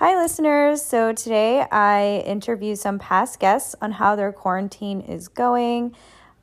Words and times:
Hi, 0.00 0.16
listeners. 0.16 0.80
So 0.80 1.12
today 1.12 1.66
I 1.72 2.22
interview 2.24 2.76
some 2.76 3.00
past 3.00 3.40
guests 3.40 3.74
on 3.82 3.90
how 3.90 4.14
their 4.14 4.30
quarantine 4.30 5.00
is 5.00 5.26
going, 5.26 5.92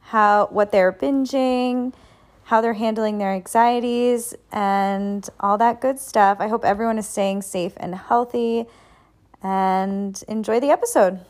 how 0.01 0.47
what 0.51 0.73
they're 0.73 0.91
binging, 0.91 1.93
how 2.43 2.59
they're 2.59 2.73
handling 2.73 3.17
their 3.17 3.31
anxieties, 3.31 4.35
and 4.51 5.25
all 5.39 5.57
that 5.57 5.79
good 5.79 5.99
stuff. 5.99 6.41
I 6.41 6.49
hope 6.49 6.65
everyone 6.65 6.97
is 6.97 7.07
staying 7.07 7.43
safe 7.43 7.71
and 7.77 7.95
healthy, 7.95 8.65
and 9.41 10.21
enjoy 10.27 10.59
the 10.59 10.71
episode. 10.71 11.21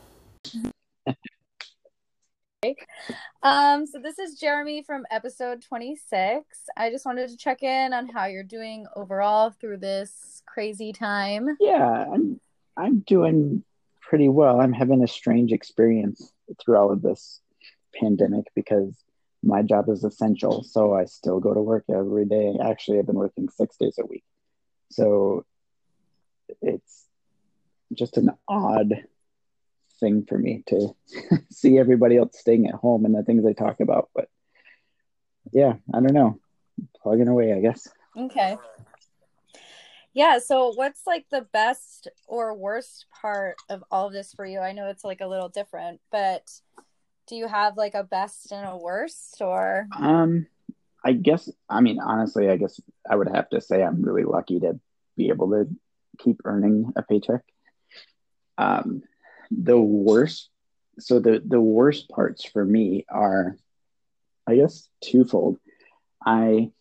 Um, 3.42 3.86
so 3.86 3.98
this 3.98 4.18
is 4.18 4.38
Jeremy 4.38 4.82
from 4.82 5.04
episode 5.10 5.62
26. 5.62 6.44
I 6.76 6.90
just 6.90 7.06
wanted 7.06 7.28
to 7.28 7.36
check 7.36 7.62
in 7.62 7.92
on 7.92 8.08
how 8.08 8.26
you're 8.26 8.42
doing 8.42 8.86
overall 8.96 9.50
through 9.50 9.78
this 9.78 10.42
crazy 10.46 10.92
time. 10.92 11.56
Yeah, 11.60 12.06
I'm 12.12 12.40
I'm 12.76 13.00
doing 13.00 13.64
pretty 14.00 14.28
well. 14.28 14.60
I'm 14.60 14.72
having 14.72 15.02
a 15.02 15.08
strange 15.08 15.52
experience 15.52 16.32
through 16.60 16.76
all 16.76 16.92
of 16.92 17.02
this 17.02 17.40
pandemic 17.94 18.46
because 18.54 18.94
my 19.42 19.62
job 19.62 19.88
is 19.88 20.04
essential, 20.04 20.62
so 20.62 20.94
I 20.94 21.04
still 21.04 21.40
go 21.40 21.54
to 21.54 21.60
work 21.60 21.84
every 21.88 22.24
day. 22.24 22.54
Actually, 22.62 22.98
I've 22.98 23.06
been 23.06 23.16
working 23.16 23.48
6 23.48 23.76
days 23.76 23.98
a 24.00 24.06
week. 24.06 24.24
So 24.90 25.44
it's 26.62 27.06
just 27.94 28.16
an 28.16 28.30
odd 28.48 29.04
thing 29.98 30.24
for 30.28 30.38
me 30.38 30.62
to 30.66 30.94
see 31.50 31.78
everybody 31.78 32.16
else 32.16 32.38
staying 32.38 32.66
at 32.66 32.74
home 32.74 33.04
and 33.04 33.14
the 33.14 33.22
things 33.22 33.44
they 33.44 33.54
talk 33.54 33.80
about. 33.80 34.10
But 34.14 34.28
yeah, 35.52 35.74
I 35.92 36.00
don't 36.00 36.12
know. 36.12 36.38
Plugging 37.02 37.28
away, 37.28 37.52
I 37.52 37.60
guess. 37.60 37.88
Okay. 38.16 38.56
Yeah. 40.12 40.38
So, 40.38 40.72
what's 40.74 41.06
like 41.06 41.26
the 41.30 41.42
best 41.52 42.08
or 42.26 42.54
worst 42.54 43.06
part 43.20 43.56
of 43.68 43.84
all 43.90 44.06
of 44.06 44.12
this 44.12 44.32
for 44.32 44.46
you? 44.46 44.60
I 44.60 44.72
know 44.72 44.88
it's 44.88 45.04
like 45.04 45.20
a 45.20 45.26
little 45.26 45.48
different, 45.48 46.00
but 46.10 46.50
do 47.26 47.36
you 47.36 47.48
have 47.48 47.76
like 47.76 47.94
a 47.94 48.04
best 48.04 48.52
and 48.52 48.66
a 48.66 48.76
worst 48.76 49.40
or? 49.40 49.88
Um, 49.98 50.46
I 51.04 51.12
guess, 51.12 51.48
I 51.68 51.80
mean, 51.80 52.00
honestly, 52.00 52.48
I 52.48 52.56
guess 52.56 52.80
I 53.08 53.16
would 53.16 53.28
have 53.28 53.48
to 53.50 53.60
say 53.60 53.82
I'm 53.82 54.02
really 54.02 54.24
lucky 54.24 54.60
to 54.60 54.78
be 55.16 55.28
able 55.28 55.50
to 55.50 55.68
keep 56.18 56.40
earning 56.44 56.92
a 56.96 57.02
paycheck. 57.02 57.42
Um, 58.58 59.02
the 59.50 59.78
worst 59.78 60.50
so 60.98 61.20
the 61.20 61.42
the 61.44 61.60
worst 61.60 62.08
parts 62.08 62.44
for 62.44 62.64
me 62.64 63.04
are 63.08 63.56
i 64.46 64.56
guess 64.56 64.88
twofold. 65.02 65.58
I 66.24 66.72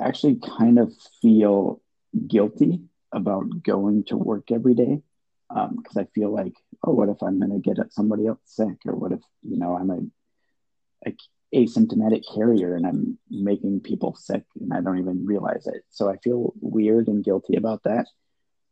actually 0.00 0.36
kind 0.36 0.78
of 0.78 0.92
feel 1.20 1.80
guilty 2.26 2.80
about 3.12 3.62
going 3.62 4.04
to 4.04 4.16
work 4.16 4.50
every 4.50 4.74
day 4.74 5.02
because 5.48 5.96
um, 5.96 6.02
i 6.02 6.04
feel 6.14 6.32
like 6.32 6.54
oh 6.84 6.92
what 6.92 7.08
if 7.08 7.22
i'm 7.22 7.38
going 7.38 7.50
to 7.50 7.74
get 7.74 7.92
somebody 7.92 8.26
else 8.26 8.40
sick? 8.44 8.76
Or 8.86 8.94
what 8.94 9.12
if 9.12 9.20
you 9.42 9.58
know 9.58 9.76
i'm 9.76 9.90
a, 9.90 11.08
a 11.08 11.16
asymptomatic 11.54 12.22
carrier 12.34 12.74
and 12.74 12.86
i'm 12.86 13.18
making 13.30 13.80
people 13.80 14.14
sick 14.14 14.44
and 14.60 14.72
i 14.72 14.80
don't 14.80 14.98
even 14.98 15.26
realize 15.26 15.66
it. 15.66 15.82
So 15.90 16.08
i 16.10 16.16
feel 16.18 16.52
weird 16.60 17.08
and 17.08 17.24
guilty 17.24 17.56
about 17.56 17.82
that. 17.84 18.06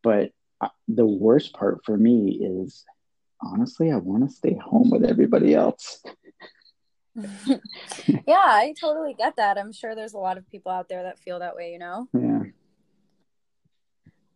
But 0.03 0.33
the 0.89 1.07
worst 1.07 1.53
part 1.55 1.85
for 1.85 1.97
me 1.97 2.39
is 2.41 2.85
honestly, 3.43 3.91
I 3.91 3.97
want 3.97 4.29
to 4.29 4.35
stay 4.35 4.55
home 4.55 4.91
with 4.91 5.05
everybody 5.05 5.55
else. 5.55 6.03
yeah, 7.17 8.37
I 8.37 8.75
totally 8.81 9.15
get 9.15 9.37
that. 9.37 9.59
I'm 9.59 9.73
sure 9.73 9.95
there's 9.95 10.15
a 10.15 10.19
lot 10.19 10.39
of 10.39 10.49
people 10.51 10.73
out 10.73 10.89
there 10.89 11.03
that 11.05 11.19
feel 11.19 11.39
that 11.39 11.57
way, 11.57 11.73
you 11.73 11.79
know? 11.79 12.09
Yeah. 12.13 12.43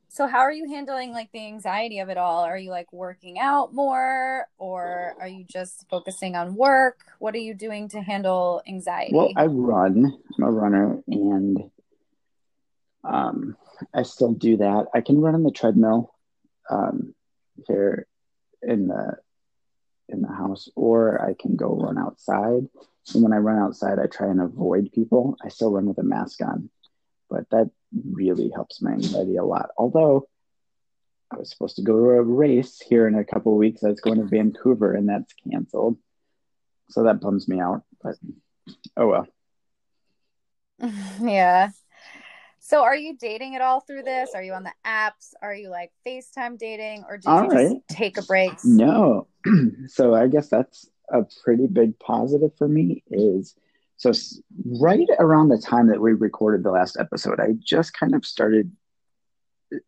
So 0.09 0.29
how 0.29 0.39
are 0.39 0.53
you 0.53 0.69
handling 0.69 1.11
like 1.11 1.33
the 1.33 1.45
anxiety 1.45 1.99
of 1.99 2.09
it 2.09 2.17
all? 2.17 2.45
Are 2.45 2.57
you 2.57 2.71
like 2.71 2.93
working 2.93 3.41
out 3.41 3.75
more 3.75 4.47
or 4.59 5.17
are 5.19 5.27
you 5.27 5.45
just 5.45 5.87
focusing 5.91 6.37
on 6.37 6.55
work? 6.55 7.01
What 7.19 7.35
are 7.35 7.39
you 7.39 7.53
doing 7.53 7.89
to 7.89 8.01
handle 8.01 8.63
anxiety? 8.69 9.13
Well, 9.13 9.33
I 9.37 9.47
run. 9.47 10.17
I'm 10.39 10.45
a 10.45 10.51
runner 10.53 11.03
and 11.09 11.59
um 13.03 13.57
I 13.93 14.05
still 14.05 14.33
do 14.33 14.57
that. 14.59 14.87
I 14.95 15.01
can 15.01 15.21
run 15.21 15.35
on 15.35 15.43
the 15.43 15.51
treadmill 15.51 16.14
um, 16.71 17.15
here 17.67 18.07
in 18.63 18.89
the 18.89 19.17
in 20.09 20.21
the 20.21 20.29
house, 20.29 20.69
or 20.77 21.23
I 21.23 21.35
can 21.35 21.57
go 21.57 21.75
run 21.75 21.99
outside. 21.99 22.69
And 23.15 23.23
when 23.23 23.33
I 23.33 23.39
run 23.39 23.59
outside, 23.59 23.99
I 23.99 24.07
try 24.07 24.29
and 24.29 24.41
avoid 24.41 24.93
people. 24.93 25.37
I 25.43 25.49
still 25.49 25.73
run 25.73 25.87
with 25.87 25.99
a 25.99 26.03
mask 26.03 26.41
on, 26.43 26.71
but 27.31 27.49
that 27.51 27.71
really 28.13 28.51
helps 28.51 28.83
my 28.83 28.93
anxiety 28.93 29.37
a 29.37 29.45
lot. 29.45 29.71
Although 29.79 30.29
I 31.35 31.39
was 31.39 31.51
supposed 31.51 31.77
to 31.77 31.83
go 31.83 31.95
to 31.95 32.11
a 32.11 32.23
race 32.23 32.81
here 32.81 33.09
in 33.09 33.15
a 33.15 33.25
couple 33.25 33.57
weeks. 33.57 33.83
I 33.83 33.89
was 33.89 34.01
going 34.01 34.19
to 34.19 34.25
Vancouver, 34.25 34.95
and 34.95 35.09
that's 35.09 35.33
canceled. 35.51 35.99
So 36.91 37.05
that 37.05 37.21
bums 37.21 37.49
me 37.49 37.61
out. 37.61 37.83
But 38.03 38.17
oh 38.97 39.09
well. 39.09 39.27
yeah. 41.21 41.71
So 42.75 42.83
are 42.83 42.97
you 42.97 43.17
dating 43.17 43.55
at 43.55 43.61
all 43.61 43.79
through 43.79 44.03
this? 44.03 44.31
Are 44.35 44.43
you 44.43 44.53
on 44.53 44.65
the 44.65 44.73
apps? 44.85 45.33
Are 45.41 45.55
you 45.55 45.71
like 45.71 45.93
FaceTime 46.05 46.59
dating 46.59 47.05
or 47.09 47.19
did 47.19 47.29
all 47.29 47.45
you 47.45 47.49
right. 47.49 47.69
just 47.69 47.89
take 47.89 48.19
a 48.19 48.23
break? 48.23 48.51
No. 48.65 49.29
so 49.87 50.13
I 50.13 50.27
guess 50.27 50.49
that's 50.49 50.91
a 51.09 51.25
pretty 51.45 51.69
big 51.69 51.97
positive 52.01 52.51
for 52.59 52.67
me 52.67 53.05
is 53.13 53.55
so 53.97 54.11
right 54.81 55.07
around 55.21 55.51
the 55.51 55.59
time 55.59 55.87
that 55.87 56.01
we 56.01 56.15
recorded 56.15 56.65
the 56.65 56.73
last 56.73 56.97
episode, 56.99 57.39
I 57.39 57.53
just 57.63 57.95
kind 57.95 58.13
of 58.13 58.27
started 58.27 58.73
uh, 59.73 59.79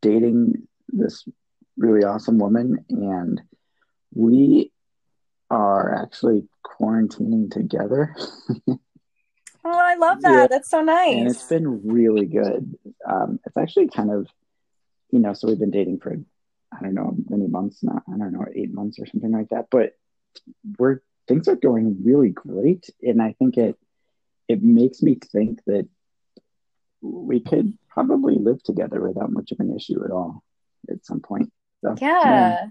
dating 0.00 0.68
this 0.90 1.26
really 1.76 2.04
awesome 2.04 2.38
woman 2.38 2.84
and 2.88 3.42
we 4.14 4.70
are 5.50 5.92
actually 5.92 6.46
quarantining 6.64 7.50
together. 7.50 8.14
Oh, 9.70 9.78
I 9.78 9.96
love 9.96 10.22
that. 10.22 10.32
Yeah. 10.32 10.46
That's 10.46 10.70
so 10.70 10.80
nice. 10.80 11.16
And 11.16 11.28
it's 11.28 11.42
been 11.44 11.86
really 11.86 12.26
good. 12.26 12.74
Um, 13.06 13.38
it's 13.44 13.56
actually 13.56 13.88
kind 13.88 14.10
of, 14.10 14.26
you 15.10 15.18
know, 15.18 15.34
so 15.34 15.48
we've 15.48 15.58
been 15.58 15.70
dating 15.70 16.00
for, 16.00 16.16
I 16.72 16.82
don't 16.82 16.94
know, 16.94 17.14
many 17.28 17.46
months 17.46 17.82
now. 17.82 18.02
I 18.06 18.16
don't 18.16 18.32
know, 18.32 18.46
eight 18.54 18.72
months 18.72 18.98
or 18.98 19.06
something 19.06 19.32
like 19.32 19.50
that. 19.50 19.66
But 19.70 19.92
we're 20.78 21.00
things 21.26 21.46
are 21.48 21.56
going 21.56 21.98
really 22.04 22.30
great, 22.30 22.90
and 23.02 23.20
I 23.22 23.34
think 23.38 23.56
it 23.56 23.76
it 24.48 24.62
makes 24.62 25.02
me 25.02 25.18
think 25.30 25.62
that 25.66 25.86
we 27.00 27.40
could 27.40 27.76
probably 27.88 28.36
live 28.36 28.62
together 28.62 29.00
without 29.06 29.30
much 29.30 29.52
of 29.52 29.60
an 29.60 29.74
issue 29.76 30.02
at 30.04 30.10
all 30.10 30.42
at 30.90 31.04
some 31.04 31.20
point. 31.20 31.52
So, 31.82 31.94
yeah. 32.00 32.22
yeah. 32.24 32.66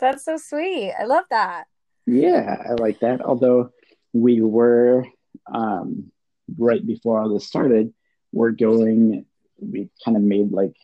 That's 0.00 0.24
so 0.24 0.36
sweet. 0.36 0.92
I 0.98 1.04
love 1.04 1.24
that. 1.30 1.66
Yeah, 2.06 2.56
I 2.68 2.72
like 2.74 3.00
that. 3.00 3.20
Although 3.20 3.70
we 4.12 4.40
were 4.40 5.04
um, 5.52 6.10
right 6.56 6.84
before 6.84 7.20
all 7.20 7.32
this 7.32 7.46
started, 7.46 7.92
we're 8.32 8.50
going, 8.50 9.24
we 9.60 9.88
kind 10.04 10.16
of 10.16 10.22
made 10.22 10.52
like 10.52 10.76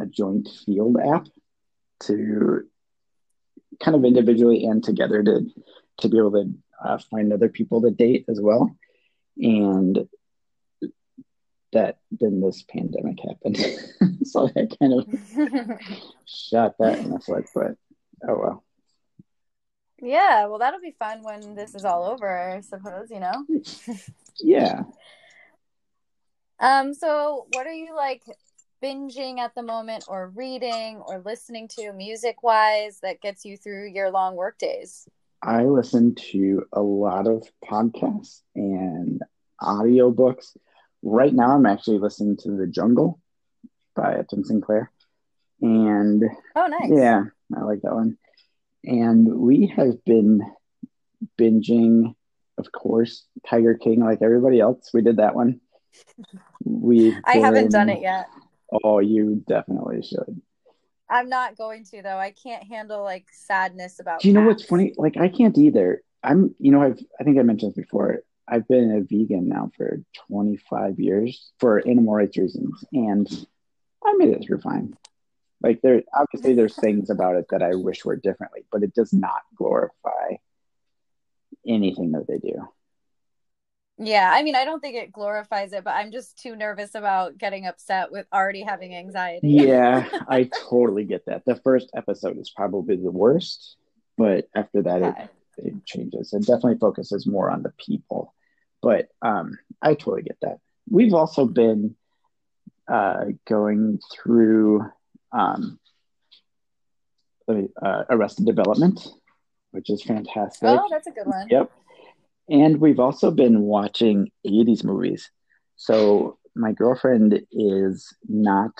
a 0.00 0.06
joint 0.06 0.48
Feeld 0.66 1.16
app 1.16 1.26
to 2.00 2.68
kind 3.82 3.96
of 3.96 4.04
individually 4.04 4.64
and 4.64 4.82
together 4.82 5.22
to 5.22 5.46
to 5.98 6.08
be 6.08 6.18
able 6.18 6.32
to 6.32 6.54
uh, 6.84 6.98
find 7.10 7.32
other 7.32 7.48
people 7.48 7.82
to 7.82 7.90
date 7.90 8.24
as 8.28 8.40
well. 8.40 8.76
And 9.36 10.08
that 11.72 11.98
then 12.10 12.40
this 12.40 12.62
pandemic 12.62 13.18
happened. 13.20 13.58
So 14.24 14.46
i 14.46 14.66
kind 14.78 14.92
of 14.92 15.06
shot 16.26 16.74
that 16.80 16.98
in 16.98 17.10
the 17.12 17.18
foot 17.18 17.46
but 17.54 17.76
oh 18.28 18.38
well 18.38 18.64
yeah, 20.00 20.46
well, 20.46 20.58
that'll 20.58 20.80
be 20.80 20.94
fun 20.98 21.22
when 21.22 21.54
this 21.54 21.74
is 21.74 21.84
all 21.84 22.04
over, 22.04 22.38
I 22.38 22.60
suppose, 22.60 23.10
you 23.10 23.20
know? 23.20 23.44
yeah. 24.40 24.82
Um, 26.60 26.94
so 26.94 27.46
what 27.54 27.66
are 27.66 27.72
you 27.72 27.94
like 27.94 28.22
binging 28.82 29.38
at 29.38 29.54
the 29.54 29.62
moment 29.62 30.04
or 30.08 30.32
reading 30.34 30.96
or 31.06 31.20
listening 31.24 31.68
to 31.68 31.92
music 31.92 32.42
wise 32.42 33.00
that 33.02 33.20
gets 33.20 33.44
you 33.44 33.56
through 33.56 33.88
your 33.88 34.10
long 34.10 34.36
work 34.36 34.58
days? 34.58 35.08
I 35.42 35.64
listen 35.64 36.14
to 36.32 36.64
a 36.72 36.80
lot 36.80 37.28
of 37.28 37.48
podcasts 37.64 38.42
and 38.56 39.20
audiobooks. 39.60 40.56
Right 41.02 41.32
now 41.32 41.54
I'm 41.54 41.66
actually 41.66 41.98
listening 41.98 42.36
to 42.38 42.56
The 42.56 42.66
Jungle 42.66 43.20
by 43.94 44.14
Upton 44.16 44.44
Sinclair. 44.44 44.90
And 45.60 46.24
oh 46.54 46.66
nice. 46.66 46.90
Yeah, 46.92 47.24
I 47.56 47.62
like 47.62 47.82
that 47.82 47.94
one 47.94 48.16
and 48.84 49.26
we 49.26 49.72
have 49.76 50.04
been 50.04 50.42
binging, 51.38 52.14
of 52.56 52.72
course, 52.72 53.24
Tiger 53.46 53.74
King 53.74 54.00
like 54.00 54.22
everybody 54.22 54.60
else. 54.60 54.90
We 54.92 55.02
did 55.02 55.16
that 55.16 55.34
one. 55.34 55.60
We 56.64 57.16
I 57.24 57.38
haven't 57.38 57.70
done 57.70 57.88
it 57.88 58.02
yet. 58.02 58.28
Oh, 58.84 58.98
you 58.98 59.42
definitely 59.46 60.02
should. 60.02 60.40
I'm 61.10 61.28
not 61.28 61.56
going 61.56 61.84
to 61.86 62.02
though. 62.02 62.18
I 62.18 62.32
can't 62.32 62.64
handle 62.64 63.02
like 63.02 63.26
sadness 63.32 63.98
about. 64.00 64.20
Do 64.20 64.28
you 64.28 64.34
know 64.34 64.42
what's 64.42 64.64
funny? 64.64 64.94
Like 64.96 65.16
I 65.16 65.28
can't 65.28 65.56
either. 65.56 66.02
I'm, 66.22 66.54
you 66.58 66.72
know, 66.72 66.82
I've 66.82 66.98
I 67.18 67.24
think 67.24 67.38
I 67.38 67.42
mentioned 67.42 67.72
this 67.72 67.84
before. 67.84 68.20
I've 68.46 68.66
been 68.66 68.90
a 68.92 69.00
vegan 69.00 69.48
now 69.48 69.70
for 69.76 70.00
25 70.28 70.98
years 70.98 71.52
for 71.60 71.86
animal 71.86 72.14
rights 72.14 72.36
reasons, 72.36 72.84
and 72.92 73.28
I 74.04 74.14
made 74.16 74.30
it 74.30 74.44
through 74.46 74.60
fine. 74.60 74.94
Like 75.62 75.80
there, 75.82 76.02
obviously, 76.14 76.54
there's 76.54 76.76
things 76.80 77.10
about 77.10 77.36
it 77.36 77.46
that 77.50 77.62
I 77.62 77.74
wish 77.74 78.04
were 78.04 78.16
differently, 78.16 78.64
but 78.70 78.82
it 78.82 78.94
does 78.94 79.12
not 79.12 79.42
glorify 79.56 80.36
anything 81.66 82.12
that 82.12 82.26
they 82.26 82.38
do. 82.38 82.68
Yeah, 84.00 84.30
I 84.32 84.44
mean, 84.44 84.54
I 84.54 84.64
don't 84.64 84.78
think 84.80 84.94
it 84.94 85.10
glorifies 85.10 85.72
it, 85.72 85.82
but 85.82 85.90
I'm 85.90 86.12
just 86.12 86.38
too 86.38 86.54
nervous 86.54 86.94
about 86.94 87.36
getting 87.36 87.66
upset 87.66 88.12
with 88.12 88.26
already 88.32 88.62
having 88.62 88.94
anxiety. 88.94 89.48
Yeah, 89.48 90.08
I 90.28 90.48
totally 90.70 91.04
get 91.04 91.26
that. 91.26 91.44
The 91.44 91.56
first 91.56 91.90
episode 91.96 92.38
is 92.38 92.50
probably 92.50 92.94
the 92.94 93.10
worst, 93.10 93.76
but 94.16 94.48
after 94.54 94.82
that, 94.82 95.02
okay. 95.02 95.28
it, 95.58 95.66
it 95.66 95.84
changes. 95.84 96.32
It 96.32 96.46
definitely 96.46 96.78
focuses 96.78 97.26
more 97.26 97.50
on 97.50 97.64
the 97.64 97.72
people. 97.76 98.34
But 98.80 99.08
um, 99.20 99.58
I 99.82 99.94
totally 99.94 100.22
get 100.22 100.38
that. 100.42 100.58
We've 100.88 101.14
also 101.14 101.44
been 101.44 101.96
uh, 102.86 103.24
going 103.46 103.98
through 104.12 104.88
um, 105.32 105.78
let 107.46 107.64
uh, 107.82 108.04
Arrested 108.10 108.46
Development, 108.46 109.00
which 109.70 109.90
is 109.90 110.02
fantastic. 110.02 110.68
Oh, 110.68 110.86
that's 110.90 111.06
a 111.06 111.10
good 111.10 111.26
one. 111.26 111.46
Yep. 111.50 111.70
And 112.50 112.80
we've 112.80 113.00
also 113.00 113.30
been 113.30 113.62
watching 113.62 114.30
80s 114.46 114.84
movies. 114.84 115.30
So 115.76 116.38
my 116.54 116.72
girlfriend 116.72 117.40
is 117.52 118.14
not 118.28 118.72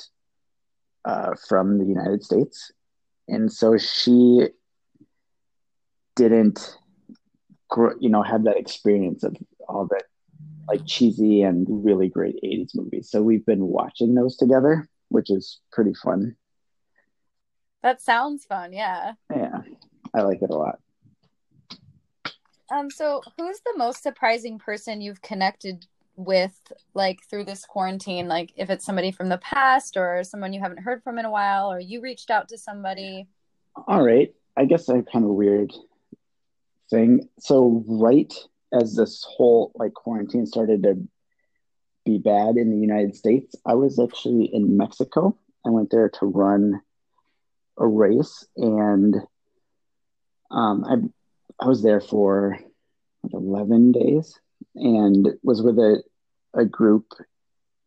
uh, 1.05 1.35
from 1.49 1.79
the 1.79 1.85
United 1.85 2.25
States. 2.25 2.73
And 3.29 3.53
so 3.53 3.77
she 3.77 4.49
didn't, 6.17 6.77
you 8.01 8.09
know, 8.09 8.23
have 8.23 8.45
that 8.45 8.57
experience 8.57 9.23
of 9.23 9.37
all 9.69 9.87
the 9.87 10.01
like 10.67 10.87
cheesy 10.87 11.43
and 11.43 11.67
really 11.69 12.09
great 12.09 12.37
80s 12.45 12.71
movies. 12.75 13.11
So 13.11 13.23
we've 13.23 13.47
been 13.47 13.67
watching 13.67 14.15
those 14.15 14.37
together, 14.37 14.89
which 15.09 15.31
is 15.31 15.61
pretty 15.73 15.95
fun. 15.95 16.37
That 17.83 18.01
sounds 18.01 18.45
fun, 18.45 18.73
yeah. 18.73 19.13
Yeah. 19.35 19.63
I 20.15 20.23
like 20.23 20.43
it 20.43 20.51
a 20.51 20.57
lot. 20.57 20.79
Um, 22.71 22.91
so 22.91 23.23
who's 23.37 23.61
the 23.61 23.75
most 23.77 24.03
surprising 24.03 24.59
person 24.59 25.01
you've 25.01 25.23
connected 25.23 25.87
with 26.17 26.61
like 26.95 27.21
through 27.31 27.45
this 27.45 27.65
quarantine? 27.65 28.29
Like 28.29 28.53
if 28.57 28.69
it's 28.69 28.85
somebody 28.85 29.11
from 29.11 29.29
the 29.29 29.39
past 29.39 29.97
or 29.97 30.23
someone 30.25 30.53
you 30.53 30.61
haven't 30.61 30.83
heard 30.83 31.03
from 31.03 31.19
in 31.19 31.25
a 31.25 31.31
while 31.31 31.73
or 31.73 31.81
you 31.81 32.01
reached 32.01 32.31
out 32.31 32.49
to 32.49 32.59
somebody? 32.59 33.27
All 33.87 34.05
right. 34.05 34.35
I 34.57 34.65
guess 34.65 34.89
a 34.89 35.03
kind 35.03 35.25
of 35.25 35.31
weird 35.31 35.73
thing. 36.91 37.29
So 37.39 37.85
right 37.87 38.33
as 38.73 38.95
this 38.95 39.25
whole 39.27 39.73
like 39.77 39.95
quarantine 39.95 40.47
started 40.47 40.83
to 40.83 40.99
be 42.05 42.19
bad 42.19 42.57
in 42.57 42.71
the 42.71 42.79
United 42.79 43.17
States, 43.17 43.55
I 43.67 43.75
was 43.75 43.99
actually 43.99 44.45
in 44.45 44.77
Mexico. 44.77 45.37
I 45.67 45.71
went 45.71 45.91
there 45.91 46.09
to 46.09 46.27
run 46.27 46.81
a 47.77 47.87
race 47.87 48.47
and 48.57 49.15
um, 50.51 50.85
I 50.85 50.97
I 51.65 51.67
was 51.67 51.83
there 51.83 52.01
for 52.01 52.59
like 53.25 53.35
11 53.35 53.93
days 53.93 54.39
and 54.75 55.29
was 55.43 55.61
with 55.63 55.79
a, 55.79 56.03
a 56.55 56.65
group 56.65 57.13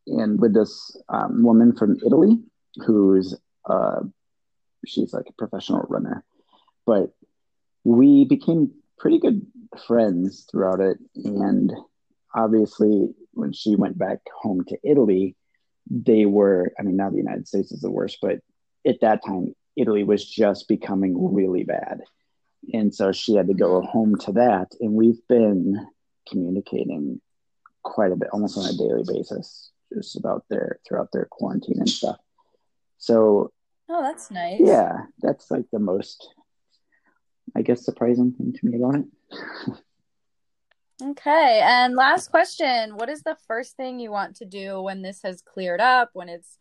and 0.08 0.40
with 0.40 0.54
this 0.54 0.98
um, 1.10 1.44
woman 1.44 1.76
from 1.76 1.98
Italy 2.06 2.38
who's 2.86 3.36
uh, 3.70 4.02
she's 4.86 5.14
like 5.14 5.28
a 5.30 5.34
professional 5.34 5.86
runner, 5.90 6.24
but 6.86 7.14
we 7.84 8.26
became 8.26 8.72
pretty 8.98 9.20
good 9.20 9.46
friends 9.88 10.48
throughout 10.50 10.80
it. 10.80 10.98
And 11.16 11.72
obviously, 12.34 13.14
when 13.34 13.54
she 13.54 13.76
went 13.76 13.98
back 13.98 14.20
home 14.42 14.64
to 14.66 14.78
Italy, 14.84 15.36
they 15.90 16.26
were, 16.26 16.74
I 16.80 16.84
mean, 16.84 16.98
now 16.98 17.10
the 17.10 17.18
United 17.18 17.48
States 17.48 17.72
is 17.72 17.82
the 17.82 17.92
worst, 17.92 18.20
but 18.22 18.40
at 18.86 19.02
that 19.02 19.24
time, 19.26 19.56
Italy 19.76 20.04
was 20.04 20.26
just 20.26 20.68
becoming 20.68 21.34
really 21.34 21.64
bad. 21.64 22.02
And 22.74 22.94
so 22.94 23.12
she 23.12 23.36
had 23.36 23.48
to 23.48 23.54
go 23.54 23.80
mm-hmm. 23.80 23.88
home 23.88 24.16
to 24.20 24.34
that. 24.34 24.74
And 24.80 24.94
we've 24.94 25.26
been 25.28 25.88
communicating 26.30 27.22
quite 27.84 28.12
a 28.12 28.16
bit, 28.16 28.30
almost 28.32 28.58
on 28.58 28.66
a 28.66 28.78
daily 28.78 29.04
basis, 29.08 29.72
just 29.94 30.16
about 30.16 30.46
their 30.50 30.80
throughout 30.88 31.12
their 31.12 31.26
quarantine 31.26 31.80
and 31.80 31.90
stuff. 31.90 32.18
So, 32.98 33.52
oh, 33.90 34.02
that's 34.04 34.30
nice. 34.30 34.62
Yeah, 34.64 35.06
that's 35.20 35.50
like 35.50 35.66
the 35.72 35.80
most, 35.80 36.34
I 37.56 37.64
guess, 37.64 37.84
surprising 37.84 38.34
thing 38.34 38.54
to 38.54 38.66
me 38.66 38.78
about 38.78 38.96
it. 38.96 39.06
okay. 41.02 41.62
And 41.64 41.96
last 41.96 42.30
question 42.30 42.96
What 42.96 43.10
is 43.10 43.24
the 43.24 43.38
first 43.48 43.76
thing 43.76 44.00
you 44.00 44.12
want 44.12 44.38
to 44.38 44.46
do 44.46 44.82
when 44.82 45.02
this 45.02 45.22
has 45.24 45.42
cleared 45.42 45.82
up, 45.82 46.12
when 46.14 46.30
it's, 46.30 46.58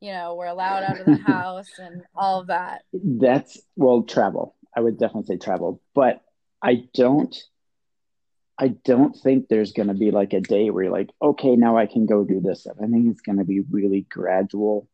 you 0.00 0.12
know, 0.12 0.34
we're 0.34 0.46
allowed 0.46 0.82
out 0.82 1.00
of 1.00 1.06
the 1.06 1.16
house 1.26 1.78
and 1.78 2.02
all 2.14 2.40
of 2.40 2.48
that? 2.48 2.82
That's, 2.92 3.60
well, 3.76 4.02
travel. 4.02 4.56
I 4.74 4.80
would 4.80 4.98
definitely 4.98 5.34
say 5.34 5.38
travel, 5.38 5.82
but 5.94 6.22
I 6.62 6.84
don't 6.94 7.36
I 8.58 8.68
don't 8.68 9.16
think 9.16 9.48
there's 9.48 9.72
going 9.72 9.88
to 9.88 9.94
be 9.94 10.12
like 10.12 10.32
a 10.34 10.40
day 10.40 10.70
where 10.70 10.84
you're 10.84 10.92
like, 10.92 11.10
okay, 11.20 11.56
now 11.56 11.76
I 11.76 11.86
can 11.86 12.06
go 12.06 12.22
do 12.22 12.40
this. 12.40 12.66
I 12.68 12.86
think 12.86 13.10
it's 13.10 13.22
going 13.22 13.38
to 13.38 13.44
be 13.44 13.60
really 13.60 14.06
gradual. 14.08 14.88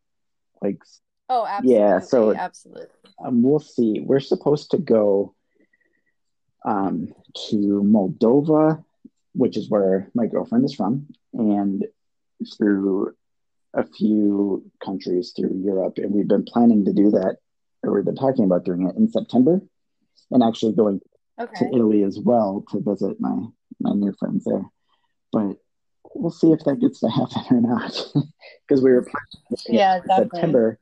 Like, 0.63 0.79
oh, 1.29 1.45
absolutely. 1.45 1.79
Yeah. 1.79 1.99
So, 1.99 2.35
absolutely. 2.35 2.87
Um, 3.23 3.43
we'll 3.43 3.59
see. 3.59 4.01
We're 4.01 4.21
supposed 4.21 4.71
to 4.71 4.79
go 4.79 5.35
um, 6.65 7.13
to 7.51 7.57
Moldova, 7.85 8.83
which 9.33 9.57
is 9.57 9.71
where 9.71 10.11
my 10.15 10.27
girlfriend 10.27 10.65
is 10.65 10.75
from, 10.75 11.07
and 11.33 11.87
through 12.57 13.15
a 13.75 13.85
few 13.85 14.71
countries 14.85 15.33
through 15.37 15.61
Europe. 15.63 15.99
And 15.99 16.13
we've 16.13 16.29
been 16.29 16.45
planning 16.45 16.85
to 16.87 16.93
do 16.93 17.11
that 17.11 17.37
or 17.83 17.93
we've 17.93 18.05
been 18.05 18.17
talking 18.17 18.45
about 18.45 18.65
doing 18.65 18.89
it 18.89 18.97
in 18.97 19.09
September, 19.09 19.61
and 20.31 20.43
actually 20.43 20.73
going 20.73 21.01
okay. 21.39 21.53
to 21.59 21.75
Italy 21.75 22.03
as 22.03 22.19
well 22.19 22.65
to 22.71 22.81
visit 22.81 23.21
my 23.21 23.47
my 23.81 23.93
new 23.93 24.13
friends 24.19 24.45
there. 24.45 24.65
But 25.33 25.57
we'll 26.15 26.31
see 26.31 26.53
if 26.53 26.65
that 26.65 26.81
gets 26.81 27.01
to 27.01 27.09
happen 27.09 27.43
or 27.51 27.61
not, 27.61 27.93
because 28.69 28.83
we 28.83 28.91
were 28.91 29.03
planning 29.03 29.63
yeah, 29.69 30.01
September, 30.17 30.79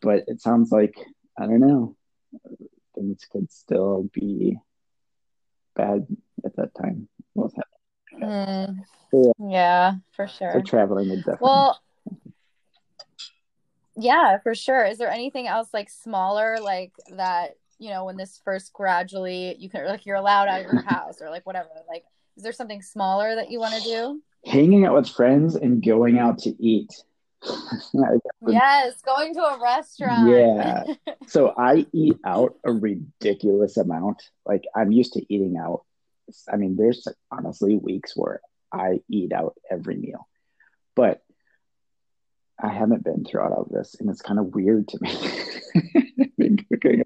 but 0.00 0.24
it 0.26 0.40
sounds 0.40 0.72
like 0.72 0.94
I 1.38 1.46
don't 1.46 1.60
know 1.60 1.96
things 2.94 3.26
could 3.30 3.50
still 3.50 4.10
be 4.12 4.58
bad 5.74 6.06
at 6.44 6.56
that 6.56 6.74
time. 6.74 7.08
Mm, 8.20 8.78
yeah. 9.12 9.32
yeah. 9.48 9.94
for 10.12 10.28
sure. 10.28 10.52
So 10.52 10.60
traveling. 10.60 11.22
Well, 11.40 11.80
yeah, 13.96 14.38
for 14.38 14.54
sure. 14.54 14.84
Is 14.84 14.98
there 14.98 15.10
anything 15.10 15.46
else 15.46 15.68
like 15.72 15.90
smaller 15.90 16.58
like 16.60 16.92
that, 17.10 17.56
you 17.78 17.90
know, 17.90 18.04
when 18.04 18.16
this 18.16 18.40
first 18.44 18.72
gradually 18.72 19.56
you 19.58 19.68
can 19.68 19.86
like 19.86 20.06
you're 20.06 20.16
allowed 20.16 20.48
out 20.48 20.64
of 20.64 20.72
your 20.72 20.82
house 20.82 21.20
or 21.20 21.30
like 21.30 21.46
whatever. 21.46 21.68
Like 21.88 22.04
is 22.36 22.42
there 22.42 22.52
something 22.52 22.82
smaller 22.82 23.34
that 23.34 23.50
you 23.50 23.58
want 23.58 23.74
to 23.74 23.82
do? 23.82 24.22
Hanging 24.44 24.86
out 24.86 24.94
with 24.94 25.08
friends 25.08 25.54
and 25.54 25.84
going 25.84 26.18
out 26.18 26.38
to 26.38 26.50
eat. 26.62 26.92
yes, 28.46 29.00
going 29.02 29.34
to 29.34 29.40
a 29.40 29.60
restaurant. 29.60 30.30
Yeah. 30.30 30.84
so 31.26 31.54
I 31.56 31.86
eat 31.92 32.16
out 32.24 32.54
a 32.64 32.72
ridiculous 32.72 33.76
amount. 33.76 34.22
Like 34.46 34.64
I'm 34.74 34.92
used 34.92 35.12
to 35.14 35.24
eating 35.32 35.56
out. 35.56 35.84
I 36.52 36.56
mean, 36.56 36.76
there's 36.76 37.06
honestly 37.30 37.76
weeks 37.76 38.12
where 38.16 38.40
I 38.72 39.00
eat 39.08 39.32
out 39.32 39.54
every 39.70 39.96
meal. 39.96 40.28
But 40.94 41.22
I 42.60 42.68
haven't 42.68 43.04
been 43.04 43.24
throughout 43.24 43.52
all 43.52 43.62
of 43.62 43.70
this, 43.70 43.96
and 43.98 44.08
it's 44.08 44.22
kind 44.22 44.38
of 44.38 44.54
weird 44.54 44.88
to 44.88 44.98
me. 45.00 45.18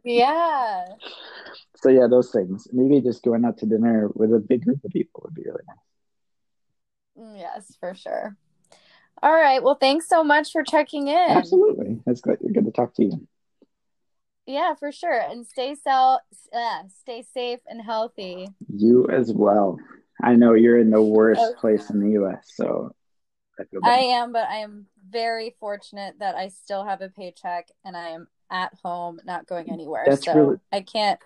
yeah. 0.05 0.85
So 1.77 1.89
yeah, 1.89 2.07
those 2.09 2.31
things. 2.31 2.69
Maybe 2.73 3.01
just 3.01 3.23
going 3.23 3.45
out 3.45 3.59
to 3.59 3.67
dinner 3.67 4.11
with 4.15 4.35
a 4.35 4.39
big 4.39 4.65
group 4.65 4.85
of 4.85 4.91
people 4.91 5.23
would 5.25 5.35
be 5.35 5.43
really 5.45 5.63
nice. 5.67 5.77
Mm, 7.19 7.39
yes, 7.39 7.77
for 7.81 7.95
sure. 7.95 8.37
All 9.23 9.35
right. 9.35 9.63
Well, 9.63 9.77
thanks 9.77 10.09
so 10.09 10.23
much 10.23 10.53
for 10.53 10.63
checking 10.63 11.09
in. 11.09 11.31
Absolutely. 11.31 12.01
It's 12.07 12.21
good. 12.21 12.39
Good 12.53 12.67
to 12.67 12.71
talk 12.71 12.95
to 12.95 13.05
you. 13.05 13.27
Yeah, 14.47 14.75
for 14.75 14.93
sure. 14.93 15.19
And 15.19 15.47
stay 15.47 15.75
so 15.75 16.19
uh, 16.53 16.83
stay 17.01 17.25
safe 17.35 17.61
and 17.67 17.83
healthy. 17.83 18.49
You 18.73 19.09
as 19.09 19.33
well. 19.33 19.79
I 20.23 20.37
know 20.37 20.55
you're 20.55 20.79
in 20.79 20.91
the 20.91 21.03
worst 21.03 21.41
okay. 21.41 21.61
place 21.61 21.91
in 21.91 22.01
the 22.01 22.13
U.S. 22.13 22.53
So 22.55 22.95
I, 23.59 23.65
I 23.83 23.99
am, 23.99 24.33
but 24.33 24.49
I 24.49 24.57
am 24.59 24.87
very 25.09 25.55
fortunate 25.61 26.17
that 26.21 26.37
I 26.37 26.49
still 26.49 26.85
have 26.85 27.03
a 27.03 27.09
paycheck 27.09 27.69
and 27.85 27.97
I 27.97 28.11
am 28.11 28.29
at 28.51 28.73
home, 28.83 29.21
not 29.25 29.47
going 29.47 29.71
anywhere. 29.71 30.05
That's 30.07 30.25
so 30.25 30.35
really, 30.35 30.57
I 30.73 30.81
can't 30.81 31.21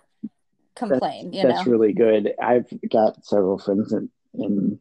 complain. 0.74 1.32
you 1.32 1.42
that's 1.42 1.66
know? 1.66 1.72
really 1.72 1.92
good. 1.92 2.32
I've 2.42 2.68
got 2.90 3.24
several 3.24 3.58
friends 3.58 3.92
in, 3.92 4.10
in 4.34 4.80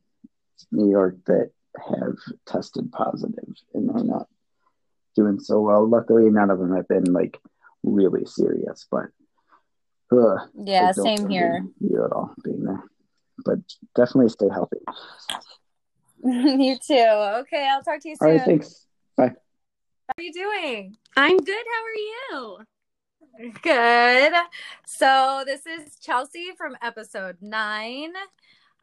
New 0.71 0.89
York 0.89 1.17
that 1.25 1.51
have 1.77 2.15
tested 2.47 2.91
positive 2.91 3.53
and 3.73 3.89
they're 3.89 4.03
not 4.03 4.27
doing 5.15 5.39
so 5.39 5.59
well. 5.61 5.87
Luckily, 5.87 6.29
none 6.29 6.49
of 6.49 6.59
them 6.59 6.75
have 6.75 6.87
been 6.87 7.11
like 7.11 7.39
really 7.83 8.25
serious, 8.25 8.87
but 8.89 9.05
uh, 10.11 10.45
yeah, 10.55 10.91
same 10.91 11.29
here. 11.29 11.65
You 11.79 12.03
at 12.05 12.11
all 12.11 12.33
being 12.43 12.63
there. 12.63 12.83
but 13.45 13.59
definitely 13.95 14.29
stay 14.29 14.47
healthy. 14.51 14.79
you 16.23 16.77
too. 16.77 16.93
Okay, 16.93 17.67
I'll 17.69 17.83
talk 17.83 18.01
to 18.01 18.09
you 18.09 18.15
soon. 18.15 18.27
All 18.27 18.35
right, 18.35 18.45
thanks. 18.45 18.85
Bye. 19.15 19.27
How 20.07 20.13
are 20.17 20.23
you 20.23 20.33
doing? 20.33 20.97
I'm 21.15 21.37
good. 21.37 21.65
How 21.73 21.83
are 21.83 21.93
you? 21.93 22.57
Good. 23.61 24.33
So, 24.85 25.43
this 25.45 25.65
is 25.65 25.97
Chelsea 26.01 26.49
from 26.57 26.75
episode 26.81 27.37
nine. 27.39 28.11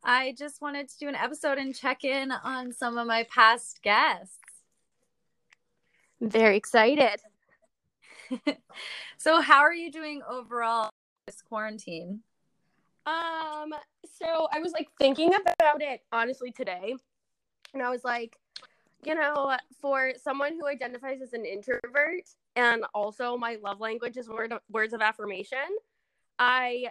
I 0.03 0.35
just 0.39 0.63
wanted 0.63 0.89
to 0.89 0.99
do 0.99 1.09
an 1.09 1.15
episode 1.15 1.59
and 1.59 1.75
check 1.75 2.05
in 2.05 2.31
on 2.31 2.73
some 2.73 2.97
of 2.97 3.07
my 3.07 3.27
past 3.29 3.83
guests. 3.83 4.39
Very 6.21 6.57
excited. 6.57 7.21
so, 9.17 9.41
how 9.41 9.61
are 9.61 9.75
you 9.75 9.91
doing 9.91 10.23
overall 10.29 10.91
this 11.27 11.43
quarantine? 11.43 12.21
Um, 13.07 13.73
so 14.19 14.49
I 14.53 14.59
was 14.59 14.73
like 14.73 14.89
thinking 14.99 15.33
about 15.35 15.81
it 15.81 16.03
honestly 16.13 16.51
today, 16.51 16.97
and 17.73 17.83
I 17.83 17.91
was 17.91 18.05
like, 18.05 18.37
you 19.05 19.15
know, 19.15 19.57
for 19.81 20.13
someone 20.23 20.55
who 20.59 20.67
identifies 20.67 21.23
as 21.23 21.33
an 21.33 21.45
introvert 21.45 22.29
and 22.57 22.85
also 22.95 23.37
my 23.37 23.59
love 23.63 23.81
language 23.81 24.17
is 24.17 24.29
word 24.29 24.53
of, 24.53 24.61
words 24.71 24.93
of 24.93 25.01
affirmation, 25.01 25.59
I 26.39 26.87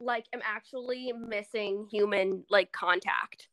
like 0.00 0.26
am 0.32 0.40
actually 0.44 1.12
missing 1.12 1.86
human 1.90 2.44
like 2.48 2.72
contact. 2.72 3.48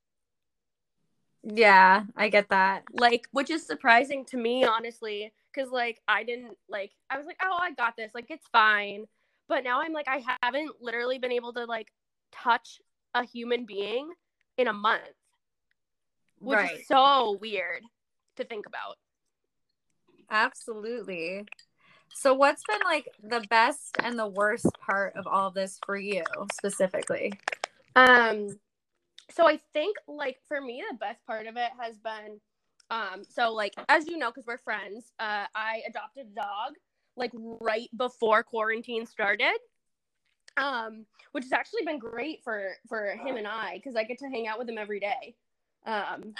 Yeah, 1.44 2.04
I 2.16 2.30
get 2.30 2.50
that. 2.50 2.84
Like, 2.92 3.28
which 3.32 3.52
is 3.52 3.66
surprising 3.66 4.26
to 4.26 4.38
me, 4.38 4.64
honestly, 4.64 5.32
because 5.56 5.72
like 5.72 6.02
I 6.08 6.24
didn't 6.24 6.58
like 6.70 6.92
I 7.10 7.18
was 7.18 7.26
like, 7.26 7.38
oh, 7.44 7.58
I 7.60 7.72
got 7.74 7.96
this, 7.96 8.12
like 8.14 8.30
it's 8.30 8.48
fine. 8.52 9.06
But 9.48 9.64
now 9.64 9.82
I'm 9.82 9.94
like, 9.94 10.08
I 10.08 10.24
haven't 10.42 10.72
literally 10.82 11.20
been 11.20 11.32
able 11.32 11.54
to 11.54 11.66
like 11.66 11.92
touch 12.32 12.80
a 13.14 13.24
human 13.24 13.66
being 13.66 14.10
in 14.58 14.68
a 14.68 14.74
month, 14.74 15.02
which 16.40 16.58
right. 16.58 16.80
is 16.80 16.88
so 16.88 17.38
weird 17.40 17.82
to 18.38 18.44
think 18.44 18.66
about. 18.66 18.98
Absolutely. 20.30 21.46
So, 22.14 22.34
what's 22.34 22.64
been 22.68 22.80
like 22.86 23.08
the 23.22 23.46
best 23.50 23.98
and 24.02 24.18
the 24.18 24.28
worst 24.28 24.68
part 24.86 25.16
of 25.16 25.28
all 25.28 25.52
this 25.52 25.80
for 25.86 25.98
you 25.98 26.24
specifically? 26.54 27.34
Um, 27.96 28.58
so 29.32 29.48
I 29.48 29.60
think 29.74 29.98
like 30.08 30.38
for 30.48 30.62
me, 30.62 30.84
the 30.90 30.98
best 30.98 31.26
part 31.26 31.46
of 31.48 31.58
it 31.58 31.72
has 31.80 31.98
been, 31.98 32.40
um, 32.90 33.24
so 33.28 33.54
like 33.54 33.74
as 33.90 34.08
you 34.08 34.18
know, 34.18 34.30
because 34.30 34.46
we're 34.46 34.58
friends, 34.58 35.12
uh, 35.20 35.46
I 35.56 35.82
adopted 35.88 36.28
a 36.32 36.36
dog 36.36 36.74
like 37.18 37.32
right 37.34 37.90
before 37.98 38.44
quarantine 38.44 39.06
started 39.06 39.58
um, 40.58 41.06
which 41.32 41.44
has 41.44 41.52
actually 41.52 41.84
been 41.86 42.00
great 42.00 42.44
for 42.44 42.74
for 42.88 43.18
him 43.26 43.38
and 43.38 43.48
I 43.48 43.76
because 43.76 43.96
I 43.96 44.04
get 44.04 44.20
to 44.20 44.28
hang 44.28 44.48
out 44.48 44.58
with 44.58 44.70
him 44.70 44.78
every 44.78 45.00
day, 45.00 45.36
um, 45.86 46.34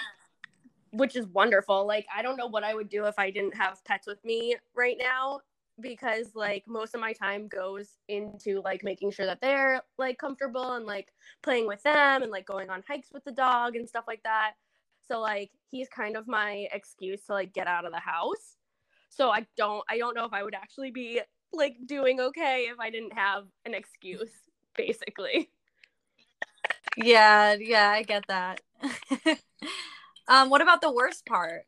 which 0.90 1.16
is 1.16 1.26
wonderful. 1.26 1.86
Like 1.86 2.06
I 2.14 2.22
don't 2.22 2.36
know 2.36 2.46
what 2.46 2.64
I 2.64 2.74
would 2.74 2.88
do 2.88 3.04
if 3.06 3.18
I 3.18 3.30
didn't 3.30 3.56
have 3.56 3.84
pets 3.84 4.06
with 4.06 4.24
me 4.24 4.56
right 4.74 4.96
now 4.98 5.40
because 5.80 6.34
like 6.34 6.64
most 6.66 6.94
of 6.94 7.00
my 7.02 7.12
time 7.12 7.48
goes 7.48 7.98
into 8.08 8.62
like 8.62 8.82
making 8.82 9.10
sure 9.10 9.26
that 9.26 9.42
they're 9.42 9.82
like 9.98 10.18
comfortable 10.18 10.72
and 10.72 10.86
like 10.86 11.12
playing 11.42 11.66
with 11.66 11.82
them 11.82 12.22
and 12.22 12.30
like 12.30 12.46
going 12.46 12.70
on 12.70 12.82
hikes 12.88 13.08
with 13.12 13.24
the 13.24 13.32
dog 13.32 13.76
and 13.76 13.86
stuff 13.86 14.04
like 14.06 14.22
that. 14.22 14.52
So 15.08 15.20
like 15.20 15.50
he's 15.70 15.88
kind 15.88 16.16
of 16.16 16.26
my 16.26 16.66
excuse 16.72 17.24
to 17.26 17.32
like 17.32 17.52
get 17.52 17.66
out 17.66 17.84
of 17.84 17.92
the 17.92 18.00
house. 18.00 18.56
So 19.08 19.30
I 19.30 19.46
don't 19.56 19.84
I 19.88 19.98
don't 19.98 20.14
know 20.14 20.24
if 20.24 20.32
I 20.32 20.42
would 20.42 20.54
actually 20.54 20.90
be 20.90 21.20
like 21.52 21.76
doing 21.86 22.20
okay 22.20 22.66
if 22.70 22.78
I 22.80 22.90
didn't 22.90 23.14
have 23.14 23.44
an 23.64 23.74
excuse, 23.74 24.30
basically. 24.76 25.50
Yeah, 26.96 27.56
yeah, 27.58 27.90
I 27.90 28.02
get 28.02 28.24
that. 28.28 28.60
um, 30.28 30.50
what 30.50 30.62
about 30.62 30.80
the 30.80 30.92
worst 30.92 31.26
part? 31.26 31.64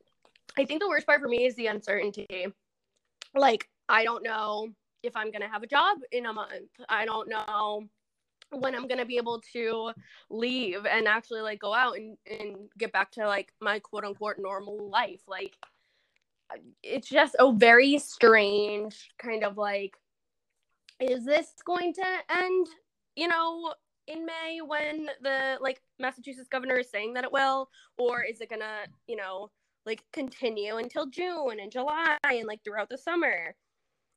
I 0.57 0.65
think 0.65 0.81
the 0.81 0.89
worst 0.89 1.07
part 1.07 1.21
for 1.21 1.29
me 1.29 1.45
is 1.45 1.55
the 1.55 1.67
uncertainty. 1.67 2.47
Like, 3.35 3.69
I 3.89 4.05
don't 4.05 4.25
know 4.25 4.69
if 5.03 5.15
I'm 5.17 5.31
gonna 5.31 5.49
have 5.49 5.63
a 5.63 5.67
job 5.67 5.99
in 6.13 6.27
a 6.27 6.33
month. 6.33 6.71
I 6.89 7.05
don't 7.05 7.29
know 7.29 7.89
when 8.51 8.75
I'm 8.75 8.89
gonna 8.89 9.05
be 9.05 9.17
able 9.17 9.41
to 9.53 9.93
leave 10.31 10.87
and 10.87 11.07
actually 11.07 11.41
like 11.41 11.61
go 11.61 11.75
out 11.75 11.97
and, 11.97 12.17
and 12.27 12.57
get 12.79 12.93
back 12.93 13.11
to 13.13 13.27
like 13.27 13.53
my 13.61 13.79
quote 13.79 14.05
unquote 14.05 14.39
normal 14.39 14.89
life. 14.91 15.23
Like 15.27 15.57
it's 16.83 17.09
just 17.09 17.37
a 17.39 17.53
very 17.53 17.99
strange 17.99 19.11
kind 19.19 19.45
of 19.45 19.57
like 19.57 19.97
is 21.01 21.25
this 21.25 21.53
going 21.65 21.93
to 21.93 22.05
end 22.31 22.67
you 23.17 23.29
know 23.29 23.73
in 24.07 24.25
may 24.25 24.61
when 24.65 25.09
the 25.23 25.59
like 25.61 25.81
massachusetts 25.99 26.49
governor 26.49 26.77
is 26.77 26.91
saying 26.91 27.13
that 27.15 27.25
it 27.25 27.33
will 27.33 27.69
or 27.99 28.23
is 28.23 28.41
it 28.41 28.49
gonna 28.49 28.87
you 29.07 29.17
know 29.17 29.51
like 29.85 30.03
continue 30.13 30.77
until 30.77 31.07
june 31.07 31.61
and 31.61 31.71
july 31.71 32.17
and 32.25 32.47
like 32.47 32.63
throughout 32.65 32.89
the 32.89 32.99
summer 32.99 33.55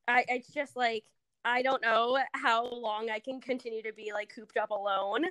i 0.08 0.24
it's 0.28 0.48
just 0.48 0.76
like 0.76 1.04
i 1.44 1.62
don't 1.62 1.82
know 1.82 2.18
how 2.34 2.66
long 2.66 3.10
i 3.10 3.18
can 3.18 3.40
continue 3.40 3.82
to 3.82 3.92
be 3.92 4.12
like 4.12 4.32
cooped 4.34 4.56
up 4.56 4.70
alone 4.70 5.24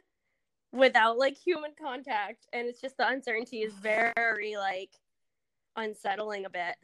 without 0.74 1.18
like 1.18 1.38
human 1.38 1.72
contact 1.80 2.48
and 2.54 2.68
it's 2.68 2.82
just 2.82 2.98
the 2.98 3.08
uncertainty 3.08 3.62
is 3.62 3.74
very 3.74 4.56
like 4.56 4.92
unsettling 5.76 6.46
a 6.46 6.50
bit. 6.50 6.76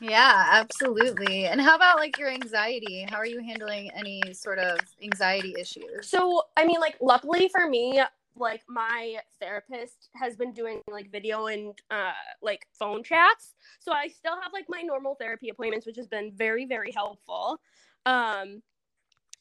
Yeah, 0.00 0.48
absolutely. 0.50 1.46
And 1.46 1.60
how 1.60 1.76
about 1.76 1.96
like 1.96 2.18
your 2.18 2.28
anxiety? 2.28 3.06
How 3.08 3.18
are 3.18 3.26
you 3.26 3.40
handling 3.40 3.90
any 3.92 4.20
sort 4.32 4.58
of 4.58 4.80
anxiety 5.02 5.54
issues? 5.58 6.08
So, 6.08 6.42
I 6.56 6.64
mean, 6.64 6.80
like, 6.80 6.96
luckily 7.00 7.48
for 7.48 7.68
me, 7.68 8.02
like 8.36 8.62
my 8.68 9.16
therapist 9.40 10.08
has 10.14 10.36
been 10.36 10.52
doing 10.52 10.80
like 10.90 11.10
video 11.10 11.46
and 11.46 11.78
uh 11.90 12.12
like 12.40 12.66
phone 12.72 13.02
chats 13.02 13.54
so 13.78 13.92
i 13.92 14.08
still 14.08 14.40
have 14.40 14.52
like 14.52 14.66
my 14.68 14.80
normal 14.82 15.14
therapy 15.14 15.48
appointments 15.48 15.86
which 15.86 15.96
has 15.96 16.06
been 16.06 16.32
very 16.34 16.64
very 16.64 16.90
helpful 16.92 17.60
um 18.06 18.62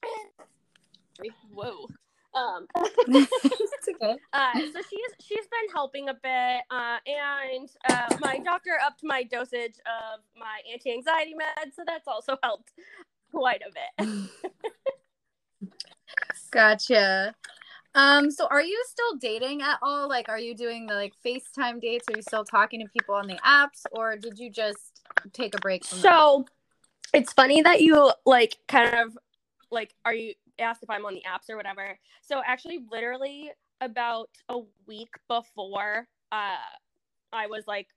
whoa 1.54 1.88
um, 2.34 2.66
okay. 2.78 4.16
Uh, 4.34 4.54
so 4.54 4.82
she's 4.90 5.12
she's 5.20 5.48
been 5.48 5.70
helping 5.74 6.10
a 6.10 6.14
bit, 6.14 6.62
uh, 6.72 6.98
and 7.06 7.70
uh, 7.90 8.16
my 8.22 8.40
doctor 8.40 8.72
upped 8.86 9.02
my 9.04 9.24
dosage 9.24 9.76
of 9.86 10.22
my 10.38 10.60
anti-anxiety 10.72 11.34
meds, 11.34 11.74
so 11.76 11.84
that's 11.86 12.08
also 12.08 12.38
helped 12.42 12.72
quite 13.32 13.62
a 13.62 13.72
bit. 14.00 15.70
gotcha. 16.52 17.36
Um, 17.94 18.32
so 18.32 18.48
are 18.50 18.62
you 18.62 18.82
still 18.88 19.18
dating 19.18 19.62
at 19.62 19.78
all? 19.82 20.08
Like, 20.08 20.30
are 20.30 20.40
you 20.40 20.56
doing 20.56 20.88
the 20.88 20.94
like 20.94 21.14
FaceTime 21.26 21.82
dates? 21.82 22.08
Are 22.10 22.16
you 22.16 22.22
still 22.22 22.46
talking 22.46 22.80
to 22.80 22.88
people 22.88 23.16
on 23.16 23.28
the 23.28 23.38
apps, 23.46 23.86
or 23.92 24.16
did 24.16 24.40
you 24.40 24.50
just 24.50 25.02
take 25.34 25.56
a 25.56 25.60
break? 25.60 25.84
so, 25.84 26.46
that? 27.12 27.20
it's 27.20 27.34
funny 27.34 27.62
that 27.62 27.82
you 27.82 28.12
like 28.26 28.58
kind 28.68 28.96
of 28.96 29.18
like 29.72 29.94
are 30.06 30.14
you 30.14 30.34
asked 30.60 30.84
if 30.84 30.90
I'm 30.90 31.06
on 31.06 31.14
the 31.14 31.22
apps 31.22 31.50
or 31.50 31.58
whatever. 31.58 31.98
So 32.22 32.42
actually, 32.46 32.80
literally 32.90 33.52
about 33.82 34.30
a 34.48 34.60
week 34.88 35.10
before 35.28 36.08
uh, 36.32 36.56
I 37.34 37.48
was 37.48 37.64
like 37.68 37.88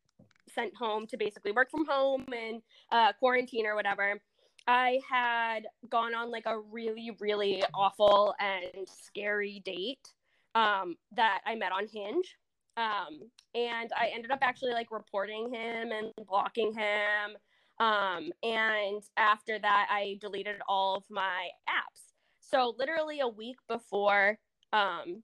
sent 0.55 0.75
home 0.75 1.07
to 1.09 1.17
basically 1.17 1.53
work 1.53 1.71
from 1.71 1.87
home 1.87 2.25
and 2.35 2.63
uh, 2.91 3.13
quarantine 3.19 3.67
or 3.67 3.75
whatever. 3.75 4.21
I 4.67 5.01
had 5.09 5.67
gone 5.91 6.15
on 6.15 6.31
like 6.31 6.47
a 6.47 6.59
really, 6.59 7.13
really 7.21 7.63
awful 7.75 8.35
and 8.41 8.89
scary 8.89 9.61
date 9.65 10.09
um, 10.55 10.97
that 11.13 11.41
I 11.47 11.55
met 11.55 11.73
on 11.73 11.87
Hinge. 11.87 12.37
Um, 12.77 13.21
and 13.55 13.91
I 13.97 14.11
ended 14.13 14.31
up 14.31 14.41
actually 14.43 14.73
like 14.73 14.91
reporting 14.91 15.53
him 15.53 15.93
and 15.93 16.13
blocking 16.27 16.73
him. 16.73 17.37
Um, 17.79 18.31
and 18.43 19.03
after 19.17 19.59
that, 19.59 19.89
I 19.91 20.19
deleted 20.21 20.57
all 20.69 20.97
of 20.97 21.05
my 21.11 21.49
apps. 21.69 22.13
So 22.41 22.75
literally 22.79 23.21
a 23.21 23.29
week 23.29 23.57
before 23.69 24.39
um, 24.73 25.23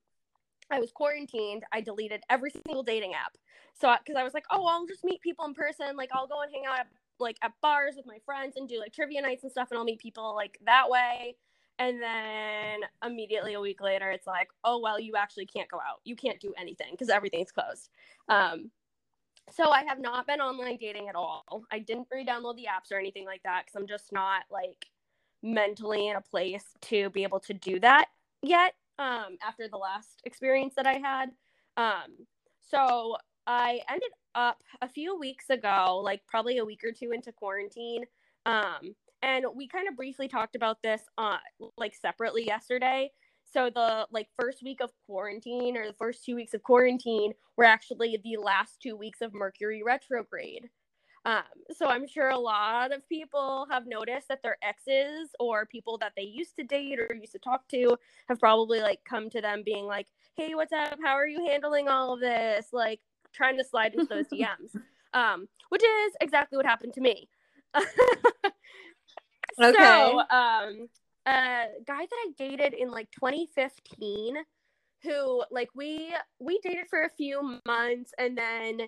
I 0.70 0.78
was 0.78 0.92
quarantined, 0.92 1.64
I 1.72 1.80
deleted 1.80 2.22
every 2.28 2.50
single 2.50 2.82
dating 2.82 3.14
app. 3.14 3.36
So 3.80 3.94
because 4.04 4.18
I 4.18 4.24
was 4.24 4.34
like, 4.34 4.44
oh, 4.50 4.66
I'll 4.66 4.86
just 4.86 5.04
meet 5.04 5.20
people 5.20 5.44
in 5.46 5.54
person. 5.54 5.96
Like 5.96 6.10
I'll 6.12 6.28
go 6.28 6.42
and 6.42 6.52
hang 6.52 6.64
out 6.68 6.80
at 6.80 6.86
like 7.20 7.36
at 7.42 7.52
bars 7.62 7.94
with 7.96 8.06
my 8.06 8.18
friends 8.24 8.56
and 8.56 8.68
do 8.68 8.78
like 8.78 8.92
trivia 8.92 9.22
nights 9.22 9.42
and 9.42 9.52
stuff, 9.52 9.68
and 9.70 9.78
I'll 9.78 9.84
meet 9.84 10.00
people 10.00 10.34
like 10.34 10.58
that 10.66 10.88
way. 10.88 11.36
And 11.78 12.02
then 12.02 12.80
immediately 13.04 13.54
a 13.54 13.60
week 13.60 13.80
later, 13.80 14.10
it's 14.10 14.26
like, 14.26 14.48
oh 14.64 14.80
well, 14.80 15.00
you 15.00 15.14
actually 15.16 15.46
can't 15.46 15.70
go 15.70 15.78
out. 15.78 16.00
You 16.04 16.14
can't 16.16 16.40
do 16.40 16.52
anything 16.58 16.88
because 16.92 17.08
everything's 17.08 17.52
closed. 17.52 17.88
Um, 18.28 18.70
so 19.50 19.70
I 19.70 19.82
have 19.84 20.00
not 20.00 20.26
been 20.26 20.40
online 20.40 20.76
dating 20.76 21.08
at 21.08 21.14
all. 21.14 21.64
I 21.72 21.80
didn't 21.80 22.08
re-download 22.12 22.56
the 22.56 22.66
apps 22.66 22.92
or 22.92 22.98
anything 22.98 23.24
like 23.24 23.42
that 23.44 23.64
because 23.64 23.80
I'm 23.80 23.88
just 23.88 24.12
not 24.12 24.42
like 24.50 24.86
mentally 25.42 26.08
in 26.08 26.16
a 26.16 26.20
place 26.20 26.64
to 26.82 27.10
be 27.10 27.22
able 27.22 27.40
to 27.40 27.54
do 27.54 27.80
that 27.80 28.06
yet 28.42 28.74
um, 28.98 29.38
after 29.42 29.66
the 29.68 29.76
last 29.76 30.20
experience 30.24 30.74
that 30.76 30.86
I 30.86 30.98
had. 30.98 31.30
Um, 31.76 32.26
so 32.70 33.16
I 33.46 33.80
ended 33.88 34.10
up 34.34 34.62
a 34.82 34.88
few 34.88 35.18
weeks 35.18 35.50
ago, 35.50 36.00
like 36.02 36.20
probably 36.26 36.58
a 36.58 36.64
week 36.64 36.82
or 36.84 36.92
two 36.92 37.12
into 37.12 37.32
quarantine. 37.32 38.04
Um, 38.46 38.94
and 39.22 39.44
we 39.54 39.68
kind 39.68 39.88
of 39.88 39.96
briefly 39.96 40.28
talked 40.28 40.56
about 40.56 40.82
this 40.82 41.02
uh, 41.18 41.38
like 41.76 41.94
separately 41.94 42.46
yesterday. 42.46 43.10
so 43.52 43.70
the 43.74 44.06
like 44.10 44.28
first 44.38 44.62
week 44.62 44.80
of 44.80 44.90
quarantine 45.06 45.76
or 45.76 45.86
the 45.86 45.94
first 45.98 46.24
two 46.24 46.34
weeks 46.36 46.54
of 46.54 46.62
quarantine 46.62 47.32
were 47.56 47.64
actually 47.64 48.18
the 48.22 48.36
last 48.36 48.80
two 48.80 48.96
weeks 48.96 49.20
of 49.20 49.34
Mercury 49.34 49.82
retrograde. 49.82 50.68
Um, 51.26 51.42
so 51.76 51.86
I'm 51.86 52.06
sure 52.06 52.30
a 52.30 52.38
lot 52.38 52.92
of 52.92 53.06
people 53.06 53.66
have 53.70 53.86
noticed 53.86 54.28
that 54.28 54.42
their 54.42 54.56
exes 54.62 55.28
or 55.38 55.66
people 55.66 55.98
that 55.98 56.12
they 56.16 56.22
used 56.22 56.56
to 56.56 56.64
date 56.64 56.98
or 56.98 57.14
used 57.14 57.32
to 57.32 57.38
talk 57.38 57.68
to 57.68 57.96
have 58.28 58.40
probably 58.40 58.80
like 58.80 59.00
come 59.06 59.28
to 59.30 59.40
them 59.42 59.62
being 59.62 59.84
like, 59.84 60.06
"Hey, 60.34 60.54
what's 60.54 60.72
up? 60.72 60.98
How 61.04 61.12
are 61.12 61.26
you 61.26 61.44
handling 61.46 61.88
all 61.88 62.14
of 62.14 62.20
this?" 62.20 62.68
Like 62.72 63.00
trying 63.32 63.58
to 63.58 63.64
slide 63.64 63.94
into 63.94 64.06
those 64.06 64.26
DMs. 64.32 64.76
Um, 65.12 65.48
which 65.70 65.82
is 65.82 66.12
exactly 66.20 66.56
what 66.56 66.66
happened 66.66 66.94
to 66.94 67.00
me. 67.00 67.28
okay. 67.74 68.54
So, 69.58 70.20
um, 70.30 70.88
a 71.26 71.66
guy 71.86 72.06
that 72.06 72.10
I 72.12 72.30
dated 72.38 72.74
in 72.74 72.90
like 72.90 73.10
2015 73.12 74.36
who 75.02 75.44
like 75.50 75.68
we 75.74 76.14
we 76.38 76.58
dated 76.62 76.86
for 76.88 77.04
a 77.04 77.10
few 77.10 77.58
months 77.66 78.12
and 78.18 78.36
then 78.36 78.80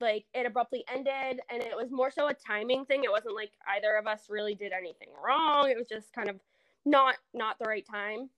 like 0.00 0.24
it 0.32 0.46
abruptly 0.46 0.84
ended 0.92 1.40
and 1.50 1.62
it 1.62 1.76
was 1.76 1.90
more 1.90 2.10
so 2.10 2.28
a 2.28 2.34
timing 2.34 2.84
thing 2.84 3.02
it 3.04 3.10
wasn't 3.10 3.34
like 3.34 3.50
either 3.76 3.96
of 3.96 4.06
us 4.06 4.26
really 4.28 4.54
did 4.54 4.72
anything 4.72 5.08
wrong 5.24 5.68
it 5.68 5.76
was 5.76 5.86
just 5.88 6.12
kind 6.12 6.28
of 6.28 6.36
not 6.84 7.16
not 7.34 7.58
the 7.58 7.64
right 7.64 7.84
time 7.90 8.30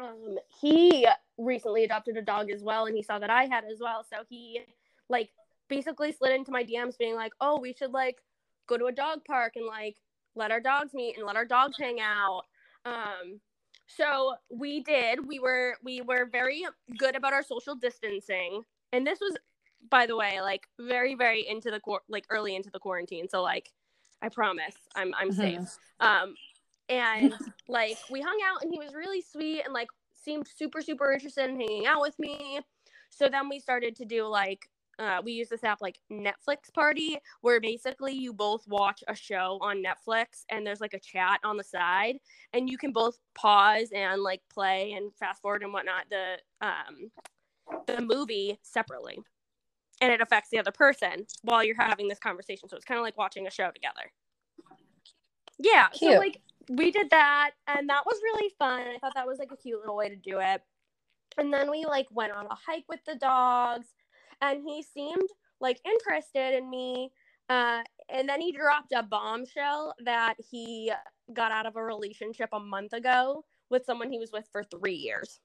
um 0.00 0.36
he 0.60 1.06
recently 1.38 1.84
adopted 1.84 2.16
a 2.16 2.22
dog 2.22 2.50
as 2.50 2.62
well 2.62 2.86
and 2.86 2.96
he 2.96 3.02
saw 3.02 3.18
that 3.18 3.30
I 3.30 3.44
had 3.44 3.64
as 3.64 3.78
well 3.80 4.04
so 4.04 4.18
he 4.28 4.60
like 5.08 5.30
basically 5.68 6.12
slid 6.12 6.32
into 6.32 6.52
my 6.52 6.64
DMs 6.64 6.96
being 6.98 7.14
like 7.14 7.32
oh 7.40 7.58
we 7.58 7.72
should 7.72 7.92
like 7.92 8.18
go 8.66 8.76
to 8.76 8.86
a 8.86 8.92
dog 8.92 9.24
park 9.26 9.54
and 9.56 9.66
like 9.66 9.96
let 10.34 10.50
our 10.50 10.60
dogs 10.60 10.94
meet 10.94 11.16
and 11.16 11.26
let 11.26 11.36
our 11.36 11.44
dogs 11.44 11.76
hang 11.78 12.00
out 12.00 12.42
um 12.84 13.40
so 13.86 14.34
we 14.50 14.80
did 14.82 15.26
we 15.26 15.38
were 15.38 15.76
we 15.82 16.00
were 16.02 16.26
very 16.30 16.64
good 16.98 17.16
about 17.16 17.32
our 17.32 17.42
social 17.42 17.74
distancing 17.74 18.62
and 18.92 19.06
this 19.06 19.18
was 19.20 19.36
by 19.90 20.06
the 20.06 20.16
way, 20.16 20.40
like 20.40 20.66
very, 20.78 21.14
very 21.14 21.46
into 21.46 21.70
the 21.70 21.80
quar- 21.80 22.02
like 22.08 22.26
early 22.30 22.56
into 22.56 22.70
the 22.70 22.78
quarantine. 22.78 23.28
So 23.28 23.42
like, 23.42 23.70
I 24.22 24.28
promise, 24.28 24.74
I'm 24.94 25.14
I'm 25.14 25.30
mm-hmm. 25.30 25.64
safe. 25.64 25.78
Um, 26.00 26.34
and 26.88 27.34
like 27.68 27.98
we 28.10 28.20
hung 28.20 28.38
out, 28.46 28.62
and 28.62 28.72
he 28.72 28.78
was 28.78 28.94
really 28.94 29.22
sweet, 29.22 29.62
and 29.64 29.72
like 29.74 29.88
seemed 30.24 30.48
super, 30.48 30.80
super 30.80 31.12
interested 31.12 31.50
in 31.50 31.60
hanging 31.60 31.86
out 31.86 32.00
with 32.00 32.18
me. 32.18 32.60
So 33.10 33.28
then 33.28 33.48
we 33.48 33.60
started 33.60 33.94
to 33.96 34.04
do 34.04 34.26
like 34.26 34.68
uh, 34.98 35.20
we 35.24 35.32
use 35.32 35.48
this 35.48 35.64
app 35.64 35.80
like 35.80 35.98
Netflix 36.10 36.72
Party, 36.72 37.18
where 37.40 37.60
basically 37.60 38.12
you 38.12 38.32
both 38.32 38.66
watch 38.68 39.02
a 39.08 39.14
show 39.14 39.58
on 39.60 39.82
Netflix 39.82 40.44
and 40.50 40.64
there's 40.64 40.80
like 40.80 40.94
a 40.94 41.00
chat 41.00 41.40
on 41.42 41.56
the 41.56 41.64
side, 41.64 42.16
and 42.52 42.70
you 42.70 42.78
can 42.78 42.92
both 42.92 43.18
pause 43.34 43.88
and 43.92 44.22
like 44.22 44.40
play 44.52 44.92
and 44.92 45.12
fast 45.16 45.42
forward 45.42 45.62
and 45.64 45.72
whatnot 45.72 46.04
the 46.10 46.36
um 46.60 47.10
the 47.86 48.00
movie 48.00 48.58
separately 48.62 49.18
and 50.00 50.12
it 50.12 50.20
affects 50.20 50.50
the 50.50 50.58
other 50.58 50.70
person 50.72 51.26
while 51.42 51.64
you're 51.64 51.80
having 51.80 52.08
this 52.08 52.18
conversation. 52.18 52.68
So 52.68 52.76
it's 52.76 52.84
kind 52.84 52.98
of 52.98 53.02
like 53.04 53.16
watching 53.16 53.46
a 53.46 53.50
show 53.50 53.70
together. 53.70 54.12
Yeah. 55.58 55.88
Cute. 55.88 56.12
So 56.12 56.18
like 56.18 56.40
we 56.68 56.90
did 56.90 57.10
that 57.10 57.52
and 57.66 57.88
that 57.88 58.04
was 58.06 58.20
really 58.22 58.52
fun. 58.58 58.80
I 58.80 58.98
thought 58.98 59.14
that 59.14 59.26
was 59.26 59.38
like 59.38 59.52
a 59.52 59.56
cute 59.56 59.80
little 59.80 59.96
way 59.96 60.08
to 60.08 60.16
do 60.16 60.38
it. 60.40 60.62
And 61.36 61.52
then 61.52 61.70
we 61.70 61.84
like 61.84 62.06
went 62.10 62.32
on 62.32 62.46
a 62.46 62.54
hike 62.54 62.84
with 62.88 63.00
the 63.06 63.16
dogs 63.16 63.88
and 64.40 64.62
he 64.66 64.82
seemed 64.82 65.28
like 65.60 65.80
interested 65.84 66.56
in 66.56 66.68
me. 66.70 67.10
Uh, 67.48 67.82
and 68.08 68.28
then 68.28 68.40
he 68.40 68.52
dropped 68.52 68.92
a 68.94 69.02
bombshell 69.02 69.94
that 70.04 70.34
he 70.38 70.92
got 71.32 71.52
out 71.52 71.66
of 71.66 71.76
a 71.76 71.82
relationship 71.82 72.48
a 72.52 72.60
month 72.60 72.92
ago 72.92 73.44
with 73.70 73.84
someone 73.84 74.10
he 74.10 74.18
was 74.18 74.32
with 74.32 74.46
for 74.50 74.62
three 74.64 74.94
years. 74.94 75.40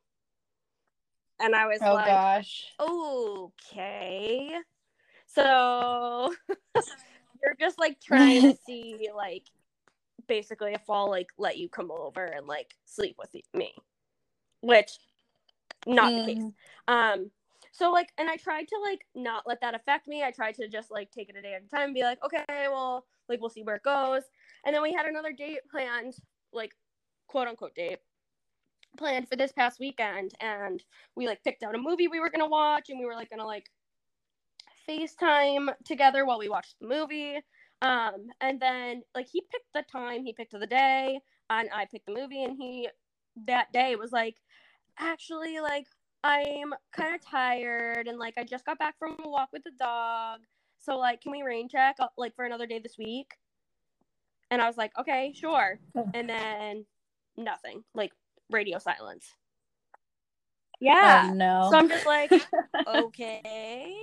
And 1.42 1.56
I 1.56 1.68
was 1.68 1.80
like, 1.80 1.90
oh, 1.90 1.94
like, 1.94 2.08
gosh. 2.08 2.66
okay. 2.80 4.56
So 5.28 6.34
you're 6.76 7.56
just 7.60 7.80
like 7.80 8.00
trying 8.04 8.42
to 8.42 8.58
see, 8.66 9.10
like, 9.16 9.44
basically 10.30 10.74
if 10.74 10.90
I'll 10.90 11.10
like 11.10 11.28
let 11.38 11.58
you 11.58 11.68
come 11.68 11.92
over 11.92 12.24
and 12.24 12.48
like 12.48 12.74
sleep 12.86 13.18
with 13.20 13.36
me, 13.54 13.74
which 14.62 14.92
not 15.86 16.14
mm. 16.14 16.26
the 16.26 16.34
case. 16.34 16.44
Mm. 16.44 17.14
Um, 17.14 17.32
so 17.74 17.92
like, 17.92 18.10
and 18.18 18.30
I 18.30 18.38
tried 18.38 18.68
to 18.70 18.78
like 18.82 19.02
not 19.14 19.44
let 19.46 19.60
that 19.60 19.76
affect 19.76 20.08
me. 20.08 20.24
I 20.24 20.32
tried 20.32 20.56
to 20.56 20.70
just 20.70 20.92
like 20.92 21.12
take 21.12 21.30
it 21.30 21.36
a 21.36 21.42
day 21.42 21.54
at 21.56 21.64
a 21.64 21.68
time 21.68 21.88
and 21.88 21.94
be 21.94 22.04
like, 22.04 22.24
okay, 22.24 22.68
well, 22.70 23.06
like 23.28 23.42
we'll 23.42 23.50
see 23.50 23.64
where 23.64 23.76
it 23.76 23.84
goes. 23.84 24.24
And 24.66 24.74
then 24.74 24.82
we 24.82 24.94
had 24.94 25.06
another 25.06 25.34
date 25.34 25.60
planned, 25.70 26.16
like 26.54 26.72
quote 27.28 27.48
unquote 27.48 27.76
date 27.76 28.00
planned 28.98 29.30
for 29.30 29.36
this 29.36 29.52
past 29.52 29.80
weekend 29.80 30.32
and 30.42 30.84
we 31.16 31.28
like 31.28 31.44
picked 31.44 31.62
out 31.62 31.76
a 31.76 31.78
movie 31.78 32.08
we 32.08 32.20
were 32.20 32.32
gonna 32.32 32.48
watch 32.48 32.90
and 32.90 33.00
we 33.00 33.06
were 33.06 33.14
like 33.14 33.30
gonna 33.30 33.46
like 33.46 33.70
FaceTime 34.90 35.70
together 35.86 36.26
while 36.26 36.40
we 36.40 36.50
watched 36.50 36.76
the 36.82 36.88
movie. 36.88 37.40
Um, 37.82 38.28
and 38.42 38.60
then 38.60 39.04
like 39.16 39.28
he 39.32 39.42
picked 39.42 39.74
the 39.74 39.84
time, 39.92 40.24
he 40.26 40.34
picked 40.34 40.52
the 40.58 40.68
day, 40.68 41.20
and 41.50 41.70
I 41.74 41.86
picked 41.86 42.08
the 42.08 42.14
movie, 42.14 42.44
and 42.44 42.58
he 42.58 42.90
that 43.48 43.72
day 43.72 43.96
was 43.96 44.12
like, 44.12 44.36
actually, 45.00 45.60
like 45.60 45.86
I'm 46.24 46.74
kind 46.92 47.16
of 47.16 47.22
tired, 47.22 48.08
and 48.08 48.18
like 48.20 48.34
I 48.38 48.44
just 48.44 48.66
got 48.66 48.80
back 48.80 48.98
from 49.00 49.16
a 49.24 49.30
walk 49.30 49.50
with 49.54 49.64
the 49.64 49.72
dog, 49.80 50.42
so 50.80 50.98
like 50.98 51.22
can 51.22 51.32
we 51.32 51.42
rain 51.42 51.70
check 51.70 51.96
uh, 52.00 52.08
like 52.18 52.36
for 52.36 52.46
another 52.46 52.66
day 52.68 52.80
this 52.80 52.98
week? 52.98 53.32
And 54.52 54.62
I 54.62 54.68
was 54.68 54.78
like, 54.78 54.92
okay, 55.00 55.34
sure. 55.36 55.80
And 56.14 56.28
then 56.28 56.86
nothing. 57.38 57.84
Like 57.94 58.12
radio 58.50 58.80
silence. 58.80 59.36
Yeah. 60.80 61.30
Oh, 61.30 61.34
no. 61.34 61.68
So 61.70 61.78
I'm 61.78 61.90
just 61.90 62.06
like, 62.06 62.32
okay. 62.88 63.94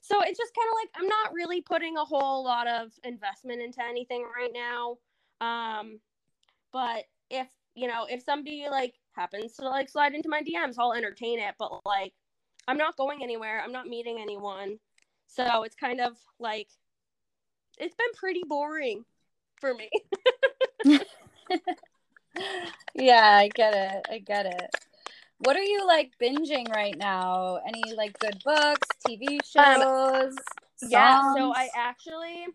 So 0.00 0.20
it's 0.22 0.38
just 0.38 0.52
kind 0.54 0.68
of 0.68 0.74
like 0.82 0.90
I'm 0.96 1.08
not 1.08 1.32
really 1.32 1.60
putting 1.60 1.96
a 1.96 2.04
whole 2.04 2.44
lot 2.44 2.66
of 2.66 2.92
investment 3.04 3.62
into 3.62 3.82
anything 3.84 4.24
right 4.36 4.52
now. 4.52 4.98
Um, 5.40 6.00
but 6.72 7.04
if 7.30 7.48
you 7.74 7.88
know, 7.88 8.06
if 8.10 8.22
somebody 8.22 8.66
like 8.70 8.94
happens 9.12 9.54
to 9.56 9.68
like 9.68 9.88
slide 9.88 10.14
into 10.14 10.28
my 10.28 10.42
DMs, 10.42 10.74
I'll 10.78 10.92
entertain 10.92 11.38
it. 11.38 11.54
But 11.58 11.80
like, 11.84 12.12
I'm 12.66 12.78
not 12.78 12.96
going 12.96 13.22
anywhere. 13.22 13.60
I'm 13.62 13.72
not 13.72 13.86
meeting 13.86 14.18
anyone. 14.20 14.78
So 15.26 15.62
it's 15.62 15.76
kind 15.76 16.00
of 16.00 16.16
like 16.38 16.68
it's 17.78 17.94
been 17.94 18.12
pretty 18.14 18.42
boring 18.46 19.04
for 19.60 19.74
me. 19.74 19.90
yeah, 22.94 23.38
I 23.38 23.48
get 23.54 23.74
it. 23.74 24.06
I 24.10 24.18
get 24.18 24.46
it. 24.46 24.87
What 25.40 25.56
are 25.56 25.62
you 25.62 25.86
like 25.86 26.12
binging 26.20 26.68
right 26.70 26.96
now? 26.96 27.60
Any 27.66 27.94
like 27.94 28.18
good 28.18 28.42
books, 28.44 28.88
TV 29.06 29.38
um, 29.56 29.80
shows? 29.80 30.32
Um, 30.82 30.88
yeah, 30.90 31.34
so 31.34 31.52
I 31.54 31.68
actually 31.76 32.46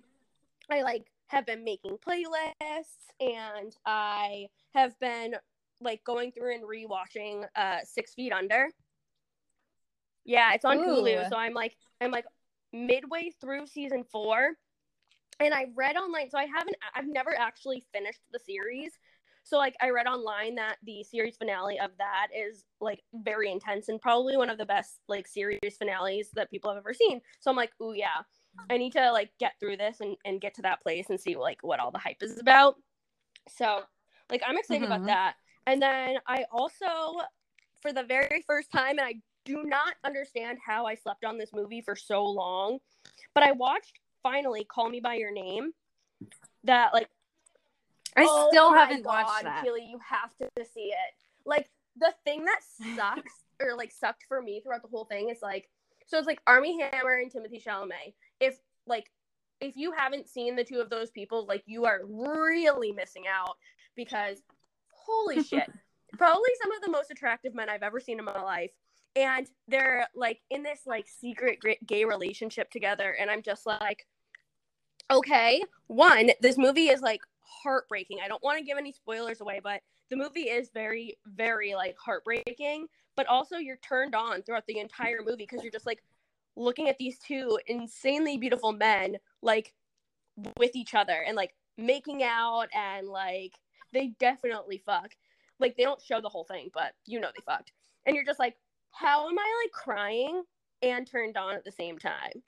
I 0.69 0.82
like 0.82 1.06
have 1.28 1.46
been 1.46 1.63
making 1.63 1.98
playlists 2.06 3.10
and 3.19 3.76
I 3.86 4.48
have 4.74 5.00
been 5.00 5.36
like 5.82 6.04
going 6.04 6.32
through 6.32 6.56
and 6.56 6.63
rewatching 6.63 7.46
uh 7.56 7.80
Six 7.86 8.13
Feet 8.13 8.34
Under. 8.34 8.69
Yeah, 10.26 10.54
it's 10.54 10.65
on 10.65 10.78
Ooh. 10.78 10.82
Hulu. 10.82 11.30
So 11.30 11.38
I'm 11.38 11.54
like 11.54 11.78
I'm 12.02 12.12
like 12.12 12.26
midway 12.74 13.32
through 13.39 13.67
season 13.67 14.04
4 14.12 14.52
and 15.39 15.54
I 15.54 15.67
read 15.76 15.96
online 15.96 16.30
so 16.30 16.38
I 16.38 16.46
haven't 16.46 16.76
I've 16.96 17.08
never 17.08 17.38
actually 17.38 17.84
finished 17.93 18.22
the 18.32 18.39
series 18.39 18.98
so 19.43 19.58
like 19.58 19.75
I 19.82 19.89
read 19.89 20.08
online 20.08 20.56
that 20.56 20.77
the 20.84 21.03
series 21.03 21.36
finale 21.36 21.79
of 21.79 21.91
that 21.97 22.27
is 22.36 22.63
like 22.79 23.01
very 23.13 23.51
intense 23.51 23.89
and 23.89 24.01
probably 24.01 24.38
one 24.38 24.49
of 24.49 24.58
the 24.58 24.65
best 24.65 24.99
like 25.10 25.27
series 25.27 25.60
finales 25.77 26.29
that 26.34 26.49
people 26.49 26.71
have 26.71 26.77
ever 26.77 26.93
seen. 26.93 27.19
So 27.41 27.51
I'm 27.51 27.58
like, 27.58 27.71
oh 27.82 27.91
yeah, 27.91 28.23
I 28.69 28.77
need 28.77 28.93
to 28.93 29.12
like 29.12 29.32
get 29.39 29.53
through 29.60 29.77
this 29.77 29.99
and, 29.99 30.15
and 30.23 30.39
get 30.39 30.53
to 30.56 30.62
that 30.63 30.82
place 30.82 31.10
and 31.10 31.19
see 31.19 31.36
like 31.36 31.60
what 31.62 31.79
all 31.79 31.91
the 31.91 31.99
hype 31.99 32.21
is 32.23 32.39
about. 32.39 32.75
So 33.49 33.82
like 34.29 34.41
I'm 34.47 34.58
excited 34.58 34.84
mm-hmm. 34.84 34.91
about 34.93 35.08
that. 35.08 35.36
And 35.67 35.82
then 35.82 36.17
I 36.25 36.45
also 36.51 37.19
for 37.82 37.91
the 37.91 38.03
very 38.03 38.43
first 38.47 38.71
time 38.71 38.97
and 38.97 39.08
I 39.08 39.15
do 39.45 39.63
not 39.63 39.95
understand 40.06 40.58
how 40.65 40.86
I 40.86 40.95
slept 40.95 41.25
on 41.25 41.38
this 41.38 41.51
movie 41.53 41.82
for 41.82 41.97
so 41.97 42.23
long, 42.23 42.79
but 43.36 43.43
I 43.43 43.51
watched 43.51 43.99
finally 44.21 44.63
Call 44.63 44.89
Me 44.89 45.01
by 45.01 45.15
Your 45.15 45.34
Name. 45.34 45.71
That 46.63 46.93
like 46.93 47.10
I 48.15 48.26
oh 48.28 48.47
still 48.49 48.73
haven't 48.73 49.04
God, 49.04 49.26
watched 49.26 49.43
that. 49.43 49.63
Keely, 49.63 49.86
you 49.89 49.99
have 50.08 50.36
to 50.38 50.65
see 50.65 50.91
it. 50.91 51.15
Like 51.45 51.69
the 51.97 52.13
thing 52.23 52.45
that 52.45 52.60
sucks 52.95 53.43
or 53.62 53.76
like 53.76 53.91
sucked 53.91 54.26
for 54.28 54.41
me 54.41 54.62
throughout 54.62 54.82
the 54.82 54.88
whole 54.88 55.06
thing 55.06 55.30
is 55.30 55.39
like 55.41 55.69
so 56.06 56.17
it's 56.17 56.28
like 56.28 56.41
Armie 56.45 56.80
Hammer 56.80 57.15
and 57.15 57.32
Timothée 57.32 57.63
Chalamet. 57.63 58.13
If 58.39 58.60
like 58.86 59.10
if 59.62 59.78
you 59.78 59.93
haven't 59.93 60.28
seen 60.28 60.56
the 60.56 60.63
two 60.63 60.80
of 60.80 60.89
those 60.89 61.10
people, 61.12 61.45
like 61.47 61.63
you 61.65 61.86
are 61.86 62.02
really 62.06 62.91
missing 62.91 63.23
out 63.32 63.58
because 63.95 64.41
holy 64.89 65.43
shit. 65.43 65.71
Probably 66.17 66.49
some 66.62 66.71
of 66.71 66.82
the 66.84 66.91
most 66.91 67.10
attractive 67.10 67.56
men 67.56 67.69
I've 67.69 67.82
ever 67.82 67.99
seen 67.99 68.19
in 68.19 68.26
my 68.26 68.39
life. 68.39 68.69
And 69.15 69.47
they're 69.67 70.08
like 70.13 70.41
in 70.52 70.62
this 70.62 70.82
like 70.86 71.08
secret 71.08 71.60
gay 71.88 72.06
relationship 72.06 72.69
together 72.69 73.15
and 73.19 73.32
I'm 73.32 73.41
just 73.41 73.65
like 73.65 74.06
okay, 75.12 75.62
one, 75.88 76.32
this 76.41 76.58
movie 76.58 76.88
is 76.88 77.02
like 77.02 77.21
heartbreaking. 77.62 78.20
I 78.24 78.28
don't 78.28 78.44
want 78.44 78.58
to 78.58 78.63
give 78.63 78.78
any 78.78 78.92
spoilers 78.92 79.42
away, 79.42 79.60
but 79.63 79.82
the 80.10 80.16
movie 80.16 80.50
is 80.50 80.70
very, 80.74 81.18
very 81.26 81.76
like 81.76 81.96
heartbreaking. 81.98 82.88
But 83.16 83.28
also, 83.28 83.58
you're 83.58 83.78
turned 83.78 84.16
on 84.16 84.42
throughout 84.42 84.66
the 84.68 84.80
entire 84.80 85.20
movie 85.24 85.46
because 85.50 85.63
you're 85.63 85.72
just 85.72 85.86
like 85.86 86.04
looking 86.56 86.89
at 86.89 86.98
these 86.98 87.20
two 87.20 87.60
insanely 87.68 88.38
beautiful 88.38 88.72
men 88.72 89.18
like 89.42 89.74
with 90.58 90.76
each 90.76 90.94
other 90.94 91.24
and 91.26 91.36
like 91.36 91.56
making 91.78 92.24
out 92.24 92.68
and 92.76 93.08
like 93.08 93.54
they 93.92 94.13
definitely 94.20 94.82
fuck. 94.86 95.12
Like 95.60 95.78
they 95.78 95.84
don't 95.84 96.02
show 96.02 96.20
the 96.22 96.30
whole 96.30 96.44
thing, 96.44 96.70
but 96.74 96.94
you 97.06 97.20
know 97.20 97.30
they 97.36 97.44
fucked. 97.46 97.72
And 98.06 98.16
you're 98.16 98.26
just 98.26 98.39
like, 98.39 98.56
how 98.92 99.30
am 99.30 99.38
I 99.38 99.63
like 99.63 99.72
crying 99.72 100.44
and 100.82 101.08
turned 101.08 101.38
on 101.38 101.56
at 101.56 101.63
the 101.63 101.72
same 101.72 101.98
time? 102.00 102.44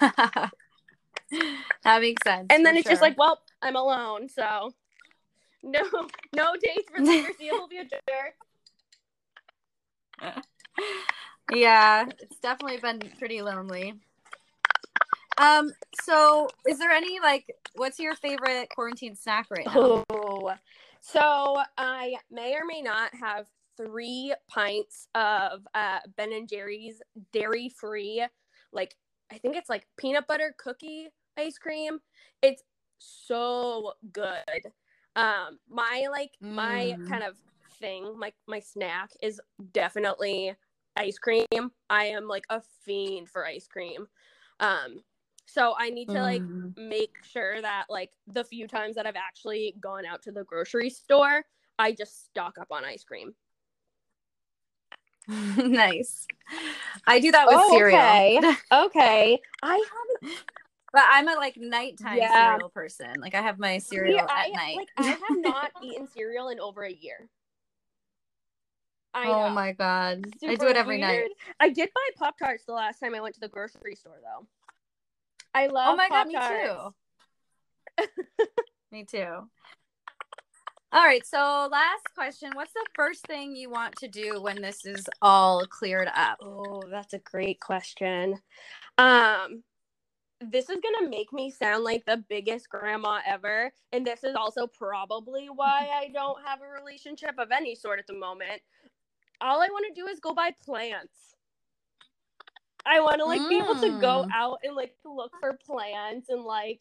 that 1.84 2.00
makes 2.00 2.22
sense. 2.24 2.46
And 2.50 2.64
then 2.64 2.76
it's 2.76 2.84
sure. 2.84 2.92
just 2.92 3.02
like, 3.02 3.18
well, 3.18 3.40
I'm 3.62 3.76
alone, 3.76 4.28
so 4.28 4.72
no, 5.62 5.80
no 6.34 6.54
dates 6.60 6.88
for 6.94 7.00
the 7.00 7.22
foreseeable 7.22 7.68
future. 7.68 8.34
yeah, 11.52 12.06
it's 12.20 12.38
definitely 12.38 12.78
been 12.78 13.00
pretty 13.18 13.42
lonely. 13.42 13.94
Um, 15.38 15.72
so 16.02 16.48
is 16.68 16.78
there 16.78 16.92
any 16.92 17.18
like 17.20 17.52
what's 17.74 17.98
your 17.98 18.14
favorite 18.14 18.68
quarantine 18.70 19.16
snack 19.16 19.46
right 19.50 19.66
now? 19.66 20.04
Oh, 20.10 20.52
so 21.00 21.56
I 21.76 22.16
may 22.30 22.54
or 22.54 22.64
may 22.66 22.82
not 22.82 23.14
have 23.14 23.46
three 23.76 24.32
pints 24.48 25.08
of 25.14 25.66
uh 25.74 25.98
Ben 26.16 26.32
and 26.32 26.48
Jerry's 26.48 27.02
dairy 27.32 27.68
free, 27.68 28.24
like 28.72 28.94
I 29.32 29.38
think 29.38 29.56
it's 29.56 29.68
like 29.68 29.86
peanut 29.96 30.26
butter 30.26 30.54
cookie 30.58 31.08
ice 31.38 31.58
cream. 31.58 31.98
It's 32.42 32.62
so 32.98 33.92
good. 34.12 34.72
Um, 35.16 35.58
my 35.68 36.06
like 36.10 36.32
my 36.40 36.96
mm. 36.98 37.08
kind 37.08 37.22
of 37.22 37.36
thing, 37.78 38.18
my 38.18 38.32
my 38.46 38.60
snack 38.60 39.10
is 39.22 39.40
definitely 39.72 40.54
ice 40.96 41.18
cream. 41.18 41.70
I 41.90 42.06
am 42.06 42.28
like 42.28 42.44
a 42.50 42.62
fiend 42.84 43.28
for 43.28 43.46
ice 43.46 43.66
cream. 43.66 44.06
Um, 44.60 45.00
so 45.46 45.74
I 45.78 45.90
need 45.90 46.08
to 46.08 46.20
like 46.20 46.42
mm. 46.42 46.72
make 46.76 47.16
sure 47.22 47.60
that 47.60 47.84
like 47.88 48.10
the 48.26 48.44
few 48.44 48.66
times 48.66 48.96
that 48.96 49.06
I've 49.06 49.16
actually 49.16 49.74
gone 49.80 50.06
out 50.06 50.22
to 50.22 50.32
the 50.32 50.44
grocery 50.44 50.90
store, 50.90 51.44
I 51.78 51.92
just 51.92 52.26
stock 52.26 52.56
up 52.60 52.68
on 52.70 52.84
ice 52.84 53.04
cream. 53.04 53.34
nice. 55.28 56.26
I 57.06 57.20
do 57.20 57.30
that 57.32 57.46
with 57.46 57.56
oh, 57.58 57.70
cereal. 57.70 57.98
Okay. 57.98 58.40
okay. 58.72 59.40
I 59.62 59.84
haven't 60.22 60.36
but 60.94 61.02
I'm 61.10 61.26
a 61.26 61.34
like 61.34 61.56
nighttime 61.56 62.18
yeah. 62.18 62.52
cereal 62.52 62.68
person. 62.68 63.12
Like 63.18 63.34
I 63.34 63.42
have 63.42 63.58
my 63.58 63.78
cereal 63.78 64.14
yeah, 64.14 64.22
at 64.22 64.30
I, 64.30 64.48
night. 64.50 64.76
Like 64.76 64.88
I 64.96 65.02
have 65.02 65.18
not 65.30 65.72
eaten 65.82 66.06
cereal 66.06 66.50
in 66.50 66.60
over 66.60 66.84
a 66.84 66.92
year. 66.92 67.28
I 69.12 69.26
oh 69.26 69.50
my 69.50 69.72
god. 69.72 70.24
Super 70.38 70.52
I 70.52 70.54
do 70.54 70.66
it 70.68 70.76
every 70.76 70.98
weird. 70.98 71.22
night. 71.22 71.30
I 71.58 71.70
did 71.70 71.88
buy 71.92 72.00
Pop 72.16 72.38
Tarts 72.38 72.64
the 72.64 72.72
last 72.72 73.00
time 73.00 73.12
I 73.14 73.20
went 73.20 73.34
to 73.34 73.40
the 73.40 73.48
grocery 73.48 73.96
store 73.96 74.20
though. 74.22 74.46
I 75.52 75.66
oh 75.66 75.72
love. 75.72 75.88
Oh 75.92 75.96
my 75.96 76.08
Pop-Tarts. 76.08 76.94
god, 77.98 78.04
me 78.92 79.04
too. 79.10 79.18
me 79.20 79.20
too. 79.20 79.48
All 80.94 81.04
right, 81.04 81.26
so 81.26 81.68
last 81.72 82.04
question. 82.14 82.50
What's 82.54 82.72
the 82.72 82.86
first 82.94 83.26
thing 83.26 83.56
you 83.56 83.68
want 83.68 83.96
to 83.96 84.06
do 84.06 84.40
when 84.40 84.62
this 84.62 84.86
is 84.86 85.08
all 85.20 85.66
cleared 85.66 86.06
up? 86.14 86.38
Oh, 86.40 86.84
that's 86.88 87.14
a 87.14 87.18
great 87.18 87.58
question. 87.58 88.36
Um 88.96 89.64
this 90.40 90.70
is 90.70 90.78
going 90.80 91.04
to 91.04 91.08
make 91.08 91.32
me 91.32 91.50
sound 91.50 91.84
like 91.84 92.04
the 92.04 92.22
biggest 92.28 92.68
grandma 92.68 93.20
ever, 93.26 93.72
and 93.92 94.06
this 94.06 94.22
is 94.22 94.36
also 94.36 94.66
probably 94.66 95.46
why 95.46 95.88
I 95.92 96.10
don't 96.12 96.38
have 96.44 96.60
a 96.60 96.80
relationship 96.80 97.36
of 97.38 97.50
any 97.50 97.74
sort 97.74 97.98
at 97.98 98.06
the 98.06 98.14
moment. 98.14 98.60
All 99.40 99.62
I 99.62 99.68
want 99.68 99.86
to 99.88 100.00
do 100.00 100.06
is 100.06 100.20
go 100.20 100.34
buy 100.34 100.50
plants. 100.64 101.34
I 102.86 103.00
want 103.00 103.18
to 103.18 103.24
like 103.24 103.40
mm. 103.40 103.48
be 103.48 103.58
able 103.58 103.80
to 103.80 104.00
go 104.00 104.26
mm. 104.26 104.28
out 104.32 104.58
and 104.62 104.76
like 104.76 104.94
look 105.04 105.32
for 105.40 105.58
plants 105.66 106.28
and 106.28 106.44
like 106.44 106.80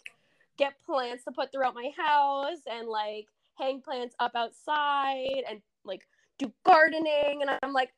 get 0.57 0.73
plants 0.85 1.23
to 1.23 1.31
put 1.31 1.51
throughout 1.51 1.73
my 1.73 1.89
house 1.97 2.59
and 2.69 2.87
like 2.87 3.27
hang 3.57 3.81
plants 3.81 4.15
up 4.19 4.31
outside 4.35 5.43
and 5.49 5.61
like 5.85 6.07
do 6.39 6.51
gardening. 6.65 7.41
And 7.41 7.51
I'm 7.61 7.73
like 7.73 7.89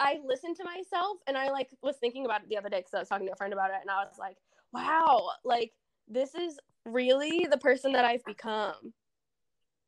I 0.00 0.18
listened 0.24 0.56
to 0.56 0.64
myself 0.64 1.18
and 1.26 1.36
I 1.36 1.50
like 1.50 1.70
was 1.82 1.96
thinking 1.96 2.24
about 2.24 2.42
it 2.42 2.48
the 2.48 2.58
other 2.58 2.68
day 2.68 2.78
because 2.78 2.94
I 2.94 2.98
was 2.98 3.08
talking 3.08 3.26
to 3.26 3.32
a 3.32 3.36
friend 3.36 3.52
about 3.52 3.70
it 3.70 3.78
and 3.80 3.90
I 3.90 4.02
was 4.04 4.18
like, 4.18 4.36
wow, 4.72 5.28
like 5.44 5.72
this 6.08 6.34
is 6.34 6.58
really 6.84 7.46
the 7.50 7.58
person 7.58 7.92
that 7.92 8.04
I've 8.04 8.24
become. 8.24 8.92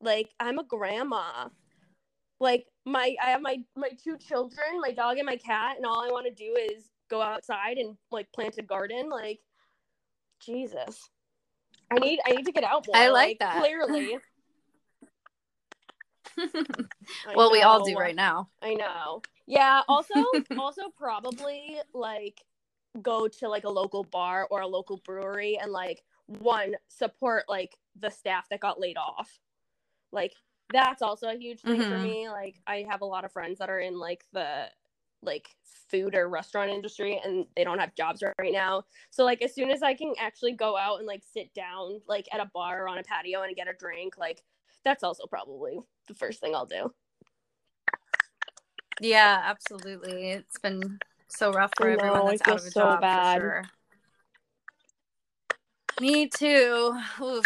Like 0.01 0.29
I'm 0.39 0.59
a 0.59 0.63
grandma. 0.63 1.49
Like 2.39 2.65
my 2.85 3.15
I 3.21 3.29
have 3.31 3.41
my 3.41 3.57
my 3.75 3.89
two 4.01 4.17
children, 4.17 4.79
my 4.81 4.91
dog 4.91 5.17
and 5.17 5.25
my 5.25 5.37
cat, 5.37 5.77
and 5.77 5.85
all 5.85 6.01
I 6.01 6.11
want 6.11 6.27
to 6.27 6.33
do 6.33 6.55
is 6.71 6.89
go 7.09 7.21
outside 7.21 7.77
and 7.77 7.95
like 8.11 8.31
plant 8.33 8.55
a 8.57 8.61
garden. 8.61 9.09
Like 9.09 9.39
jesus. 10.45 11.09
I 11.91 11.99
need 11.99 12.19
i 12.25 12.31
need 12.31 12.45
to 12.45 12.51
get 12.51 12.63
out 12.63 12.87
more. 12.87 12.95
I 12.95 13.09
like, 13.09 13.27
like 13.27 13.39
that. 13.39 13.59
clearly 13.59 14.17
well 17.35 17.51
we 17.51 17.61
all 17.61 17.83
do 17.83 17.95
right 17.95 18.15
now. 18.15 18.49
I 18.61 18.73
know. 18.75 19.21
Yeah 19.47 19.81
also 19.87 20.13
also 20.57 20.83
probably 20.97 21.77
like 21.93 22.41
go 23.01 23.27
to 23.27 23.49
like 23.49 23.65
a 23.65 23.69
local 23.69 24.03
bar 24.03 24.47
or 24.49 24.61
a 24.61 24.67
local 24.67 24.97
brewery 25.05 25.57
and 25.61 25.71
like 25.71 26.03
one 26.27 26.75
support 26.87 27.43
like 27.47 27.77
the 27.99 28.09
staff 28.09 28.47
that 28.49 28.59
got 28.59 28.79
laid 28.79 28.97
off. 28.97 29.39
Like 30.11 30.33
that's 30.71 31.01
also 31.01 31.27
a 31.27 31.37
huge 31.37 31.61
thing 31.61 31.79
mm-hmm. 31.79 31.91
for 31.91 31.99
me. 31.99 32.29
Like 32.29 32.55
i 32.67 32.85
have 32.89 33.01
a 33.01 33.05
lot 33.05 33.25
of 33.25 33.31
friends 33.31 33.59
that 33.59 33.69
are 33.69 33.79
in 33.79 33.99
like 33.99 34.25
the 34.33 34.69
like 35.21 35.49
food 35.89 36.15
or 36.15 36.29
restaurant 36.29 36.69
industry 36.71 37.19
and 37.23 37.45
they 37.55 37.63
don't 37.63 37.79
have 37.79 37.95
jobs 37.95 38.23
right 38.39 38.53
now. 38.53 38.83
So 39.09 39.23
like 39.23 39.41
as 39.41 39.53
soon 39.53 39.69
as 39.69 39.83
I 39.83 39.93
can 39.93 40.13
actually 40.19 40.53
go 40.53 40.77
out 40.77 40.99
and 40.99 41.07
like 41.07 41.23
sit 41.23 41.53
down 41.53 42.01
like 42.07 42.27
at 42.31 42.39
a 42.39 42.49
bar 42.53 42.83
or 42.83 42.87
on 42.87 42.97
a 42.97 43.03
patio 43.03 43.41
and 43.43 43.55
get 43.55 43.67
a 43.67 43.73
drink, 43.73 44.17
like 44.17 44.43
that's 44.85 45.03
also 45.03 45.25
probably 45.27 45.79
the 46.07 46.13
first 46.13 46.39
thing 46.39 46.55
I'll 46.55 46.65
do. 46.65 46.93
Yeah, 49.01 49.41
absolutely. 49.43 50.31
It's 50.31 50.57
been 50.59 50.99
so 51.27 51.51
rough 51.51 51.71
for 51.75 51.87
know, 51.87 51.93
everyone 51.93 52.27
that's 52.27 52.47
out 52.47 52.59
of 52.59 52.65
a 52.65 52.71
so 52.71 52.81
job 52.81 53.01
bad. 53.01 53.41
for 53.41 53.41
sure. 53.41 53.63
Me 55.99 56.27
too. 56.27 56.97
Oof. 57.21 57.45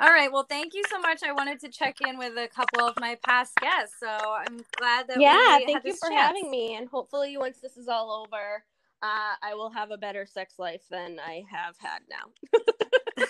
All 0.00 0.08
right. 0.08 0.32
Well, 0.32 0.46
thank 0.48 0.74
you 0.74 0.82
so 0.90 0.98
much. 0.98 1.22
I 1.22 1.32
wanted 1.32 1.60
to 1.60 1.68
check 1.68 1.96
in 2.06 2.18
with 2.18 2.36
a 2.36 2.48
couple 2.48 2.86
of 2.86 2.94
my 2.98 3.16
past 3.24 3.54
guests, 3.60 3.96
so 4.00 4.08
I'm 4.08 4.64
glad 4.76 5.08
that 5.08 5.20
yeah. 5.20 5.58
thank 5.64 5.84
you 5.84 5.94
for 5.94 6.08
chance. 6.08 6.20
having 6.20 6.50
me, 6.50 6.74
and 6.74 6.88
hopefully, 6.88 7.36
once 7.36 7.60
this 7.60 7.76
is 7.76 7.88
all 7.88 8.10
over, 8.10 8.64
uh, 9.02 9.34
I 9.42 9.54
will 9.54 9.70
have 9.70 9.90
a 9.90 9.96
better 9.96 10.26
sex 10.26 10.54
life 10.58 10.82
than 10.90 11.18
I 11.20 11.44
have 11.50 11.76
had 11.78 12.00
now. 12.10 13.24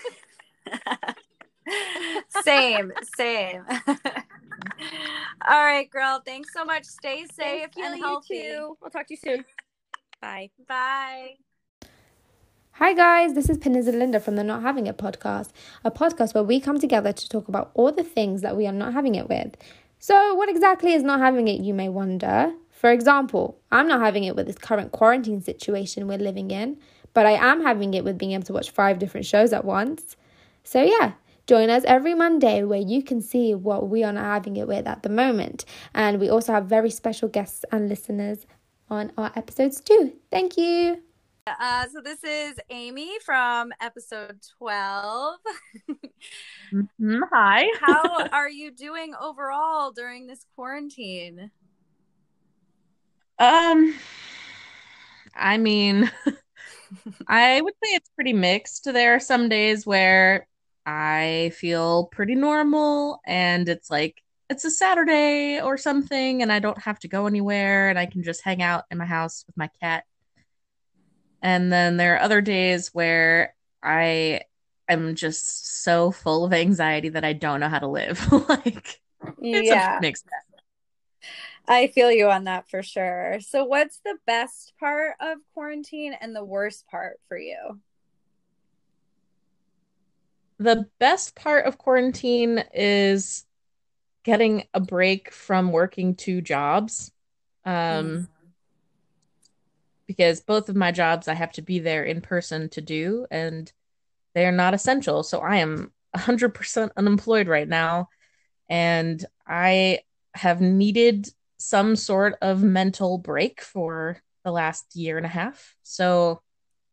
same, 2.42 2.92
same. 3.16 3.64
all 5.48 5.64
right, 5.64 5.90
girl. 5.90 6.22
Thanks 6.24 6.52
so 6.52 6.64
much. 6.64 6.84
Stay 6.84 7.26
safe 7.32 7.70
and 7.76 7.98
healthy. 8.00 8.52
I'll 8.52 8.90
talk 8.90 9.06
to 9.08 9.14
you 9.14 9.16
soon. 9.16 9.44
Bye. 10.20 10.50
Bye. 10.66 11.36
Hi, 12.78 12.92
guys, 12.92 13.34
this 13.34 13.48
is 13.48 13.56
Peninsula 13.56 13.96
Linda 13.96 14.18
from 14.18 14.34
the 14.34 14.42
Not 14.42 14.62
Having 14.62 14.88
It 14.88 14.98
podcast, 14.98 15.50
a 15.84 15.92
podcast 15.92 16.34
where 16.34 16.42
we 16.42 16.58
come 16.58 16.80
together 16.80 17.12
to 17.12 17.28
talk 17.28 17.46
about 17.46 17.70
all 17.74 17.92
the 17.92 18.02
things 18.02 18.42
that 18.42 18.56
we 18.56 18.66
are 18.66 18.72
not 18.72 18.92
having 18.94 19.14
it 19.14 19.28
with. 19.28 19.56
So, 20.00 20.34
what 20.34 20.48
exactly 20.48 20.92
is 20.92 21.04
not 21.04 21.20
having 21.20 21.46
it, 21.46 21.60
you 21.60 21.72
may 21.72 21.88
wonder? 21.88 22.52
For 22.72 22.90
example, 22.90 23.60
I'm 23.70 23.86
not 23.86 24.00
having 24.00 24.24
it 24.24 24.34
with 24.34 24.46
this 24.46 24.58
current 24.58 24.90
quarantine 24.90 25.40
situation 25.40 26.08
we're 26.08 26.18
living 26.18 26.50
in, 26.50 26.76
but 27.14 27.26
I 27.26 27.32
am 27.32 27.62
having 27.62 27.94
it 27.94 28.02
with 28.02 28.18
being 28.18 28.32
able 28.32 28.42
to 28.46 28.52
watch 28.52 28.70
five 28.70 28.98
different 28.98 29.24
shows 29.24 29.52
at 29.52 29.64
once. 29.64 30.16
So, 30.64 30.82
yeah, 30.82 31.12
Join 31.46 31.68
us 31.68 31.84
every 31.84 32.14
Monday 32.14 32.62
where 32.64 32.80
you 32.80 33.02
can 33.02 33.20
see 33.20 33.54
what 33.54 33.88
we 33.88 34.02
are 34.02 34.14
having 34.14 34.56
it 34.56 34.66
with 34.66 34.86
at 34.86 35.02
the 35.02 35.10
moment. 35.10 35.66
And 35.94 36.18
we 36.18 36.30
also 36.30 36.54
have 36.54 36.66
very 36.66 36.90
special 36.90 37.28
guests 37.28 37.64
and 37.70 37.88
listeners 37.88 38.46
on 38.88 39.12
our 39.18 39.30
episodes 39.36 39.80
too. 39.80 40.14
Thank 40.30 40.56
you. 40.56 41.02
Uh, 41.46 41.86
so 41.92 42.00
this 42.00 42.24
is 42.24 42.58
Amy 42.70 43.18
from 43.22 43.70
episode 43.82 44.40
12. 44.58 45.38
mm-hmm. 46.72 47.18
Hi. 47.30 47.66
How 47.80 48.26
are 48.32 48.48
you 48.48 48.70
doing 48.70 49.14
overall 49.20 49.92
during 49.92 50.26
this 50.26 50.46
quarantine? 50.54 51.50
Um 53.38 53.94
I 55.34 55.58
mean 55.58 56.10
I 57.28 57.60
would 57.60 57.74
say 57.84 57.90
it's 57.90 58.08
pretty 58.14 58.32
mixed. 58.32 58.84
There 58.84 59.14
are 59.14 59.20
some 59.20 59.50
days 59.50 59.84
where 59.84 60.46
I 60.86 61.52
feel 61.56 62.06
pretty 62.06 62.34
normal 62.34 63.20
and 63.26 63.68
it's 63.68 63.90
like 63.90 64.22
it's 64.50 64.64
a 64.64 64.70
Saturday 64.70 65.60
or 65.60 65.78
something 65.78 66.42
and 66.42 66.52
I 66.52 66.58
don't 66.58 66.80
have 66.82 66.98
to 67.00 67.08
go 67.08 67.26
anywhere 67.26 67.88
and 67.88 67.98
I 67.98 68.06
can 68.06 68.22
just 68.22 68.44
hang 68.44 68.62
out 68.62 68.84
in 68.90 68.98
my 68.98 69.06
house 69.06 69.44
with 69.46 69.56
my 69.56 69.70
cat 69.80 70.04
and 71.44 71.70
then 71.70 71.98
there 71.98 72.16
are 72.16 72.20
other 72.20 72.40
days 72.40 72.88
where 72.94 73.54
I 73.82 74.40
am 74.88 75.14
just 75.14 75.82
so 75.82 76.10
full 76.10 76.46
of 76.46 76.54
anxiety 76.54 77.10
that 77.10 77.24
I 77.24 77.34
don't 77.34 77.60
know 77.60 77.68
how 77.68 77.80
to 77.80 77.86
live. 77.86 78.32
like 78.48 79.00
it's 79.42 79.68
yeah. 79.68 79.98
a 79.98 80.00
mixed 80.00 80.24
bag. 80.24 80.60
I 81.68 81.86
feel 81.88 82.10
you 82.10 82.30
on 82.30 82.44
that 82.44 82.68
for 82.68 82.82
sure. 82.82 83.38
So, 83.40 83.64
what's 83.64 83.98
the 83.98 84.16
best 84.26 84.72
part 84.80 85.16
of 85.20 85.38
quarantine 85.52 86.14
and 86.18 86.34
the 86.34 86.44
worst 86.44 86.86
part 86.90 87.20
for 87.28 87.38
you? 87.38 87.78
The 90.64 90.86
best 90.98 91.34
part 91.34 91.66
of 91.66 91.76
quarantine 91.76 92.64
is 92.72 93.44
getting 94.22 94.64
a 94.72 94.80
break 94.80 95.30
from 95.30 95.72
working 95.72 96.14
two 96.14 96.40
jobs. 96.40 97.12
Um, 97.66 97.74
mm. 97.74 98.28
Because 100.06 100.40
both 100.40 100.70
of 100.70 100.76
my 100.76 100.90
jobs 100.90 101.28
I 101.28 101.34
have 101.34 101.52
to 101.52 101.62
be 101.62 101.80
there 101.80 102.02
in 102.02 102.22
person 102.22 102.70
to 102.70 102.80
do, 102.80 103.26
and 103.30 103.70
they 104.34 104.46
are 104.46 104.52
not 104.52 104.72
essential. 104.72 105.22
So 105.22 105.40
I 105.40 105.56
am 105.56 105.92
100% 106.16 106.90
unemployed 106.96 107.46
right 107.46 107.68
now. 107.68 108.08
And 108.68 109.22
I 109.46 110.00
have 110.34 110.62
needed 110.62 111.28
some 111.58 111.94
sort 111.94 112.36
of 112.40 112.62
mental 112.62 113.18
break 113.18 113.60
for 113.60 114.22
the 114.44 114.50
last 114.50 114.96
year 114.96 115.18
and 115.18 115.26
a 115.26 115.28
half. 115.28 115.76
So, 115.82 116.40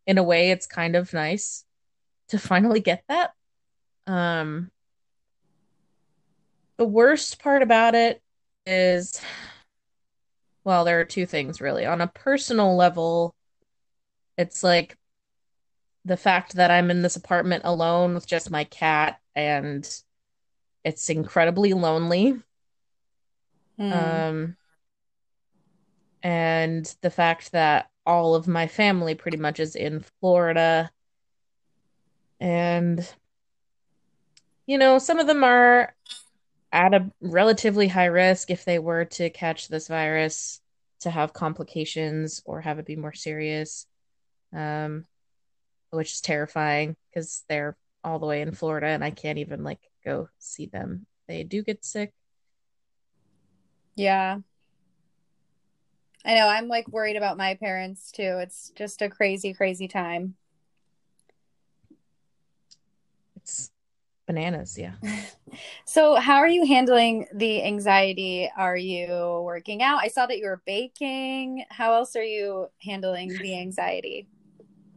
in 0.06 0.18
a 0.18 0.24
way, 0.24 0.52
it's 0.52 0.68
kind 0.68 0.98
of 0.98 1.14
nice 1.14 1.64
to 2.30 2.38
finally 2.52 2.82
get 2.82 3.06
that. 3.08 3.32
Um, 4.12 4.70
the 6.76 6.86
worst 6.86 7.42
part 7.42 7.62
about 7.62 7.96
it 7.96 8.22
is, 8.66 9.22
well, 10.66 10.84
there 10.84 11.00
are 11.00 11.06
two 11.06 11.26
things 11.26 11.62
really. 11.62 11.86
On 11.86 12.02
a 12.02 12.08
personal 12.08 12.76
level, 12.76 13.34
it's 14.38 14.64
like 14.64 14.98
the 16.04 16.18
fact 16.18 16.56
that 16.56 16.72
I'm 16.72 16.92
in 16.92 17.04
this 17.04 17.16
apartment 17.16 17.62
alone 17.64 18.14
with 18.14 18.28
just 18.28 18.52
my 18.52 18.66
cat 18.66 19.18
and 19.34 19.88
it's 20.84 21.10
incredibly 21.10 21.72
lonely. 21.72 22.38
Mm. 23.80 23.94
Um, 23.94 24.58
and 26.22 26.96
the 27.00 27.12
fact 27.12 27.54
that 27.54 27.90
all 28.06 28.36
of 28.36 28.46
my 28.46 28.68
family 28.68 29.16
pretty 29.16 29.38
much 29.38 29.62
is 29.62 29.78
in 29.78 30.04
Florida. 30.20 30.92
And, 32.42 33.08
you 34.66 34.78
know, 34.78 35.00
some 35.00 35.20
of 35.20 35.28
them 35.28 35.44
are 35.44 35.94
at 36.72 36.94
a 36.94 37.12
relatively 37.20 37.88
high 37.88 38.06
risk 38.06 38.50
if 38.50 38.64
they 38.64 38.80
were 38.80 39.06
to 39.06 39.30
catch 39.30 39.68
this 39.68 39.88
virus 39.88 40.62
to 41.02 41.10
have 41.10 41.34
complications 41.34 42.42
or 42.46 42.62
have 42.62 42.80
it 42.80 42.86
be 42.86 42.96
more 42.96 43.14
serious, 43.14 43.88
um, 44.54 45.06
which 45.90 46.14
is 46.14 46.22
terrifying 46.22 46.96
because 47.10 47.44
they're 47.50 47.76
all 48.04 48.20
the 48.20 48.26
way 48.26 48.42
in 48.42 48.54
Florida 48.54 48.88
and 48.88 49.04
I 49.04 49.12
can't 49.12 49.40
even 49.40 49.64
like 49.64 49.80
go 50.06 50.30
see 50.40 50.68
them. 50.68 51.06
They 51.28 51.44
do 51.44 51.64
get 51.64 51.84
sick. 51.84 52.14
Yeah. 53.96 54.40
I 56.24 56.36
know. 56.36 56.48
I'm 56.48 56.68
like 56.68 56.88
worried 56.88 57.18
about 57.18 57.38
my 57.38 57.56
parents 57.56 58.12
too. 58.12 58.38
It's 58.40 58.72
just 58.76 59.02
a 59.02 59.10
crazy, 59.10 59.54
crazy 59.54 59.88
time. 59.88 60.36
It's 63.36 63.72
bananas. 64.28 64.78
Yeah. 64.78 64.94
so, 65.86 66.16
how 66.16 66.38
are 66.38 66.48
you 66.48 66.66
handling 66.66 67.28
the 67.34 67.64
anxiety? 67.64 68.50
Are 68.56 68.78
you 68.78 69.42
working 69.44 69.82
out? 69.82 70.02
I 70.02 70.08
saw 70.08 70.26
that 70.26 70.38
you 70.38 70.46
were 70.46 70.62
baking. 70.66 71.66
How 71.70 71.94
else 71.94 72.16
are 72.16 72.24
you 72.24 72.68
handling 72.82 73.30
the 73.30 73.60
anxiety? 73.60 74.28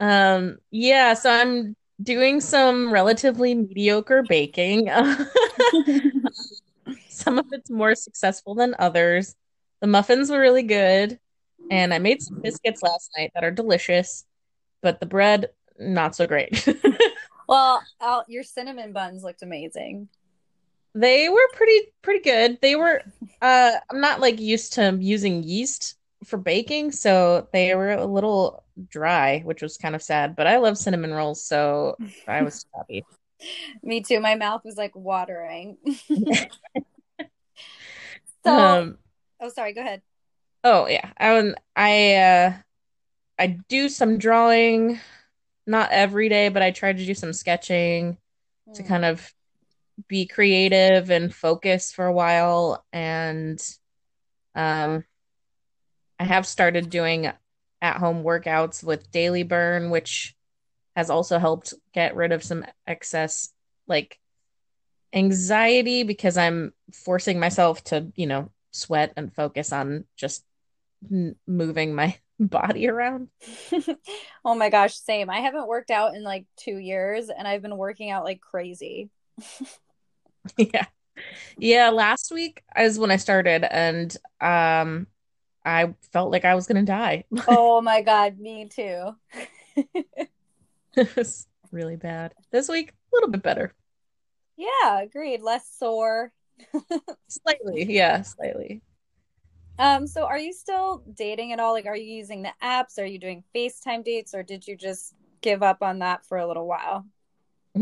Um, 0.00 0.58
yeah. 0.70 1.14
So, 1.14 1.30
I'm 1.30 1.76
doing 2.02 2.40
some 2.40 2.92
relatively 2.92 3.54
mediocre 3.54 4.22
baking. 4.22 4.90
some 7.08 7.38
of 7.38 7.46
it's 7.52 7.70
more 7.70 7.94
successful 7.94 8.54
than 8.54 8.74
others. 8.78 9.34
The 9.80 9.86
muffins 9.86 10.30
were 10.30 10.40
really 10.40 10.62
good, 10.62 11.18
and 11.70 11.92
I 11.92 11.98
made 11.98 12.22
some 12.22 12.40
biscuits 12.40 12.82
last 12.82 13.10
night 13.16 13.32
that 13.34 13.44
are 13.44 13.50
delicious, 13.50 14.24
but 14.82 15.00
the 15.00 15.06
bread 15.06 15.50
not 15.78 16.14
so 16.14 16.26
great. 16.26 16.66
Well, 17.48 17.82
I'll, 18.00 18.24
your 18.28 18.42
cinnamon 18.42 18.92
buns 18.92 19.22
looked 19.22 19.42
amazing. 19.42 20.08
They 20.94 21.28
were 21.28 21.48
pretty 21.54 21.92
pretty 22.02 22.20
good. 22.20 22.58
They 22.60 22.76
were 22.76 23.02
uh 23.42 23.72
I'm 23.90 24.00
not 24.00 24.20
like 24.20 24.40
used 24.40 24.74
to 24.74 24.96
using 25.00 25.42
yeast 25.42 25.96
for 26.24 26.36
baking, 26.36 26.92
so 26.92 27.48
they 27.52 27.74
were 27.74 27.92
a 27.92 28.06
little 28.06 28.62
dry, 28.88 29.40
which 29.40 29.60
was 29.62 29.76
kind 29.76 29.94
of 29.94 30.02
sad, 30.02 30.36
but 30.36 30.46
I 30.46 30.58
love 30.58 30.78
cinnamon 30.78 31.12
rolls, 31.12 31.44
so 31.44 31.96
I 32.28 32.42
was 32.42 32.64
happy. 32.74 33.04
Me 33.82 34.00
too. 34.02 34.20
My 34.20 34.36
mouth 34.36 34.62
was 34.64 34.76
like 34.76 34.94
watering. 34.94 35.76
so 38.44 38.50
um, 38.50 38.98
Oh, 39.40 39.48
sorry, 39.48 39.72
go 39.74 39.80
ahead. 39.80 40.00
Oh 40.62 40.86
yeah. 40.86 41.10
I 41.18 41.54
I 41.76 42.14
uh 42.14 42.52
I 43.38 43.58
do 43.68 43.88
some 43.88 44.16
drawing 44.16 45.00
not 45.66 45.90
every 45.92 46.28
day, 46.28 46.48
but 46.48 46.62
I 46.62 46.70
try 46.70 46.92
to 46.92 47.06
do 47.06 47.14
some 47.14 47.32
sketching 47.32 48.18
mm. 48.68 48.74
to 48.74 48.82
hmm. 48.82 48.88
kind 48.88 49.04
of 49.04 49.32
be 50.08 50.26
creative 50.26 51.10
and 51.10 51.34
focus 51.34 51.92
for 51.92 52.06
a 52.06 52.12
while 52.12 52.84
and 52.92 53.62
um 54.56 55.04
I 56.18 56.24
have 56.24 56.48
started 56.48 56.90
doing 56.90 57.30
at 57.80 57.96
home 57.96 58.24
workouts 58.24 58.82
with 58.82 59.12
Daily 59.12 59.44
Burn 59.44 59.90
which 59.90 60.34
has 60.96 61.10
also 61.10 61.38
helped 61.38 61.74
get 61.92 62.16
rid 62.16 62.32
of 62.32 62.42
some 62.42 62.64
excess 62.88 63.52
like 63.86 64.18
anxiety 65.12 66.02
because 66.02 66.36
I'm 66.36 66.72
forcing 66.92 67.38
myself 67.38 67.82
to, 67.84 68.12
you 68.16 68.26
know, 68.26 68.50
sweat 68.72 69.12
and 69.16 69.32
focus 69.32 69.72
on 69.72 70.04
just 70.16 70.44
moving 71.46 71.94
my 71.94 72.16
body 72.44 72.88
around. 72.88 73.28
oh 74.44 74.54
my 74.54 74.70
gosh, 74.70 74.96
same. 74.96 75.30
I 75.30 75.40
haven't 75.40 75.68
worked 75.68 75.90
out 75.90 76.14
in 76.14 76.22
like 76.22 76.46
2 76.58 76.76
years 76.76 77.28
and 77.28 77.46
I've 77.46 77.62
been 77.62 77.76
working 77.76 78.10
out 78.10 78.24
like 78.24 78.40
crazy. 78.40 79.10
yeah. 80.56 80.86
Yeah, 81.56 81.90
last 81.90 82.32
week 82.32 82.62
is 82.76 82.98
when 82.98 83.10
I 83.10 83.16
started 83.16 83.64
and 83.64 84.16
um 84.40 85.06
I 85.64 85.94
felt 86.12 86.30
like 86.30 86.44
I 86.44 86.54
was 86.54 86.66
going 86.66 86.84
to 86.84 86.92
die. 86.92 87.24
oh 87.48 87.80
my 87.80 88.02
god, 88.02 88.38
me 88.38 88.68
too. 88.68 89.14
it 90.96 91.16
was 91.16 91.46
really 91.72 91.96
bad. 91.96 92.34
This 92.50 92.68
week 92.68 92.90
a 92.90 93.16
little 93.16 93.30
bit 93.30 93.42
better. 93.42 93.72
Yeah, 94.56 95.00
agreed. 95.00 95.40
Less 95.40 95.68
sore. 95.78 96.32
slightly, 97.28 97.92
yeah, 97.92 98.22
slightly. 98.22 98.82
Um, 99.78 100.06
so 100.06 100.24
are 100.24 100.38
you 100.38 100.52
still 100.52 101.02
dating 101.14 101.52
at 101.52 101.60
all? 101.60 101.72
Like, 101.72 101.86
are 101.86 101.96
you 101.96 102.14
using 102.14 102.42
the 102.42 102.52
apps? 102.62 102.98
Are 102.98 103.04
you 103.04 103.18
doing 103.18 103.42
FaceTime 103.54 104.04
dates, 104.04 104.34
or 104.34 104.42
did 104.42 104.66
you 104.66 104.76
just 104.76 105.14
give 105.40 105.62
up 105.62 105.82
on 105.82 105.98
that 105.98 106.24
for 106.24 106.38
a 106.38 106.46
little 106.46 106.66
while? 106.66 107.04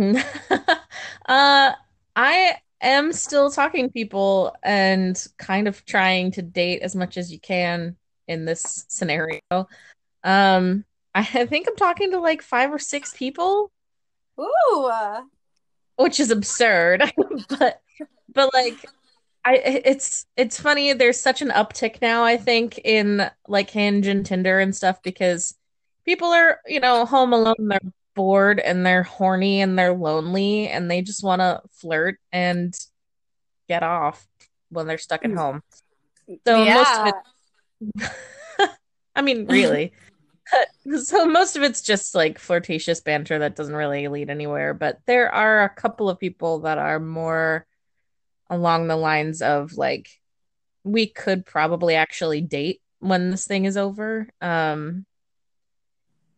uh, 1.27 1.73
I 2.17 2.57
am 2.81 3.13
still 3.13 3.51
talking 3.51 3.87
to 3.87 3.93
people 3.93 4.55
and 4.63 5.23
kind 5.39 5.69
of 5.69 5.85
trying 5.85 6.31
to 6.33 6.43
date 6.43 6.81
as 6.83 6.97
much 6.97 7.17
as 7.17 7.31
you 7.31 7.39
can 7.39 7.97
in 8.27 8.45
this 8.45 8.87
scenario. 8.89 9.41
Um, 10.25 10.85
I 11.15 11.25
think 11.25 11.69
I'm 11.69 11.77
talking 11.77 12.11
to 12.13 12.21
like 12.21 12.43
five 12.43 12.73
or 12.73 12.79
six 12.79 13.15
people. 13.15 13.71
Ooh. 14.41 14.91
Which 15.97 16.21
is 16.21 16.31
absurd, 16.31 17.13
but 17.51 17.83
but 18.33 18.55
like 18.55 18.77
I 19.45 19.55
it's 19.57 20.27
it's 20.37 20.61
funny 20.61 20.93
there's 20.93 21.19
such 21.19 21.43
an 21.43 21.51
uptick 21.51 22.01
now 22.01 22.23
I 22.25 22.37
think 22.37 22.79
in 22.85 23.29
like 23.49 23.71
Hinge 23.71 24.07
and 24.07 24.25
Tinder 24.25 24.61
and 24.61 24.75
stuff 24.75 25.03
because 25.03 25.57
people 26.05 26.29
are, 26.29 26.61
you 26.67 26.81
know, 26.81 27.05
home 27.07 27.33
alone, 27.33 27.55
they're 27.59 27.81
bored 28.15 28.61
and 28.61 28.85
they're 28.85 29.03
horny 29.03 29.61
and 29.61 29.79
they're 29.79 29.95
lonely 29.95 30.69
and 30.69 30.91
they 30.91 31.03
just 31.03 31.25
want 31.25 31.41
to 31.41 31.63
flirt 31.73 32.19
and 32.31 32.75
get 33.69 33.83
off 33.83 34.27
when 34.69 34.87
they're 34.87 34.99
stuck 34.99 35.25
at 35.25 35.31
mm. 35.31 35.39
home. 35.39 35.63
So 36.47 36.63
yeah. 36.63 36.75
most 36.75 37.01
of 37.01 37.07
it 37.09 38.11
I 39.15 39.23
mean, 39.23 39.47
really. 39.47 39.93
so 41.03 41.27
most 41.27 41.57
of 41.57 41.63
it's 41.63 41.83
just 41.83 42.15
like 42.15 42.39
flirtatious 42.39 43.01
banter 43.01 43.39
that 43.39 43.57
doesn't 43.57 43.75
really 43.75 44.09
lead 44.09 44.31
anywhere, 44.31 44.75
but 44.75 45.01
there 45.07 45.31
are 45.31 45.65
a 45.65 45.69
couple 45.69 46.09
of 46.09 46.19
people 46.19 46.61
that 46.61 46.79
are 46.79 47.01
more 47.01 47.67
along 48.53 48.87
the 48.87 48.97
lines 48.97 49.41
of 49.41 49.73
like 49.79 50.09
we 50.85 51.07
could 51.07 51.47
probably 51.47 51.95
actually 51.95 52.43
date 52.43 52.83
when 53.01 53.31
this 53.31 53.47
thing 53.47 53.65
is 53.65 53.77
over. 53.77 54.29
Um 54.41 55.07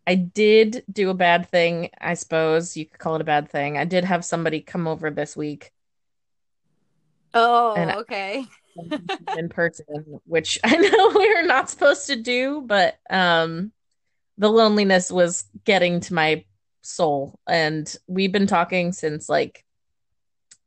I 0.06 0.14
did 0.14 0.84
do 0.90 1.10
a 1.10 1.14
bad 1.14 1.48
thing, 1.48 1.90
I 2.00 2.14
suppose 2.14 2.76
you 2.76 2.86
could 2.86 2.98
call 3.00 3.16
it 3.16 3.20
a 3.20 3.24
bad 3.24 3.50
thing. 3.50 3.76
I 3.76 3.84
did 3.84 4.04
have 4.04 4.24
somebody 4.24 4.60
come 4.60 4.86
over 4.86 5.10
this 5.10 5.36
week. 5.36 5.72
Oh, 7.32 7.74
okay. 8.00 8.46
in 9.36 9.48
person, 9.48 10.20
which 10.24 10.60
I 10.64 10.76
know 10.76 11.12
we're 11.14 11.46
not 11.46 11.68
supposed 11.68 12.06
to 12.06 12.16
do, 12.16 12.62
but 12.64 12.96
um 13.10 13.72
the 14.38 14.50
loneliness 14.50 15.10
was 15.10 15.46
getting 15.64 16.00
to 16.00 16.14
my 16.14 16.44
soul. 16.82 17.40
And 17.48 17.92
we've 18.06 18.32
been 18.32 18.46
talking 18.46 18.92
since 18.92 19.28
like 19.28 19.63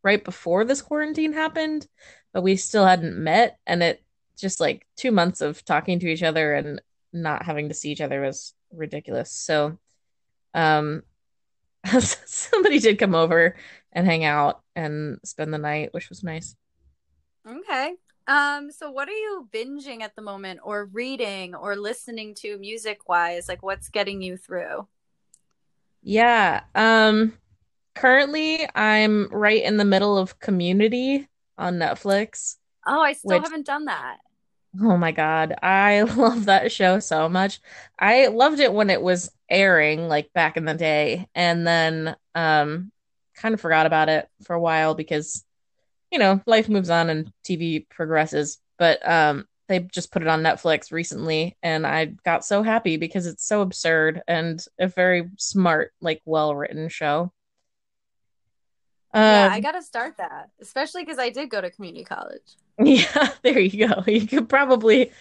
right 0.08 0.24
before 0.24 0.63
this 0.63 0.82
quarantine 0.82 1.34
happened, 1.34 1.86
but 2.32 2.41
we 2.41 2.56
still 2.56 2.86
hadn't 2.86 3.22
met. 3.22 3.60
And 3.67 3.84
it 3.84 4.02
just 4.38 4.62
like 4.62 4.88
two 4.96 5.12
months 5.12 5.41
of 5.41 5.65
talking 5.65 6.00
to 6.00 6.08
each 6.08 6.24
other 6.24 6.54
and 6.54 6.82
not 7.12 7.43
having 7.43 7.67
to 7.67 7.76
see 7.76 7.91
each 7.91 8.00
other 8.00 8.22
was 8.22 8.54
ridiculous. 8.72 9.32
So, 9.32 9.78
um, 10.54 11.04
somebody 12.00 12.80
did 12.80 13.00
come 13.00 13.15
over 13.15 13.58
and 13.91 14.08
hang 14.08 14.24
out 14.24 14.62
and 14.78 15.20
spend 15.26 15.54
the 15.54 15.58
night, 15.58 15.93
which 15.93 16.08
was 16.08 16.24
nice. 16.24 16.56
Okay. 17.46 17.96
Um, 18.28 18.72
so 18.72 18.89
what 18.89 19.10
are 19.10 19.12
you 19.12 19.50
binging 19.54 20.04
at 20.04 20.15
the 20.15 20.22
moment 20.22 20.62
or 20.63 20.86
reading 20.86 21.54
or 21.54 21.76
listening 21.76 22.34
to 22.36 22.58
music 22.60 23.10
wise? 23.10 23.50
Like 23.50 23.62
what's 23.62 23.89
getting 23.89 24.22
you 24.22 24.38
through? 24.38 24.88
Yeah. 26.02 26.62
Um 26.76 27.34
currently 27.98 28.68
I'm 28.76 29.28
right 29.32 29.64
in 29.64 29.78
the 29.78 29.86
middle 29.86 30.18
of 30.18 30.40
Community 30.40 31.28
on 31.58 31.78
Netflix. 31.78 32.56
Oh, 32.86 33.02
I 33.02 33.14
still 33.14 33.38
which, 33.38 33.44
haven't 33.44 33.66
done 33.66 33.86
that. 33.86 34.18
Oh 34.82 34.98
my 34.98 35.12
God. 35.12 35.56
I 35.62 36.02
love 36.18 36.46
that 36.46 36.72
show 36.72 37.00
so 37.00 37.28
much. 37.28 37.60
I 38.00 38.28
loved 38.28 38.60
it 38.60 38.74
when 38.74 38.90
it 38.90 39.02
was 39.02 39.32
airing 39.50 40.08
like 40.08 40.32
back 40.34 40.58
in 40.58 40.66
the 40.66 40.74
day 40.74 41.28
and 41.34 41.66
then 41.66 42.16
um 42.36 42.92
kind 43.36 43.54
of 43.54 43.62
forgot 43.62 43.86
about 43.86 44.10
it 44.10 44.28
for 44.44 44.54
a 44.54 44.60
while 44.60 44.94
because 44.94 45.46
you 46.12 46.20
know, 46.20 46.42
life 46.46 46.70
moves 46.70 46.90
on 46.90 47.10
and 47.10 47.32
TV 47.44 47.88
progresses. 47.90 48.60
But 48.78 49.08
um, 49.08 49.46
they 49.68 49.80
just 49.80 50.12
put 50.12 50.22
it 50.22 50.28
on 50.28 50.44
Netflix 50.44 50.92
recently, 50.92 51.58
and 51.62 51.86
I 51.86 52.06
got 52.26 52.46
so 52.46 52.64
happy 52.64 52.98
because 52.98 53.26
it's 53.26 53.46
so 53.46 53.62
absurd 53.62 54.22
and 54.28 54.64
a 54.80 54.88
very 54.88 55.30
smart, 55.38 55.92
like, 56.00 56.22
well 56.26 56.56
written 56.56 56.90
show. 56.90 57.32
Um, 59.13 59.24
yeah, 59.24 59.50
I 59.52 59.60
got 59.60 59.74
to 59.74 59.82
start 59.82 60.17
that, 60.17 60.50
especially 60.62 61.04
because 61.04 61.20
I 61.20 61.30
did 61.30 61.50
go 61.50 61.62
to 61.62 61.72
community 61.72 62.04
college. 62.04 62.41
Yeah, 62.80 63.30
there 63.41 63.60
you 63.60 63.88
go. 63.88 64.04
You 64.06 64.28
could 64.28 64.50
probably 64.50 65.12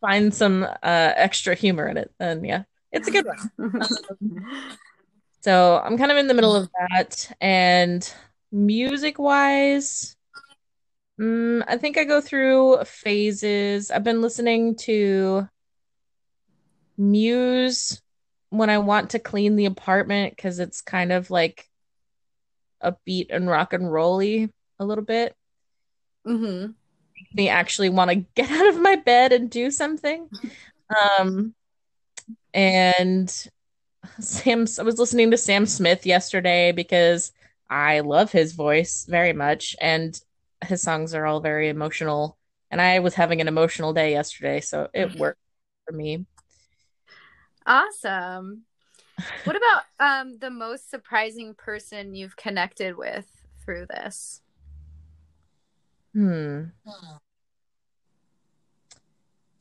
find 0.00 0.32
some 0.32 0.62
uh, 0.62 0.76
extra 0.82 1.54
humor 1.54 1.86
in 1.86 1.98
it. 1.98 2.10
Then, 2.18 2.44
yeah, 2.46 2.62
it's 2.92 3.08
a 3.08 3.10
good 3.10 3.26
one. 3.26 4.08
so 5.42 5.82
I'm 5.84 5.98
kind 5.98 6.10
of 6.10 6.16
in 6.16 6.28
the 6.28 6.34
middle 6.34 6.56
of 6.56 6.70
that, 6.88 7.30
and 7.42 8.10
music 8.50 9.18
wise, 9.18 10.16
Mm, 11.20 11.62
I 11.68 11.76
think 11.76 11.96
I 11.96 12.04
go 12.04 12.20
through 12.20 12.84
phases. 12.84 13.90
I've 13.90 14.04
been 14.04 14.20
listening 14.20 14.76
to 14.78 15.48
Muse 16.96 18.00
when 18.50 18.70
I 18.70 18.78
want 18.78 19.10
to 19.10 19.18
clean 19.18 19.56
the 19.56 19.66
apartment 19.66 20.34
because 20.36 20.58
it's 20.58 20.80
kind 20.80 21.12
of 21.12 21.30
like 21.30 21.68
upbeat 22.84 23.26
and 23.30 23.48
rock 23.48 23.72
and 23.72 23.90
rolly 23.90 24.50
a 24.78 24.84
little 24.84 25.04
bit. 25.04 25.34
Mm-hmm. 26.26 26.72
Me 27.34 27.48
actually 27.48 27.88
want 27.88 28.10
to 28.10 28.16
get 28.34 28.50
out 28.50 28.68
of 28.68 28.80
my 28.80 28.96
bed 28.96 29.32
and 29.32 29.50
do 29.50 29.70
something. 29.70 30.28
Um, 31.18 31.54
and 32.52 33.30
Sam, 34.20 34.66
I 34.78 34.82
was 34.82 34.98
listening 34.98 35.30
to 35.30 35.36
Sam 35.36 35.66
Smith 35.66 36.06
yesterday 36.06 36.72
because 36.72 37.32
I 37.68 38.00
love 38.00 38.30
his 38.30 38.52
voice 38.52 39.06
very 39.08 39.32
much, 39.32 39.74
and 39.80 40.18
his 40.64 40.82
songs 40.82 41.14
are 41.14 41.26
all 41.26 41.40
very 41.40 41.68
emotional 41.68 42.36
and 42.70 42.80
i 42.80 42.98
was 42.98 43.14
having 43.14 43.40
an 43.40 43.48
emotional 43.48 43.92
day 43.92 44.10
yesterday 44.12 44.60
so 44.60 44.88
it 44.92 45.08
mm-hmm. 45.08 45.18
worked 45.18 45.40
for 45.86 45.92
me 45.92 46.26
awesome 47.66 48.62
what 49.44 49.56
about 49.56 49.82
um 50.00 50.38
the 50.38 50.50
most 50.50 50.90
surprising 50.90 51.54
person 51.54 52.14
you've 52.14 52.36
connected 52.36 52.96
with 52.96 53.26
through 53.64 53.86
this? 53.86 54.42
Hmm. 56.12 56.64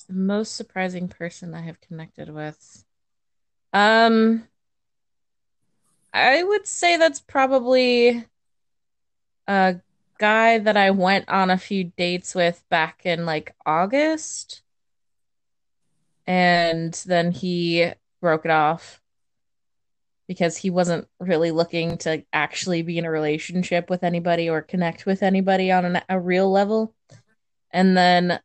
The 0.07 0.13
most 0.13 0.55
surprising 0.55 1.07
person 1.07 1.53
i 1.53 1.61
have 1.61 1.81
connected 1.81 2.29
with. 2.29 2.83
Um 3.73 4.47
i 6.13 6.43
would 6.43 6.67
say 6.67 6.97
that's 6.97 7.19
probably 7.19 8.25
a 9.47 9.75
guy 10.17 10.57
that 10.59 10.77
I 10.77 10.91
went 10.91 11.27
on 11.27 11.49
a 11.49 11.57
few 11.57 11.85
dates 11.85 12.33
with 12.35 12.63
back 12.69 13.01
in 13.05 13.25
like 13.25 13.55
August. 13.65 14.61
And 16.25 16.93
then 17.05 17.31
he 17.31 17.91
broke 18.21 18.45
it 18.45 18.51
off 18.51 19.02
because 20.27 20.57
he 20.57 20.69
wasn't 20.69 21.07
really 21.19 21.51
looking 21.51 21.97
to 21.97 22.23
actually 22.31 22.81
be 22.81 22.97
in 22.97 23.05
a 23.05 23.11
relationship 23.11 23.89
with 23.89 24.03
anybody 24.03 24.49
or 24.49 24.61
connect 24.61 25.05
with 25.05 25.21
anybody 25.21 25.71
on 25.71 25.85
an, 25.85 26.01
a 26.07 26.19
real 26.19 26.49
level. 26.49 26.93
And 27.71 27.97
then 27.97 28.39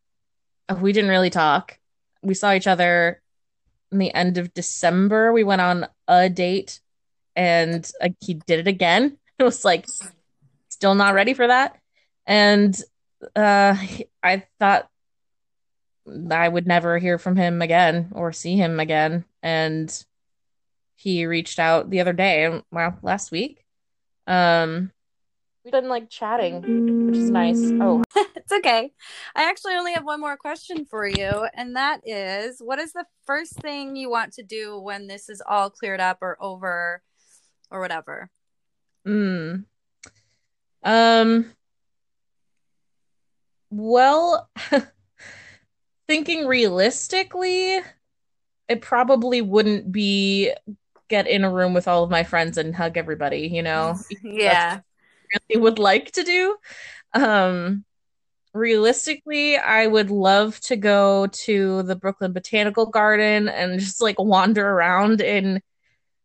uh, 0.69 0.77
we 0.81 0.93
didn't 0.93 1.11
really 1.11 1.31
talk. 1.31 1.79
We 2.23 2.35
saw 2.35 2.53
each 2.53 2.67
other 2.67 3.23
in 3.93 3.99
the 3.99 4.13
end 4.13 4.39
of 4.39 4.53
December. 4.55 5.33
We 5.33 5.45
went 5.45 5.61
on 5.61 5.87
a 6.09 6.29
date 6.29 6.81
and 7.37 7.89
uh, 8.01 8.09
he 8.21 8.35
did 8.35 8.61
it 8.61 8.69
again. 8.69 9.19
It 9.39 9.45
was 9.45 9.65
like 9.65 9.87
still 10.69 10.97
not 10.97 11.15
ready 11.15 11.33
for 11.33 11.47
that. 11.47 11.79
And 12.27 12.77
uh, 13.37 13.77
I 14.21 14.43
thought 14.59 14.89
I 16.31 16.49
would 16.49 16.67
never 16.67 16.99
hear 16.99 17.19
from 17.19 17.37
him 17.37 17.63
again 17.63 18.11
or 18.17 18.33
see 18.33 18.57
him 18.57 18.81
again. 18.81 19.25
And 19.41 19.89
he 20.99 21.27
reached 21.27 21.61
out 21.61 21.91
the 21.91 22.01
other 22.01 22.13
day, 22.13 22.61
well, 22.73 22.99
last 23.03 23.31
week. 23.31 23.65
Um, 24.27 24.91
we've 25.65 25.71
been 25.71 25.89
like 25.89 26.11
chatting, 26.11 27.07
which 27.07 27.17
is 27.17 27.31
nice. 27.31 27.73
Oh, 27.81 28.03
it's 28.17 28.51
okay. 28.51 28.91
I 29.37 29.49
actually 29.49 29.75
only 29.75 29.93
have 29.93 30.05
one 30.05 30.21
more 30.21 30.37
question 30.37 30.85
for 30.85 31.07
you, 31.07 31.47
and 31.55 31.77
that 31.77 32.01
is 32.05 32.61
what 32.61 32.81
is 32.81 32.93
the 32.93 33.05
first 33.25 33.53
thing 33.61 33.95
you 33.95 34.11
want 34.11 34.33
to 34.35 34.43
do 34.43 34.77
when 34.81 35.07
this 35.07 35.29
is 35.29 35.41
all 35.49 35.71
cleared 35.71 36.01
up 36.01 36.19
or 36.21 36.37
over 36.41 37.01
or 37.71 37.81
whatever? 37.81 38.29
Hmm. 39.07 39.55
Um, 40.83 41.53
well, 43.71 44.51
thinking 46.09 46.49
realistically, 46.49 47.83
it 48.69 48.83
probably 48.83 49.43
wouldn't 49.43 49.93
be 49.93 50.53
get 51.09 51.27
in 51.27 51.45
a 51.45 51.51
room 51.51 51.75
with 51.75 51.89
all 51.89 52.05
of 52.05 52.11
my 52.11 52.25
friends 52.25 52.59
and 52.59 52.75
hug 52.75 52.97
everybody, 52.97 53.49
you 53.49 53.63
know? 53.63 53.97
yeah. 54.23 54.81
really 55.51 55.63
would 55.63 55.79
like 55.79 56.13
to 56.13 56.23
do. 56.23 56.57
Um 57.15 57.85
realistically, 58.55 59.57
I 59.57 59.87
would 59.87 60.11
love 60.11 60.59
to 60.61 60.77
go 60.77 61.27
to 61.27 61.83
the 61.85 61.97
Brooklyn 61.97 62.33
Botanical 62.33 62.87
Garden 62.87 63.49
and 63.49 63.79
just 63.81 64.03
like 64.03 64.19
wander 64.19 64.69
around 64.69 65.21
in 65.21 65.61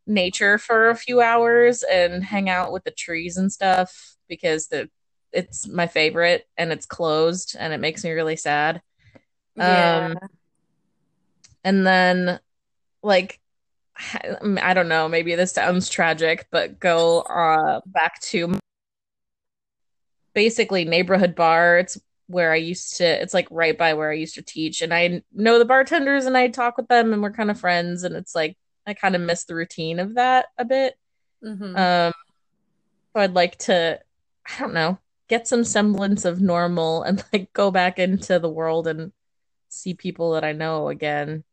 nature 0.06 0.58
for 0.58 0.90
a 0.90 0.96
few 0.96 1.22
hours 1.22 1.84
and 1.84 2.24
hang 2.24 2.50
out 2.50 2.74
with 2.74 2.84
the 2.84 2.92
trees 2.92 3.38
and 3.38 3.52
stuff 3.52 4.16
because 4.28 4.68
the 4.68 4.90
it's 5.32 5.68
my 5.68 5.88
favorite 5.88 6.46
and 6.58 6.72
it's 6.72 6.86
closed 6.86 7.56
and 7.58 7.74
it 7.74 7.80
makes 7.80 8.04
me 8.04 8.12
really 8.12 8.36
sad. 8.36 8.82
Yeah. 9.56 10.14
Um 10.14 10.30
and 11.64 11.88
then 11.88 12.40
like 13.02 13.40
I 13.96 14.74
don't 14.74 14.90
know, 14.90 15.08
maybe 15.08 15.36
this 15.36 15.52
sounds 15.52 15.90
tragic, 15.90 16.48
but 16.52 16.80
go 16.80 17.22
uh 17.22 17.82
back 17.86 18.20
to 18.22 18.58
basically 20.34 20.86
neighborhood 20.86 21.36
bar. 21.36 21.78
It's 21.80 21.98
where 22.28 22.52
I 22.52 22.56
used 22.56 22.98
to 22.98 23.04
it's 23.06 23.34
like 23.34 23.48
right 23.52 23.78
by 23.78 23.94
where 23.94 24.10
I 24.10 24.16
used 24.16 24.36
to 24.36 24.42
teach 24.42 24.82
and 24.82 24.94
I 24.94 25.22
know 25.34 25.60
the 25.60 25.66
bartenders 25.66 26.26
and 26.26 26.38
I 26.38 26.48
talk 26.48 26.78
with 26.78 26.88
them 26.88 27.14
and 27.14 27.22
we're 27.22 27.32
kind 27.32 27.52
of 27.52 27.60
friends 27.60 28.04
and 28.04 28.16
it's 28.16 28.34
like 28.34 28.58
I 28.88 28.94
kind 28.94 29.16
of 29.16 29.22
miss 29.22 29.44
the 29.44 29.56
routine 29.56 30.00
of 30.00 30.16
that 30.16 30.48
a 30.58 30.66
bit. 30.66 30.98
Mm-hmm. 31.44 31.76
Um 31.76 32.14
so 33.14 33.22
I'd 33.22 33.34
like 33.34 33.58
to 33.60 34.00
I 34.48 34.60
don't 34.60 34.74
know, 34.74 34.98
get 35.28 35.48
some 35.48 35.64
semblance 35.64 36.26
of 36.26 36.42
normal 36.42 37.04
and 37.04 37.24
like 37.34 37.54
go 37.54 37.72
back 37.72 38.00
into 38.00 38.40
the 38.40 38.50
world 38.50 38.88
and 38.88 39.12
see 39.70 39.94
people 39.94 40.32
that 40.34 40.44
I 40.44 40.54
know 40.54 40.88
again. 40.88 41.44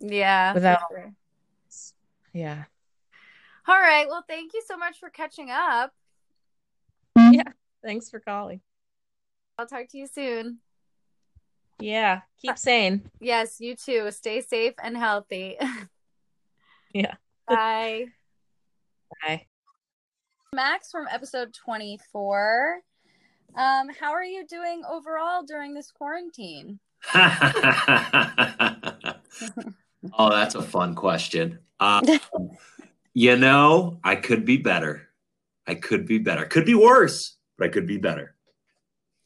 Yeah. 0.00 0.54
Without 0.54 0.80
sure. 0.90 1.12
Yeah. 2.32 2.64
All 3.66 3.80
right. 3.80 4.08
Well, 4.08 4.24
thank 4.26 4.52
you 4.54 4.62
so 4.66 4.76
much 4.76 4.98
for 4.98 5.10
catching 5.10 5.50
up. 5.50 5.92
Yeah. 7.16 7.42
Thanks 7.82 8.10
for 8.10 8.20
calling. 8.20 8.60
I'll 9.58 9.66
talk 9.66 9.88
to 9.90 9.98
you 9.98 10.06
soon. 10.06 10.58
Yeah. 11.78 12.20
Keep 12.40 12.58
sane. 12.58 13.10
Yes, 13.20 13.60
you 13.60 13.74
too. 13.76 14.10
Stay 14.10 14.40
safe 14.40 14.74
and 14.82 14.96
healthy. 14.96 15.56
yeah. 16.94 17.14
Bye. 17.48 18.06
Bye. 19.22 19.46
Max 20.54 20.90
from 20.90 21.06
episode 21.10 21.54
24. 21.54 22.80
Um, 23.56 23.88
how 24.00 24.12
are 24.12 24.24
you 24.24 24.46
doing 24.46 24.82
overall 24.88 25.42
during 25.42 25.74
this 25.74 25.90
quarantine? 25.90 26.78
oh, 27.14 27.30
that's 30.30 30.54
a 30.54 30.62
fun 30.62 30.94
question. 30.94 31.58
Um, 31.80 32.04
You 33.12 33.36
know, 33.36 33.98
I 34.04 34.16
could 34.16 34.44
be 34.44 34.56
better. 34.56 35.08
I 35.66 35.74
could 35.74 36.06
be 36.06 36.18
better. 36.18 36.44
Could 36.44 36.64
be 36.64 36.74
worse, 36.74 37.36
but 37.58 37.66
I 37.66 37.72
could 37.72 37.86
be 37.86 37.98
better. 37.98 38.34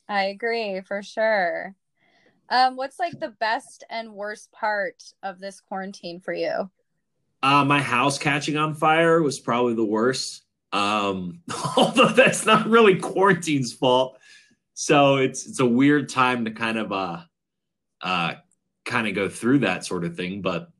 I 0.08 0.24
agree 0.24 0.80
for 0.80 1.02
sure. 1.02 1.74
Um, 2.48 2.76
what's 2.76 2.98
like 2.98 3.18
the 3.18 3.28
best 3.28 3.84
and 3.90 4.14
worst 4.14 4.50
part 4.52 5.02
of 5.22 5.38
this 5.38 5.60
quarantine 5.60 6.20
for 6.20 6.32
you? 6.32 6.70
Uh, 7.42 7.64
my 7.64 7.80
house 7.80 8.18
catching 8.18 8.56
on 8.56 8.74
fire 8.74 9.22
was 9.22 9.38
probably 9.38 9.74
the 9.74 9.84
worst. 9.84 10.42
Um, 10.72 11.40
although 11.76 12.08
that's 12.08 12.46
not 12.46 12.66
really 12.66 12.96
quarantine's 12.96 13.72
fault. 13.72 14.18
So 14.72 15.16
it's 15.16 15.46
it's 15.46 15.60
a 15.60 15.66
weird 15.66 16.08
time 16.08 16.46
to 16.46 16.50
kind 16.50 16.78
of 16.78 16.90
uh 16.90 17.20
uh 18.00 18.34
kind 18.84 19.06
of 19.06 19.14
go 19.14 19.28
through 19.28 19.60
that 19.60 19.84
sort 19.84 20.04
of 20.04 20.16
thing. 20.16 20.42
But 20.42 20.70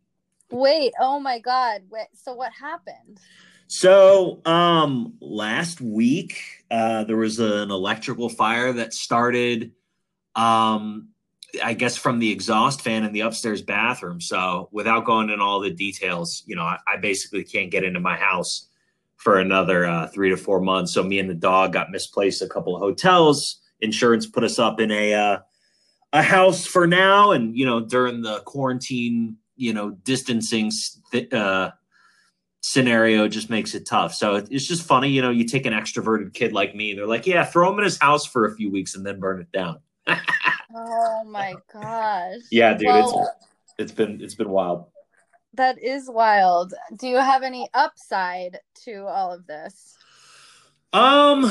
wait, 0.55 0.93
oh 1.01 1.21
my 1.21 1.39
god. 1.39 1.83
Wait, 1.91 2.07
so 2.15 2.35
what 2.35 2.53
happened? 2.53 3.21
So 3.67 4.41
um 4.45 5.15
last 5.21 5.81
week 5.81 6.41
uh 6.71 7.05
there 7.05 7.17
was 7.17 7.39
an 7.39 7.71
electrical 7.71 8.29
fire 8.29 8.73
that 8.73 8.93
started 8.93 9.73
um 10.35 11.09
I 11.63 11.75
guess 11.75 11.97
from 11.97 12.19
the 12.19 12.31
exhaust 12.31 12.83
fan 12.83 13.05
in 13.05 13.13
the 13.13 13.21
upstairs 13.21 13.63
bathroom. 13.63 14.21
So 14.21 14.69
without 14.73 15.05
going 15.05 15.31
into 15.31 15.45
all 15.45 15.61
the 15.61 15.71
details, 15.71 16.43
you 16.47 16.57
know, 16.57 16.63
I, 16.63 16.79
I 16.87 16.97
basically 16.97 17.45
can't 17.45 17.71
get 17.71 17.85
into 17.85 18.01
my 18.01 18.17
house 18.17 18.69
for 19.17 19.39
another 19.39 19.87
uh, 19.87 20.09
three 20.09 20.31
to 20.31 20.37
four 20.37 20.61
months. 20.61 20.93
So 20.93 21.03
me 21.03 21.19
and 21.19 21.31
the 21.31 21.35
dog 21.35 21.73
got 21.73 21.91
misplaced 21.91 22.43
a 22.43 22.49
couple 22.49 22.75
of 22.75 22.81
hotels. 22.81 23.61
Insurance 23.81 24.27
put 24.27 24.45
us 24.45 24.59
up 24.59 24.81
in 24.81 24.91
a 24.91 25.15
uh, 25.15 25.39
a 26.13 26.23
house 26.23 26.65
for 26.65 26.87
now, 26.87 27.33
and 27.33 27.57
you 27.57 27.67
know 27.67 27.81
during 27.81 28.23
the 28.23 28.41
quarantine, 28.41 29.37
you 29.57 29.73
know 29.73 29.91
distancing 29.91 30.71
th- 31.13 31.33
uh, 31.33 31.71
scenario 32.61 33.29
just 33.29 33.51
makes 33.51 33.75
it 33.75 33.87
tough. 33.87 34.15
So 34.15 34.37
it's 34.37 34.67
just 34.67 34.83
funny, 34.83 35.11
you 35.11 35.23
know. 35.23 35.31
You 35.31 35.45
take 35.45 35.67
an 35.67 35.73
extroverted 35.73 36.35
kid 36.35 36.53
like 36.53 36.75
me, 36.75 36.95
they're 36.95 37.07
like, 37.07 37.27
"Yeah, 37.27 37.45
throw 37.45 37.73
him 37.73 37.79
in 37.79 37.85
his 37.85 37.99
house 37.99 38.27
for 38.27 38.47
a 38.47 38.55
few 38.55 38.71
weeks 38.71 38.95
and 38.95 39.05
then 39.05 39.21
burn 39.21 39.41
it 39.41 39.53
down." 39.53 39.81
oh 40.75 41.25
my 41.27 41.55
gosh! 41.73 42.41
Yeah, 42.51 42.75
dude, 42.75 42.87
well, 42.87 43.35
it's 43.77 43.91
it's 43.91 43.93
been 43.93 44.21
it's 44.21 44.35
been 44.35 44.51
wild. 44.51 44.87
That 45.55 45.81
is 45.81 46.11
wild. 46.11 46.75
Do 46.99 47.07
you 47.07 47.19
have 47.19 47.43
any 47.43 47.69
upside 47.75 48.59
to 48.85 49.05
all 49.07 49.33
of 49.33 49.47
this? 49.47 49.97
Um 50.93 51.45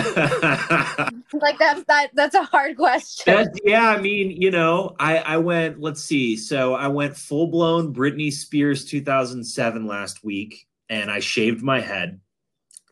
like 1.32 1.58
that's 1.58 1.84
that 1.84 2.08
that's 2.14 2.34
a 2.34 2.42
hard 2.42 2.76
question. 2.76 3.34
That's, 3.34 3.58
yeah, 3.64 3.88
I 3.88 4.00
mean, 4.00 4.30
you 4.30 4.50
know, 4.50 4.94
I 4.98 5.18
I 5.18 5.36
went. 5.38 5.80
Let's 5.80 6.02
see. 6.02 6.36
So 6.36 6.74
I 6.74 6.88
went 6.88 7.16
full 7.16 7.48
blown 7.48 7.94
Britney 7.94 8.32
Spears 8.32 8.84
2007 8.84 9.86
last 9.86 10.24
week, 10.24 10.66
and 10.88 11.10
I 11.10 11.20
shaved 11.20 11.62
my 11.62 11.80
head. 11.80 12.20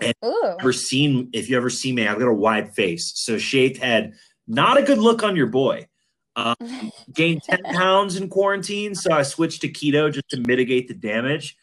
And 0.00 0.14
ever 0.60 0.72
seen? 0.72 1.30
If 1.32 1.50
you 1.50 1.56
ever 1.56 1.70
see 1.70 1.92
me, 1.92 2.06
I've 2.06 2.18
got 2.18 2.28
a 2.28 2.34
wide 2.34 2.74
face, 2.74 3.12
so 3.16 3.38
shaved 3.38 3.78
head. 3.78 4.14
Not 4.46 4.78
a 4.78 4.82
good 4.82 4.98
look 4.98 5.22
on 5.22 5.36
your 5.36 5.48
boy. 5.48 5.88
Um, 6.36 6.54
gained 7.12 7.42
10 7.42 7.62
pounds 7.64 8.16
in 8.16 8.28
quarantine, 8.28 8.94
so 8.94 9.12
I 9.12 9.22
switched 9.22 9.62
to 9.62 9.68
keto 9.68 10.12
just 10.12 10.28
to 10.30 10.40
mitigate 10.40 10.88
the 10.88 10.94
damage. 10.94 11.56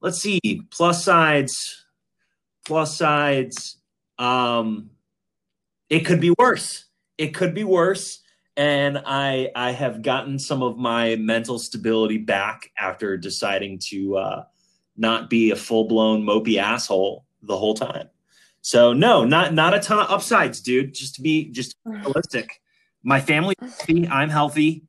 Let's 0.00 0.20
see. 0.20 0.40
Plus 0.70 1.02
sides. 1.02 1.84
Plus 2.66 2.96
sides 2.96 3.77
um, 4.18 4.90
it 5.88 6.00
could 6.00 6.20
be 6.20 6.34
worse. 6.38 6.84
It 7.16 7.34
could 7.34 7.54
be 7.54 7.64
worse. 7.64 8.20
And 8.56 9.00
I 9.06 9.50
I 9.54 9.70
have 9.70 10.02
gotten 10.02 10.38
some 10.38 10.62
of 10.62 10.76
my 10.76 11.16
mental 11.16 11.58
stability 11.58 12.18
back 12.18 12.70
after 12.76 13.16
deciding 13.16 13.78
to 13.90 14.16
uh, 14.16 14.44
not 14.96 15.30
be 15.30 15.52
a 15.52 15.56
full 15.56 15.84
blown 15.84 16.24
mopey 16.24 16.58
asshole 16.58 17.24
the 17.42 17.56
whole 17.56 17.74
time. 17.74 18.08
So 18.60 18.92
no, 18.92 19.24
not 19.24 19.54
not 19.54 19.74
a 19.74 19.80
ton 19.80 20.00
of 20.00 20.10
upsides, 20.10 20.60
dude. 20.60 20.92
Just 20.92 21.14
to 21.14 21.22
be 21.22 21.50
just 21.50 21.76
realistic. 21.84 22.60
My 23.04 23.20
family, 23.20 23.54
healthy, 23.60 24.08
I'm 24.08 24.28
healthy. 24.28 24.82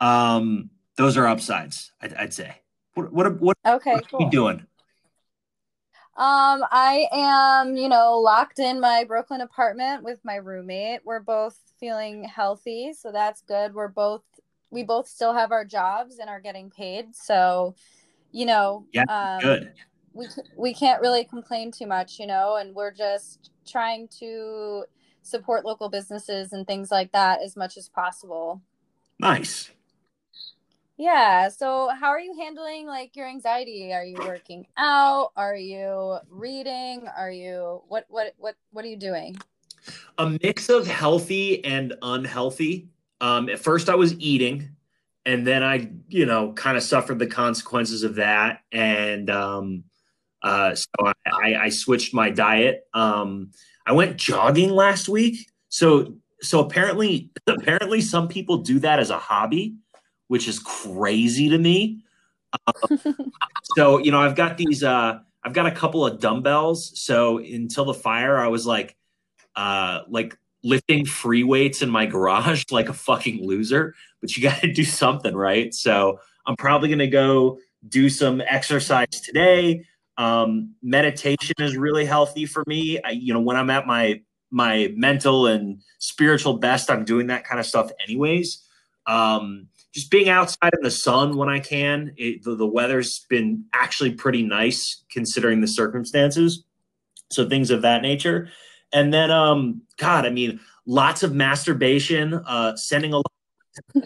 Um, 0.00 0.70
those 0.96 1.18
are 1.18 1.26
upsides. 1.26 1.92
I'd, 2.00 2.14
I'd 2.14 2.34
say. 2.34 2.56
What 2.94 3.12
what 3.12 3.40
what, 3.40 3.58
okay, 3.66 3.92
what 3.92 4.10
cool. 4.10 4.20
are 4.20 4.24
you 4.24 4.30
doing? 4.30 4.66
Um, 6.16 6.64
I 6.70 7.06
am, 7.12 7.76
you 7.76 7.88
know, 7.88 8.18
locked 8.18 8.58
in 8.58 8.80
my 8.80 9.04
Brooklyn 9.04 9.40
apartment 9.40 10.02
with 10.02 10.18
my 10.24 10.36
roommate. 10.36 11.00
We're 11.04 11.20
both 11.20 11.58
feeling 11.78 12.24
healthy, 12.24 12.92
so 12.92 13.12
that's 13.12 13.42
good. 13.42 13.74
We're 13.74 13.88
both 13.88 14.22
we 14.70 14.84
both 14.84 15.08
still 15.08 15.34
have 15.34 15.52
our 15.52 15.64
jobs 15.64 16.18
and 16.18 16.28
are 16.30 16.40
getting 16.40 16.70
paid. 16.70 17.14
So, 17.14 17.74
you 18.32 18.46
know, 18.46 18.86
yeah, 18.92 19.04
um, 19.08 19.40
good. 19.40 19.72
We 20.12 20.26
we 20.56 20.74
can't 20.74 21.00
really 21.00 21.24
complain 21.24 21.70
too 21.70 21.86
much, 21.86 22.18
you 22.18 22.26
know, 22.26 22.56
and 22.56 22.74
we're 22.74 22.92
just 22.92 23.50
trying 23.66 24.08
to 24.18 24.84
support 25.22 25.64
local 25.64 25.88
businesses 25.88 26.52
and 26.52 26.66
things 26.66 26.90
like 26.90 27.12
that 27.12 27.40
as 27.42 27.56
much 27.56 27.76
as 27.76 27.88
possible. 27.88 28.60
Nice. 29.18 29.70
Yeah. 31.00 31.48
So, 31.48 31.88
how 31.98 32.08
are 32.08 32.20
you 32.20 32.34
handling 32.38 32.86
like 32.86 33.16
your 33.16 33.26
anxiety? 33.26 33.90
Are 33.94 34.04
you 34.04 34.18
working 34.18 34.66
out? 34.76 35.32
Are 35.34 35.56
you 35.56 36.18
reading? 36.28 37.08
Are 37.16 37.30
you 37.30 37.80
what 37.88 38.04
what 38.10 38.34
what 38.36 38.54
what 38.70 38.84
are 38.84 38.88
you 38.88 38.98
doing? 38.98 39.38
A 40.18 40.28
mix 40.42 40.68
of 40.68 40.86
healthy 40.86 41.64
and 41.64 41.94
unhealthy. 42.02 42.90
Um, 43.22 43.48
at 43.48 43.60
first, 43.60 43.88
I 43.88 43.94
was 43.94 44.12
eating, 44.18 44.76
and 45.24 45.46
then 45.46 45.62
I, 45.62 45.90
you 46.08 46.26
know, 46.26 46.52
kind 46.52 46.76
of 46.76 46.82
suffered 46.82 47.18
the 47.18 47.26
consequences 47.26 48.02
of 48.02 48.16
that, 48.16 48.60
and 48.70 49.30
um, 49.30 49.84
uh, 50.42 50.74
so 50.74 51.12
I, 51.26 51.54
I 51.54 51.68
switched 51.70 52.12
my 52.12 52.28
diet. 52.28 52.86
Um, 52.92 53.52
I 53.86 53.92
went 53.92 54.18
jogging 54.18 54.68
last 54.68 55.08
week, 55.08 55.48
so 55.70 56.16
so 56.42 56.60
apparently 56.60 57.30
apparently 57.46 58.02
some 58.02 58.28
people 58.28 58.58
do 58.58 58.80
that 58.80 58.98
as 58.98 59.08
a 59.08 59.18
hobby 59.18 59.76
which 60.30 60.46
is 60.46 60.60
crazy 60.60 61.48
to 61.48 61.58
me. 61.58 62.04
Um, 62.64 63.32
so 63.76 63.98
you 63.98 64.12
know, 64.12 64.20
I've 64.20 64.36
got 64.36 64.56
these. 64.56 64.84
Uh, 64.84 65.18
I've 65.42 65.54
got 65.54 65.66
a 65.66 65.72
couple 65.72 66.06
of 66.06 66.20
dumbbells. 66.20 66.96
So 67.00 67.38
until 67.38 67.84
the 67.84 67.94
fire, 67.94 68.38
I 68.38 68.46
was 68.46 68.64
like, 68.64 68.94
uh, 69.56 70.02
like 70.08 70.38
lifting 70.62 71.04
free 71.04 71.42
weights 71.42 71.82
in 71.82 71.90
my 71.90 72.06
garage 72.06 72.62
like 72.70 72.88
a 72.88 72.92
fucking 72.92 73.44
loser. 73.44 73.96
But 74.20 74.36
you 74.36 74.42
got 74.44 74.60
to 74.60 74.72
do 74.72 74.84
something, 74.84 75.34
right? 75.34 75.74
So 75.74 76.20
I'm 76.46 76.54
probably 76.54 76.90
gonna 76.90 77.08
go 77.08 77.58
do 77.88 78.08
some 78.08 78.40
exercise 78.40 79.08
today. 79.08 79.84
Um, 80.16 80.76
meditation 80.80 81.56
is 81.58 81.76
really 81.76 82.04
healthy 82.04 82.46
for 82.46 82.62
me. 82.68 83.00
I, 83.02 83.10
you 83.10 83.34
know, 83.34 83.40
when 83.40 83.56
I'm 83.56 83.70
at 83.70 83.84
my 83.84 84.22
my 84.52 84.92
mental 84.94 85.48
and 85.48 85.82
spiritual 85.98 86.58
best, 86.58 86.88
I'm 86.88 87.04
doing 87.04 87.26
that 87.26 87.42
kind 87.42 87.58
of 87.58 87.66
stuff 87.66 87.90
anyways. 88.06 88.62
Um, 89.08 89.66
just 89.92 90.10
being 90.10 90.28
outside 90.28 90.72
in 90.74 90.82
the 90.82 90.90
sun 90.90 91.36
when 91.36 91.48
I 91.48 91.58
can. 91.58 92.12
It, 92.16 92.44
the, 92.44 92.54
the 92.54 92.66
weather's 92.66 93.20
been 93.28 93.64
actually 93.72 94.12
pretty 94.12 94.42
nice 94.42 95.02
considering 95.10 95.60
the 95.60 95.68
circumstances. 95.68 96.64
So 97.30 97.48
things 97.48 97.70
of 97.70 97.82
that 97.82 98.02
nature. 98.02 98.50
And 98.92 99.12
then, 99.12 99.30
um, 99.30 99.82
God, 99.98 100.26
I 100.26 100.30
mean, 100.30 100.60
lots 100.86 101.22
of 101.22 101.32
masturbation, 101.34 102.34
uh, 102.34 102.76
sending 102.76 103.12
a 103.12 103.18
lot, 103.18 103.32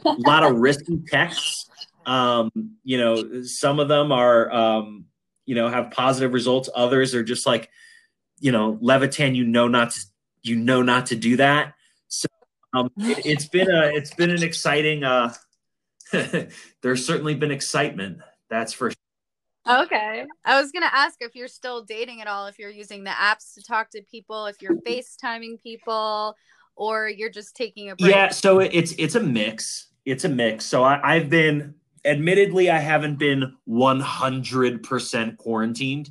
a 0.04 0.14
lot 0.18 0.42
of 0.42 0.56
risky 0.56 1.02
texts. 1.08 1.70
Um, 2.06 2.50
you 2.82 2.98
know, 2.98 3.42
some 3.44 3.80
of 3.80 3.88
them 3.88 4.12
are, 4.12 4.52
um, 4.52 5.06
you 5.46 5.54
know, 5.54 5.68
have 5.68 5.90
positive 5.90 6.32
results. 6.32 6.68
Others 6.74 7.14
are 7.14 7.22
just 7.22 7.46
like, 7.46 7.70
you 8.40 8.52
know, 8.52 8.78
Levitan, 8.80 9.34
you 9.34 9.44
know 9.44 9.68
not 9.68 9.92
to, 9.92 10.00
you 10.42 10.56
know 10.56 10.82
not 10.82 11.06
to 11.06 11.16
do 11.16 11.36
that. 11.36 11.74
So 12.08 12.28
um, 12.74 12.90
it, 12.98 13.38
has 13.38 13.48
been 13.48 13.70
a, 13.70 13.86
it's 13.94 14.12
been 14.14 14.30
an 14.30 14.42
exciting, 14.42 15.02
uh, 15.04 15.32
there's 16.82 17.06
certainly 17.06 17.34
been 17.34 17.50
excitement. 17.50 18.18
That's 18.50 18.72
for 18.72 18.90
sure. 18.90 19.84
Okay. 19.84 20.26
I 20.44 20.60
was 20.60 20.72
going 20.72 20.82
to 20.82 20.94
ask 20.94 21.16
if 21.20 21.34
you're 21.34 21.48
still 21.48 21.82
dating 21.82 22.20
at 22.20 22.26
all, 22.26 22.46
if 22.46 22.58
you're 22.58 22.70
using 22.70 23.04
the 23.04 23.10
apps 23.10 23.54
to 23.54 23.62
talk 23.62 23.90
to 23.90 24.02
people, 24.02 24.46
if 24.46 24.60
you're 24.60 24.76
FaceTiming 24.76 25.62
people, 25.62 26.36
or 26.76 27.08
you're 27.08 27.30
just 27.30 27.56
taking 27.56 27.90
a 27.90 27.96
break. 27.96 28.10
Yeah, 28.10 28.28
so 28.30 28.58
it's 28.58 28.92
it's 28.98 29.14
a 29.14 29.20
mix. 29.20 29.88
It's 30.04 30.24
a 30.24 30.28
mix. 30.28 30.64
So 30.64 30.82
I, 30.82 31.16
I've 31.16 31.30
been 31.30 31.74
admittedly 32.04 32.70
I 32.70 32.78
haven't 32.78 33.18
been 33.18 33.54
100% 33.68 35.36
quarantined. 35.38 36.10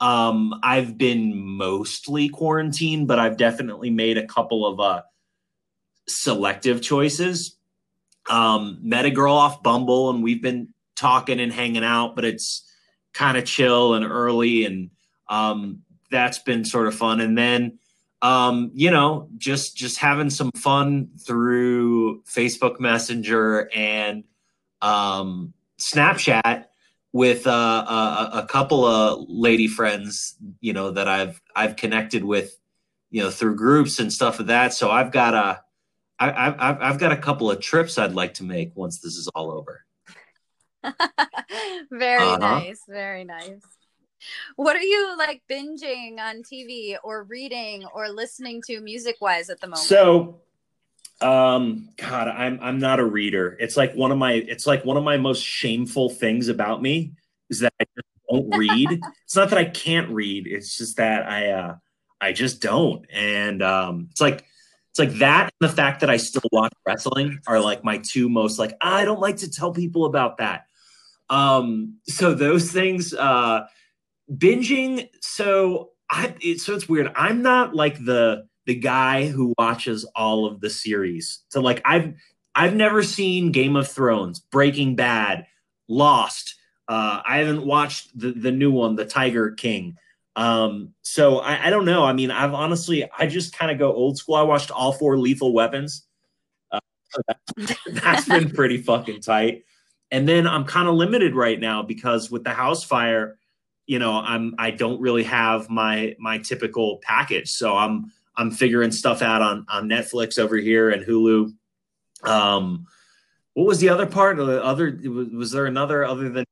Um, 0.00 0.54
I've 0.62 0.96
been 0.96 1.36
mostly 1.36 2.28
quarantined, 2.28 3.06
but 3.08 3.18
I've 3.18 3.36
definitely 3.36 3.90
made 3.90 4.18
a 4.18 4.26
couple 4.26 4.66
of 4.66 4.80
uh 4.80 5.02
selective 6.06 6.82
choices 6.82 7.56
um, 8.28 8.78
met 8.82 9.04
a 9.04 9.10
girl 9.10 9.34
off 9.34 9.62
Bumble 9.62 10.10
and 10.10 10.22
we've 10.22 10.42
been 10.42 10.68
talking 10.96 11.40
and 11.40 11.52
hanging 11.52 11.84
out, 11.84 12.14
but 12.14 12.24
it's 12.24 12.70
kind 13.12 13.36
of 13.36 13.44
chill 13.44 13.94
and 13.94 14.04
early 14.04 14.64
and 14.64 14.90
um, 15.28 15.82
that's 16.10 16.38
been 16.38 16.64
sort 16.64 16.86
of 16.86 16.94
fun. 16.94 17.20
And 17.20 17.36
then 17.36 17.78
um, 18.24 18.70
you 18.72 18.90
know, 18.90 19.28
just 19.36 19.76
just 19.76 19.98
having 19.98 20.30
some 20.30 20.50
fun 20.52 21.10
through 21.18 22.22
Facebook 22.22 22.80
Messenger 22.80 23.68
and 23.74 24.24
um, 24.80 25.52
Snapchat 25.78 26.64
with 27.12 27.46
uh, 27.46 27.50
a, 27.86 28.38
a 28.38 28.46
couple 28.46 28.86
of 28.86 29.26
lady 29.28 29.68
friends, 29.68 30.36
you 30.62 30.72
know, 30.72 30.90
that 30.92 31.06
I've 31.06 31.38
I've 31.54 31.76
connected 31.76 32.24
with, 32.24 32.58
you 33.10 33.22
know, 33.22 33.30
through 33.30 33.56
groups 33.56 33.98
and 33.98 34.10
stuff 34.10 34.40
of 34.40 34.46
that. 34.46 34.72
So 34.72 34.90
I've 34.90 35.12
got 35.12 35.34
a 35.34 35.60
I, 36.18 36.30
I've 36.48 36.80
I've 36.80 36.98
got 36.98 37.12
a 37.12 37.16
couple 37.16 37.50
of 37.50 37.60
trips 37.60 37.98
I'd 37.98 38.14
like 38.14 38.34
to 38.34 38.44
make 38.44 38.72
once 38.74 39.00
this 39.00 39.16
is 39.16 39.28
all 39.34 39.50
over. 39.50 39.84
very 41.90 42.18
Uh-huh. 42.18 42.38
nice, 42.38 42.82
very 42.88 43.24
nice. 43.24 43.62
What 44.56 44.76
are 44.76 44.82
you 44.82 45.16
like 45.18 45.42
binging 45.50 46.18
on 46.18 46.42
TV 46.42 46.96
or 47.02 47.24
reading 47.24 47.84
or 47.94 48.08
listening 48.08 48.62
to 48.66 48.80
music 48.80 49.16
wise 49.20 49.50
at 49.50 49.60
the 49.60 49.66
moment? 49.66 49.86
So, 49.86 50.40
um, 51.20 51.88
God, 51.96 52.28
I'm 52.28 52.58
I'm 52.62 52.78
not 52.78 53.00
a 53.00 53.04
reader. 53.04 53.56
It's 53.60 53.76
like 53.76 53.94
one 53.94 54.12
of 54.12 54.18
my 54.18 54.32
it's 54.32 54.66
like 54.66 54.84
one 54.84 54.96
of 54.96 55.04
my 55.04 55.16
most 55.16 55.42
shameful 55.42 56.10
things 56.10 56.48
about 56.48 56.80
me 56.80 57.12
is 57.50 57.60
that 57.60 57.72
I 57.80 57.84
just 57.96 58.06
don't 58.30 58.54
read. 58.54 59.04
it's 59.24 59.36
not 59.36 59.50
that 59.50 59.58
I 59.58 59.64
can't 59.64 60.10
read. 60.10 60.46
It's 60.46 60.78
just 60.78 60.96
that 60.96 61.26
I 61.28 61.50
uh 61.50 61.76
I 62.20 62.32
just 62.32 62.62
don't. 62.62 63.04
And 63.12 63.62
um, 63.62 64.08
it's 64.10 64.20
like 64.20 64.44
it's 64.94 65.00
like 65.00 65.18
that 65.18 65.50
and 65.60 65.68
the 65.68 65.74
fact 65.74 66.00
that 66.00 66.10
I 66.10 66.18
still 66.18 66.42
watch 66.52 66.72
wrestling 66.86 67.40
are 67.48 67.58
like 67.58 67.82
my 67.82 67.98
two 67.98 68.28
most 68.28 68.60
like 68.60 68.76
I 68.80 69.04
don't 69.04 69.18
like 69.18 69.38
to 69.38 69.50
tell 69.50 69.72
people 69.72 70.04
about 70.04 70.36
that. 70.38 70.66
Um, 71.28 71.96
so 72.04 72.32
those 72.32 72.70
things 72.70 73.12
uh 73.12 73.66
binging 74.32 75.08
so 75.20 75.90
I 76.08 76.36
it, 76.40 76.60
so 76.60 76.76
it's 76.76 76.88
weird. 76.88 77.10
I'm 77.16 77.42
not 77.42 77.74
like 77.74 78.04
the 78.04 78.46
the 78.66 78.76
guy 78.76 79.26
who 79.26 79.52
watches 79.58 80.04
all 80.14 80.46
of 80.46 80.60
the 80.60 80.70
series. 80.70 81.40
So 81.48 81.60
like 81.60 81.82
I've 81.84 82.14
I've 82.54 82.76
never 82.76 83.02
seen 83.02 83.50
Game 83.50 83.74
of 83.74 83.88
Thrones, 83.88 84.38
Breaking 84.38 84.94
Bad, 84.94 85.46
Lost. 85.88 86.54
Uh, 86.86 87.20
I 87.26 87.38
haven't 87.38 87.66
watched 87.66 88.16
the 88.16 88.30
the 88.30 88.52
new 88.52 88.70
one, 88.70 88.94
The 88.94 89.06
Tiger 89.06 89.50
King. 89.50 89.96
Um, 90.36 90.94
so 91.02 91.38
I, 91.38 91.66
I 91.66 91.70
don't 91.70 91.84
know. 91.84 92.04
I 92.04 92.12
mean, 92.12 92.30
I've 92.30 92.54
honestly 92.54 93.08
I 93.16 93.26
just 93.26 93.56
kind 93.56 93.70
of 93.70 93.78
go 93.78 93.92
old 93.92 94.18
school. 94.18 94.34
I 94.34 94.42
watched 94.42 94.70
all 94.70 94.92
four 94.92 95.18
Lethal 95.18 95.52
Weapons. 95.52 96.06
Uh, 96.72 96.80
so 97.10 97.22
that, 97.28 97.76
that's 97.86 98.28
been 98.28 98.50
pretty 98.54 98.78
fucking 98.78 99.20
tight. 99.20 99.64
And 100.10 100.28
then 100.28 100.46
I'm 100.46 100.64
kind 100.64 100.88
of 100.88 100.94
limited 100.94 101.34
right 101.34 101.58
now 101.58 101.82
because 101.82 102.30
with 102.30 102.44
the 102.44 102.52
house 102.52 102.84
fire, 102.84 103.38
you 103.86 103.98
know, 103.98 104.12
I'm 104.12 104.54
I 104.58 104.70
don't 104.70 105.00
really 105.00 105.24
have 105.24 105.70
my 105.70 106.16
my 106.18 106.38
typical 106.38 107.00
package. 107.02 107.50
So 107.50 107.76
I'm 107.76 108.12
I'm 108.36 108.50
figuring 108.50 108.90
stuff 108.90 109.22
out 109.22 109.42
on 109.42 109.66
on 109.68 109.88
Netflix 109.88 110.38
over 110.38 110.56
here 110.56 110.90
and 110.90 111.04
Hulu. 111.04 111.54
Um, 112.24 112.86
what 113.54 113.66
was 113.66 113.78
the 113.78 113.88
other 113.88 114.06
part? 114.06 114.36
The 114.36 114.62
other 114.62 114.98
was 115.32 115.52
there 115.52 115.66
another 115.66 116.04
other 116.04 116.28
than? 116.28 116.44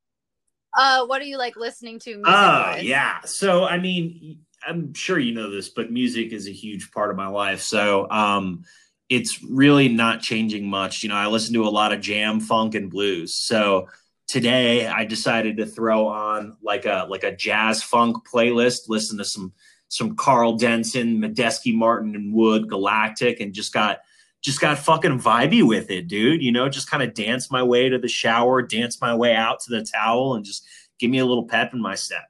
Uh, 0.75 1.05
what 1.05 1.21
are 1.21 1.25
you 1.25 1.37
like 1.37 1.55
listening 1.55 1.99
to? 1.99 2.21
Oh 2.25 2.75
yeah. 2.81 3.21
So 3.25 3.65
I 3.65 3.79
mean, 3.79 4.39
I'm 4.65 4.93
sure 4.93 5.19
you 5.19 5.33
know 5.33 5.51
this, 5.51 5.69
but 5.69 5.91
music 5.91 6.31
is 6.31 6.47
a 6.47 6.51
huge 6.51 6.91
part 6.91 7.11
of 7.11 7.17
my 7.17 7.27
life. 7.27 7.61
So 7.61 8.09
um, 8.09 8.63
it's 9.09 9.43
really 9.43 9.89
not 9.89 10.21
changing 10.21 10.67
much. 10.67 11.03
You 11.03 11.09
know, 11.09 11.15
I 11.15 11.27
listen 11.27 11.53
to 11.53 11.67
a 11.67 11.69
lot 11.69 11.93
of 11.93 12.01
jam, 12.01 12.39
funk, 12.39 12.75
and 12.75 12.89
blues. 12.89 13.33
So 13.33 13.89
today 14.27 14.87
I 14.87 15.05
decided 15.05 15.57
to 15.57 15.65
throw 15.65 16.07
on 16.07 16.57
like 16.61 16.85
a 16.85 17.05
like 17.09 17.23
a 17.23 17.35
jazz 17.35 17.83
funk 17.83 18.27
playlist, 18.27 18.89
listen 18.89 19.17
to 19.17 19.25
some 19.25 19.53
some 19.89 20.15
Karl 20.15 20.57
Denson, 20.57 21.21
Medeski 21.21 21.75
Martin 21.75 22.15
and 22.15 22.33
Wood, 22.33 22.67
Galactic, 22.67 23.39
and 23.39 23.53
just 23.53 23.73
got 23.73 23.99
just 24.43 24.59
got 24.59 24.77
fucking 24.77 25.19
vibey 25.19 25.65
with 25.65 25.89
it, 25.89 26.07
dude. 26.07 26.43
You 26.43 26.51
know, 26.51 26.67
just 26.69 26.89
kind 26.89 27.01
of 27.01 27.13
dance 27.13 27.49
my 27.49 27.63
way 27.63 27.89
to 27.89 27.97
the 27.97 28.09
shower, 28.09 28.61
dance 28.61 28.99
my 29.01 29.15
way 29.15 29.33
out 29.33 29.61
to 29.61 29.71
the 29.71 29.83
towel, 29.83 30.35
and 30.35 30.43
just 30.43 30.67
give 30.99 31.09
me 31.09 31.19
a 31.19 31.25
little 31.25 31.45
pep 31.45 31.73
in 31.73 31.81
my 31.81 31.95
step. 31.95 32.25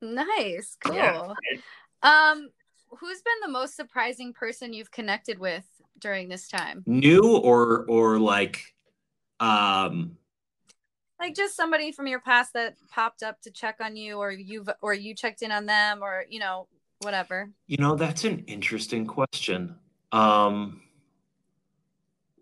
Nice, 0.00 0.76
cool. 0.84 0.96
Yeah. 0.96 1.32
Um, 2.02 2.50
who's 2.88 3.22
been 3.22 3.40
the 3.42 3.52
most 3.52 3.76
surprising 3.76 4.32
person 4.32 4.72
you've 4.72 4.90
connected 4.90 5.38
with 5.38 5.64
during 6.00 6.28
this 6.28 6.48
time? 6.48 6.82
New 6.86 7.36
or 7.36 7.84
or 7.88 8.18
like 8.18 8.74
um 9.38 10.16
Like 11.20 11.36
just 11.36 11.54
somebody 11.54 11.92
from 11.92 12.08
your 12.08 12.20
past 12.20 12.54
that 12.54 12.74
popped 12.90 13.22
up 13.22 13.40
to 13.42 13.52
check 13.52 13.76
on 13.80 13.94
you, 13.94 14.18
or 14.18 14.32
you've 14.32 14.68
or 14.80 14.92
you 14.92 15.14
checked 15.14 15.42
in 15.42 15.52
on 15.52 15.66
them, 15.66 16.02
or 16.02 16.24
you 16.28 16.40
know 16.40 16.66
whatever. 16.98 17.50
You 17.68 17.76
know, 17.76 17.94
that's 17.94 18.24
an 18.24 18.40
interesting 18.48 19.06
question. 19.06 19.76
Um, 20.12 20.82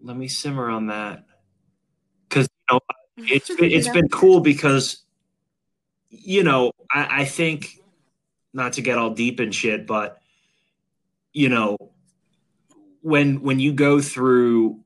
let 0.02 0.16
me 0.16 0.28
simmer 0.28 0.68
on 0.68 0.88
that. 0.88 1.24
Because 2.28 2.48
you 2.68 2.74
know 2.74 2.80
it's 3.16 3.54
been, 3.54 3.70
it's 3.70 3.88
been 3.88 4.08
cool 4.08 4.40
because 4.40 5.04
you 6.08 6.42
know 6.42 6.72
I, 6.90 7.22
I 7.22 7.24
think 7.24 7.78
not 8.52 8.74
to 8.74 8.82
get 8.82 8.98
all 8.98 9.10
deep 9.10 9.40
in 9.40 9.52
shit, 9.52 9.86
but 9.86 10.20
you 11.32 11.48
know 11.48 11.76
when 13.02 13.42
when 13.42 13.60
you 13.60 13.72
go 13.72 14.00
through 14.00 14.80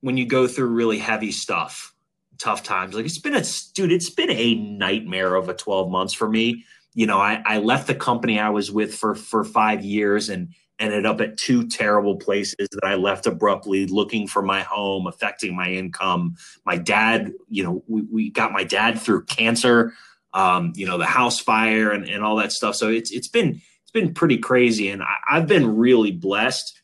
when 0.00 0.16
you 0.16 0.26
go 0.26 0.46
through 0.46 0.68
really 0.68 0.98
heavy 0.98 1.32
stuff, 1.32 1.94
tough 2.38 2.62
times, 2.62 2.94
like 2.94 3.04
it's 3.04 3.18
been 3.18 3.34
a 3.34 3.42
dude, 3.74 3.92
it's 3.92 4.10
been 4.10 4.30
a 4.30 4.54
nightmare 4.54 5.34
of 5.34 5.48
a 5.48 5.54
twelve 5.54 5.90
months 5.90 6.14
for 6.14 6.28
me. 6.28 6.64
You 6.94 7.06
know, 7.06 7.18
I, 7.18 7.42
I 7.44 7.58
left 7.58 7.88
the 7.88 7.94
company 7.94 8.40
I 8.40 8.50
was 8.50 8.70
with 8.72 8.94
for 8.94 9.14
for 9.14 9.44
five 9.44 9.84
years 9.84 10.28
and 10.28 10.48
ended 10.78 11.06
up 11.06 11.20
at 11.20 11.38
two 11.38 11.66
terrible 11.66 12.16
places 12.16 12.68
that 12.70 12.84
I 12.84 12.94
left 12.94 13.26
abruptly, 13.26 13.86
looking 13.86 14.26
for 14.26 14.42
my 14.42 14.62
home, 14.62 15.06
affecting 15.06 15.56
my 15.56 15.68
income. 15.68 16.36
My 16.64 16.76
dad, 16.76 17.32
you 17.48 17.62
know, 17.62 17.82
we, 17.86 18.02
we 18.02 18.30
got 18.30 18.52
my 18.52 18.64
dad 18.64 19.00
through 19.00 19.24
cancer, 19.24 19.94
um, 20.34 20.72
you 20.74 20.86
know, 20.86 20.98
the 20.98 21.06
house 21.06 21.40
fire 21.40 21.90
and, 21.90 22.08
and 22.08 22.22
all 22.22 22.36
that 22.36 22.52
stuff. 22.52 22.76
So 22.76 22.88
it's 22.88 23.10
it's 23.10 23.28
been 23.28 23.60
it's 23.82 23.92
been 23.92 24.14
pretty 24.14 24.38
crazy. 24.38 24.90
And 24.90 25.02
I, 25.02 25.14
I've 25.30 25.46
been 25.46 25.76
really 25.76 26.12
blessed. 26.12 26.80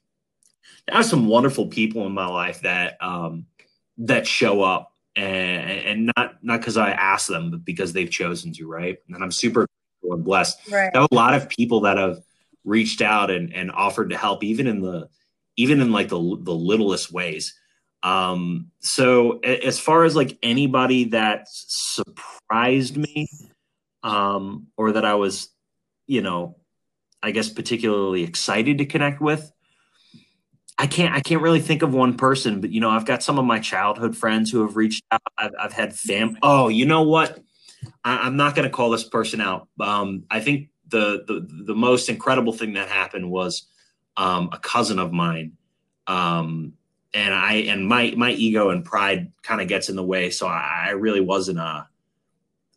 I 0.91 0.97
have 0.97 1.07
some 1.07 1.27
wonderful 1.27 1.67
people 1.67 2.07
in 2.07 2.13
my 2.13 2.27
life 2.27 2.63
that 2.63 2.97
um 3.03 3.47
that 3.99 4.27
show 4.27 4.63
up 4.63 4.93
and, 5.15 5.71
and 5.71 6.13
not 6.17 6.43
not 6.43 6.61
because 6.61 6.77
I 6.77 6.93
asked 6.93 7.29
them, 7.29 7.51
but 7.51 7.65
because 7.65 7.93
they've 7.93 8.11
chosen 8.11 8.53
to, 8.55 8.67
right? 8.67 8.99
And 9.09 9.23
I'm 9.23 9.33
super 9.33 9.67
and 10.11 10.25
blessed. 10.25 10.59
Right. 10.71 10.91
I 10.95 11.01
have 11.01 11.09
a 11.11 11.15
lot 11.15 11.35
of 11.35 11.49
people 11.49 11.81
that 11.83 11.97
have 11.97 12.23
reached 12.65 13.03
out 13.03 13.31
and, 13.31 13.55
and 13.55 13.71
offered 13.71 14.11
to 14.11 14.17
help, 14.17 14.45
even 14.45 14.67
in 14.67 14.81
the 14.81 15.09
even 15.57 15.81
in 15.81 15.93
like 15.93 16.09
the 16.09 16.19
the 16.41 16.55
littlest 16.55 17.13
ways. 17.13 17.55
Um, 18.03 18.71
so 18.81 19.39
as 19.41 19.79
far 19.79 20.05
as 20.05 20.17
like 20.17 20.39
anybody 20.43 21.05
that 21.11 21.47
surprised 21.49 22.97
me, 22.97 23.29
um, 24.03 24.67
or 24.77 24.93
that 24.93 25.05
I 25.05 25.15
was, 25.15 25.49
you 26.07 26.21
know, 26.21 26.57
I 27.23 27.31
guess 27.31 27.49
particularly 27.49 28.25
excited 28.25 28.79
to 28.79 28.87
connect 28.87 29.21
with, 29.21 29.53
I 30.79 30.89
can't 30.89 31.15
I 31.15 31.21
can't 31.21 31.43
really 31.43 31.61
think 31.61 31.83
of 31.83 31.95
one 31.95 32.17
person, 32.17 32.61
but 32.61 32.71
you 32.71 32.81
know, 32.81 32.91
I've 32.91 33.07
got 33.07 33.23
some 33.23 33.39
of 33.39 33.45
my 33.45 33.61
childhood 33.61 34.17
friends 34.17 34.51
who 34.51 34.63
have 34.63 34.77
reached 34.77 35.05
out. 35.13 35.23
I've, 35.39 35.53
I've 35.59 35.73
had 35.73 35.95
fam. 35.95 36.39
Oh, 36.43 36.67
you 36.69 36.87
know 36.87 37.03
what? 37.03 37.39
I, 38.05 38.27
I'm 38.27 38.37
not 38.37 38.57
going 38.57 38.69
to 38.69 38.75
call 38.75 38.91
this 38.91 39.05
person 39.05 39.41
out. 39.41 39.69
Um, 39.79 40.25
I 40.29 40.41
think 40.41 40.71
the, 40.93 41.25
the 41.27 41.65
the 41.65 41.75
most 41.75 42.09
incredible 42.09 42.53
thing 42.53 42.75
that 42.75 42.89
happened 42.89 43.31
was 43.31 43.67
um, 44.17 44.51
a 44.53 44.59
cousin 44.59 44.99
of 44.99 45.13
mine, 45.13 45.57
um, 46.07 46.75
and 47.13 47.35
I 47.35 47.55
and 47.55 47.89
my 47.89 48.15
my 48.17 48.31
ego 48.31 48.71
and 48.71 48.85
pride 48.85 49.33
kind 49.43 49.61
of 49.61 49.67
gets 49.67 49.89
in 49.89 49.97
the 49.97 50.05
way. 50.05 50.31
So 50.31 50.47
I, 50.47 50.85
I 50.89 50.91
really 50.91 51.21
wasn't. 51.21 51.59
Uh, 51.59 51.83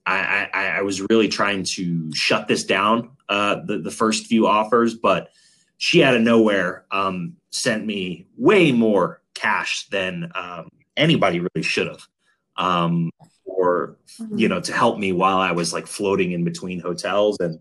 I, 0.08 0.50
I 0.54 0.66
I 0.68 0.82
was 0.82 1.02
really 1.10 1.28
trying 1.28 1.64
to 1.64 2.12
shut 2.14 2.48
this 2.48 2.64
down. 2.64 3.12
Uh, 3.30 3.58
the 3.66 3.80
the 3.80 3.92
first 3.92 4.26
few 4.26 4.48
offers, 4.48 4.96
but 4.96 5.30
she 5.78 6.04
out 6.04 6.16
of 6.16 6.22
nowhere 6.22 6.86
um, 6.92 7.36
sent 7.52 7.86
me 7.86 8.26
way 8.38 8.72
more 8.72 9.22
cash 9.34 9.88
than 9.90 10.32
um, 10.34 10.70
anybody 10.96 11.40
really 11.40 11.64
should 11.64 11.88
have. 11.88 12.08
Um, 12.58 13.12
or 13.44 13.98
you 14.34 14.48
know 14.48 14.62
to 14.62 14.74
help 14.74 14.98
me 14.98 15.12
while 15.12 15.38
I 15.38 15.52
was 15.52 15.74
like 15.74 15.88
floating 15.88 16.32
in 16.32 16.44
between 16.44 16.80
hotels 16.80 17.38
and 17.40 17.60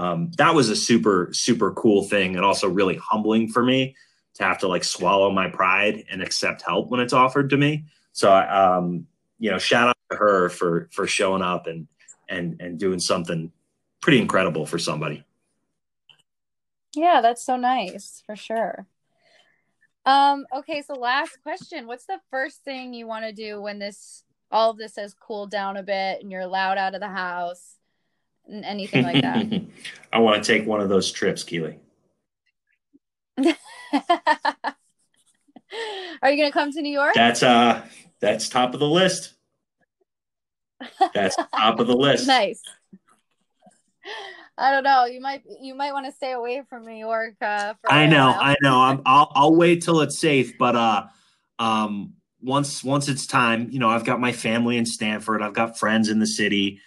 um, 0.00 0.30
that 0.38 0.54
was 0.54 0.68
a 0.70 0.76
super 0.76 1.28
super 1.32 1.72
cool 1.72 2.04
thing 2.04 2.36
and 2.36 2.44
also 2.44 2.68
really 2.68 2.96
humbling 2.96 3.48
for 3.48 3.62
me 3.62 3.94
to 4.34 4.44
have 4.44 4.58
to 4.58 4.68
like 4.68 4.84
swallow 4.84 5.30
my 5.30 5.48
pride 5.48 6.04
and 6.10 6.22
accept 6.22 6.62
help 6.62 6.88
when 6.88 7.00
it's 7.00 7.12
offered 7.12 7.50
to 7.50 7.56
me 7.56 7.84
so 8.12 8.32
um, 8.32 9.06
you 9.38 9.50
know 9.50 9.58
shout 9.58 9.88
out 9.88 9.96
to 10.10 10.16
her 10.16 10.48
for 10.48 10.88
for 10.92 11.06
showing 11.06 11.42
up 11.42 11.66
and 11.66 11.86
and 12.28 12.60
and 12.60 12.78
doing 12.78 12.98
something 12.98 13.52
pretty 14.00 14.18
incredible 14.18 14.64
for 14.64 14.78
somebody 14.78 15.24
Yeah, 16.94 17.20
that's 17.20 17.44
so 17.44 17.56
nice 17.56 18.22
for 18.26 18.36
sure. 18.36 18.86
Um, 20.06 20.46
okay, 20.52 20.82
so 20.82 20.94
last 20.94 21.38
question. 21.42 21.86
What's 21.86 22.06
the 22.06 22.20
first 22.30 22.64
thing 22.64 22.94
you 22.94 23.06
want 23.06 23.26
to 23.26 23.32
do 23.32 23.60
when 23.60 23.78
this 23.78 24.24
all 24.50 24.70
of 24.70 24.78
this 24.78 24.96
has 24.96 25.14
cooled 25.14 25.50
down 25.50 25.76
a 25.76 25.82
bit 25.82 26.20
and 26.20 26.32
you're 26.32 26.40
allowed 26.40 26.78
out 26.78 26.94
of 26.94 27.00
the 27.00 27.08
house 27.08 27.76
anything 28.50 29.02
like 29.04 29.22
that? 29.22 29.62
I 30.12 30.18
want 30.18 30.42
to 30.42 30.52
take 30.52 30.66
one 30.66 30.80
of 30.80 30.88
those 30.88 31.10
trips 31.12 31.42
Keely 31.44 31.78
Are 36.22 36.30
you 36.30 36.36
gonna 36.36 36.52
come 36.52 36.72
to 36.72 36.82
New 36.82 36.92
York? 36.92 37.14
that's 37.14 37.42
uh 37.42 37.86
that's 38.20 38.48
top 38.48 38.74
of 38.74 38.80
the 38.80 38.88
list 38.88 39.34
That's 41.14 41.36
top 41.56 41.80
of 41.80 41.86
the 41.86 41.96
list. 41.96 42.26
nice. 42.26 42.60
I 44.58 44.70
don't 44.72 44.84
know. 44.84 45.06
You 45.06 45.20
might 45.20 45.42
you 45.60 45.74
might 45.74 45.92
want 45.92 46.06
to 46.06 46.12
stay 46.12 46.32
away 46.32 46.62
from 46.68 46.84
New 46.84 46.94
York. 46.94 47.34
Uh, 47.40 47.74
for 47.80 47.88
a 47.88 47.92
I 47.92 48.06
know, 48.06 48.26
while. 48.26 48.38
I 48.40 48.56
know. 48.60 48.78
I'm, 48.80 49.02
I'll 49.06 49.32
I'll 49.34 49.56
wait 49.56 49.82
till 49.82 50.00
it's 50.02 50.18
safe, 50.18 50.58
but 50.58 50.76
uh, 50.76 51.06
um, 51.58 52.14
once 52.42 52.84
once 52.84 53.08
it's 53.08 53.26
time, 53.26 53.68
you 53.70 53.78
know, 53.78 53.88
I've 53.88 54.04
got 54.04 54.20
my 54.20 54.32
family 54.32 54.76
in 54.76 54.84
Stanford. 54.84 55.40
I've 55.40 55.54
got 55.54 55.78
friends 55.78 56.10
in 56.10 56.18
the 56.18 56.26
city, 56.26 56.80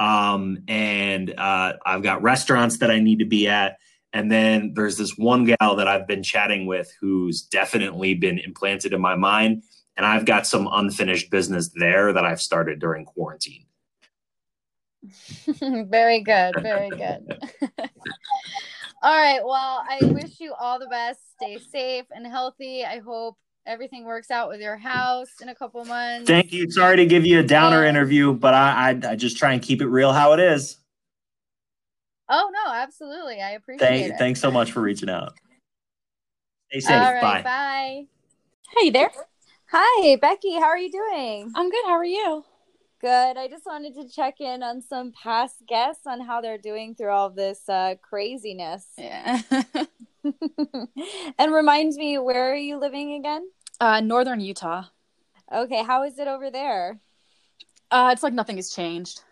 um, 0.00 0.64
and 0.66 1.32
uh, 1.38 1.74
I've 1.84 2.02
got 2.02 2.22
restaurants 2.22 2.78
that 2.78 2.90
I 2.90 2.98
need 2.98 3.18
to 3.20 3.26
be 3.26 3.46
at. 3.46 3.76
And 4.12 4.32
then 4.32 4.72
there's 4.74 4.96
this 4.96 5.16
one 5.16 5.44
gal 5.44 5.76
that 5.76 5.86
I've 5.86 6.08
been 6.08 6.24
chatting 6.24 6.66
with 6.66 6.92
who's 7.00 7.42
definitely 7.42 8.14
been 8.14 8.38
implanted 8.38 8.92
in 8.92 9.00
my 9.00 9.14
mind, 9.14 9.62
and 9.96 10.04
I've 10.04 10.24
got 10.24 10.48
some 10.48 10.68
unfinished 10.72 11.30
business 11.30 11.70
there 11.76 12.12
that 12.12 12.24
I've 12.24 12.40
started 12.40 12.80
during 12.80 13.04
quarantine. 13.04 13.66
very 15.60 16.22
good. 16.22 16.54
Very 16.60 16.90
good. 16.90 17.38
all 19.02 19.16
right. 19.16 19.40
Well, 19.44 19.84
I 19.88 19.98
wish 20.02 20.40
you 20.40 20.54
all 20.58 20.80
the 20.80 20.88
best. 20.88 21.20
Stay 21.36 21.58
safe 21.58 22.06
and 22.10 22.26
healthy. 22.26 22.84
I 22.84 22.98
hope 22.98 23.36
everything 23.66 24.04
works 24.04 24.30
out 24.30 24.48
with 24.48 24.60
your 24.60 24.76
house 24.76 25.28
in 25.40 25.48
a 25.48 25.54
couple 25.54 25.84
months. 25.84 26.26
Thank 26.26 26.52
you. 26.52 26.70
Sorry 26.70 26.96
to 26.96 27.06
give 27.06 27.26
you 27.26 27.40
a 27.40 27.42
downer 27.42 27.84
interview, 27.84 28.32
but 28.32 28.54
I, 28.54 28.90
I 28.90 29.10
I 29.10 29.16
just 29.16 29.36
try 29.36 29.52
and 29.52 29.62
keep 29.62 29.80
it 29.80 29.86
real 29.86 30.12
how 30.12 30.32
it 30.32 30.40
is. 30.40 30.78
Oh 32.28 32.50
no, 32.52 32.72
absolutely. 32.72 33.40
I 33.40 33.52
appreciate 33.52 33.88
Thank, 33.88 34.12
it. 34.12 34.18
thanks 34.18 34.40
so 34.40 34.50
much 34.50 34.72
for 34.72 34.80
reaching 34.80 35.10
out. 35.10 35.34
Stay 36.70 36.80
safe. 36.80 36.92
All 36.92 37.12
right. 37.14 37.20
Bye. 37.20 37.42
Bye. 37.42 38.06
Hey 38.78 38.90
there. 38.90 39.10
Hi, 39.72 40.16
Becky. 40.16 40.54
How 40.54 40.66
are 40.66 40.78
you 40.78 40.90
doing? 40.90 41.52
I'm 41.54 41.70
good. 41.70 41.84
How 41.86 41.92
are 41.92 42.04
you? 42.04 42.44
Good. 43.00 43.36
I 43.36 43.48
just 43.48 43.66
wanted 43.66 43.94
to 43.94 44.08
check 44.08 44.40
in 44.40 44.62
on 44.62 44.82
some 44.82 45.12
past 45.12 45.62
guests 45.66 46.06
on 46.06 46.20
how 46.20 46.40
they're 46.40 46.58
doing 46.58 46.94
through 46.94 47.10
all 47.10 47.30
this 47.30 47.68
uh, 47.68 47.94
craziness. 48.02 48.86
Yeah. 48.98 49.40
and 51.38 51.52
reminds 51.52 51.96
me, 51.96 52.18
where 52.18 52.50
are 52.52 52.56
you 52.56 52.78
living 52.78 53.14
again? 53.14 53.48
uh, 53.80 54.00
Northern 54.00 54.40
Utah. 54.40 54.84
Okay, 55.52 55.82
how 55.82 56.04
is 56.04 56.18
it 56.18 56.28
over 56.28 56.50
there? 56.50 57.00
Uh, 57.90 58.10
it's 58.12 58.22
like 58.22 58.32
nothing 58.34 58.56
has 58.56 58.70
changed. 58.70 59.22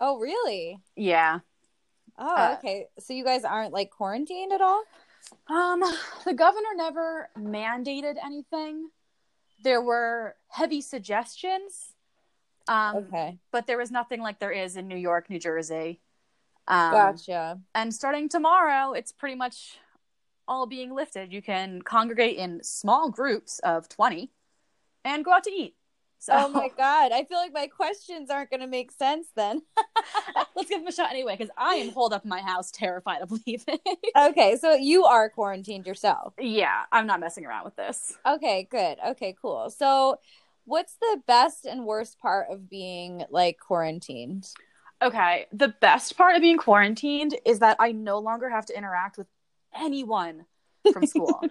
Oh, 0.00 0.18
really? 0.18 0.80
Yeah. 0.96 1.40
Oh, 2.18 2.34
Uh, 2.34 2.56
okay. 2.58 2.86
So 2.98 3.12
you 3.12 3.24
guys 3.24 3.44
aren't 3.44 3.72
like 3.72 3.90
quarantined 3.90 4.52
at 4.52 4.60
all? 4.60 4.82
Um, 5.48 5.82
the 6.24 6.34
governor 6.34 6.74
never 6.74 7.28
mandated 7.38 8.16
anything. 8.24 8.88
There 9.62 9.82
were 9.82 10.34
heavy 10.48 10.80
suggestions. 10.80 11.92
Um, 12.66 12.96
Okay, 12.96 13.38
but 13.50 13.66
there 13.66 13.78
was 13.78 13.90
nothing 13.90 14.20
like 14.20 14.38
there 14.40 14.52
is 14.52 14.76
in 14.76 14.88
New 14.88 14.96
York, 14.96 15.30
New 15.30 15.38
Jersey. 15.38 16.00
Um, 16.66 16.92
gotcha. 16.92 17.60
and 17.74 17.94
starting 17.94 18.28
tomorrow, 18.28 18.92
it's 18.92 19.10
pretty 19.12 19.34
much 19.36 19.78
all 20.48 20.66
being 20.66 20.94
lifted. 20.94 21.32
You 21.32 21.42
can 21.42 21.82
congregate 21.82 22.36
in 22.36 22.62
small 22.64 23.10
groups 23.10 23.60
of 23.60 23.88
20 23.88 24.30
and 25.04 25.24
go 25.24 25.32
out 25.32 25.44
to 25.44 25.50
eat. 25.50 25.74
So 26.18 26.32
Oh 26.34 26.48
my 26.48 26.68
god, 26.76 27.12
I 27.12 27.24
feel 27.24 27.38
like 27.38 27.52
my 27.52 27.68
questions 27.68 28.28
aren't 28.28 28.50
going 28.50 28.60
to 28.60 28.66
make 28.66 28.90
sense 28.90 29.28
then. 29.36 29.62
let's 30.56 30.68
give 30.68 30.80
them 30.80 30.88
a 30.88 30.92
shot 30.92 31.10
anyway, 31.10 31.36
because 31.36 31.52
I 31.56 31.74
am 31.76 31.90
holed 31.92 32.12
up 32.12 32.24
in 32.24 32.28
my 32.28 32.40
house, 32.40 32.70
terrified 32.72 33.22
of 33.22 33.30
leaving. 33.46 33.78
okay, 34.16 34.56
so 34.56 34.74
you 34.74 35.04
are 35.04 35.28
quarantined 35.30 35.86
yourself. 35.86 36.34
yeah, 36.40 36.84
I'm 36.90 37.06
not 37.06 37.20
messing 37.20 37.46
around 37.46 37.64
with 37.64 37.76
this. 37.76 38.16
Okay, 38.26 38.66
good. 38.70 38.98
Okay, 39.08 39.36
cool. 39.40 39.70
So, 39.70 40.18
what's 40.64 40.96
the 41.00 41.22
best 41.26 41.64
and 41.64 41.84
worst 41.84 42.18
part 42.18 42.48
of 42.50 42.68
being 42.68 43.24
like 43.30 43.58
quarantined? 43.60 44.48
Okay, 45.00 45.46
the 45.52 45.68
best 45.80 46.16
part 46.16 46.34
of 46.34 46.42
being 46.42 46.58
quarantined 46.58 47.36
is 47.46 47.60
that 47.60 47.76
I 47.78 47.92
no 47.92 48.18
longer 48.18 48.50
have 48.50 48.66
to 48.66 48.76
interact 48.76 49.16
with 49.16 49.28
anyone 49.76 50.44
from 50.92 51.06
school. 51.12 51.42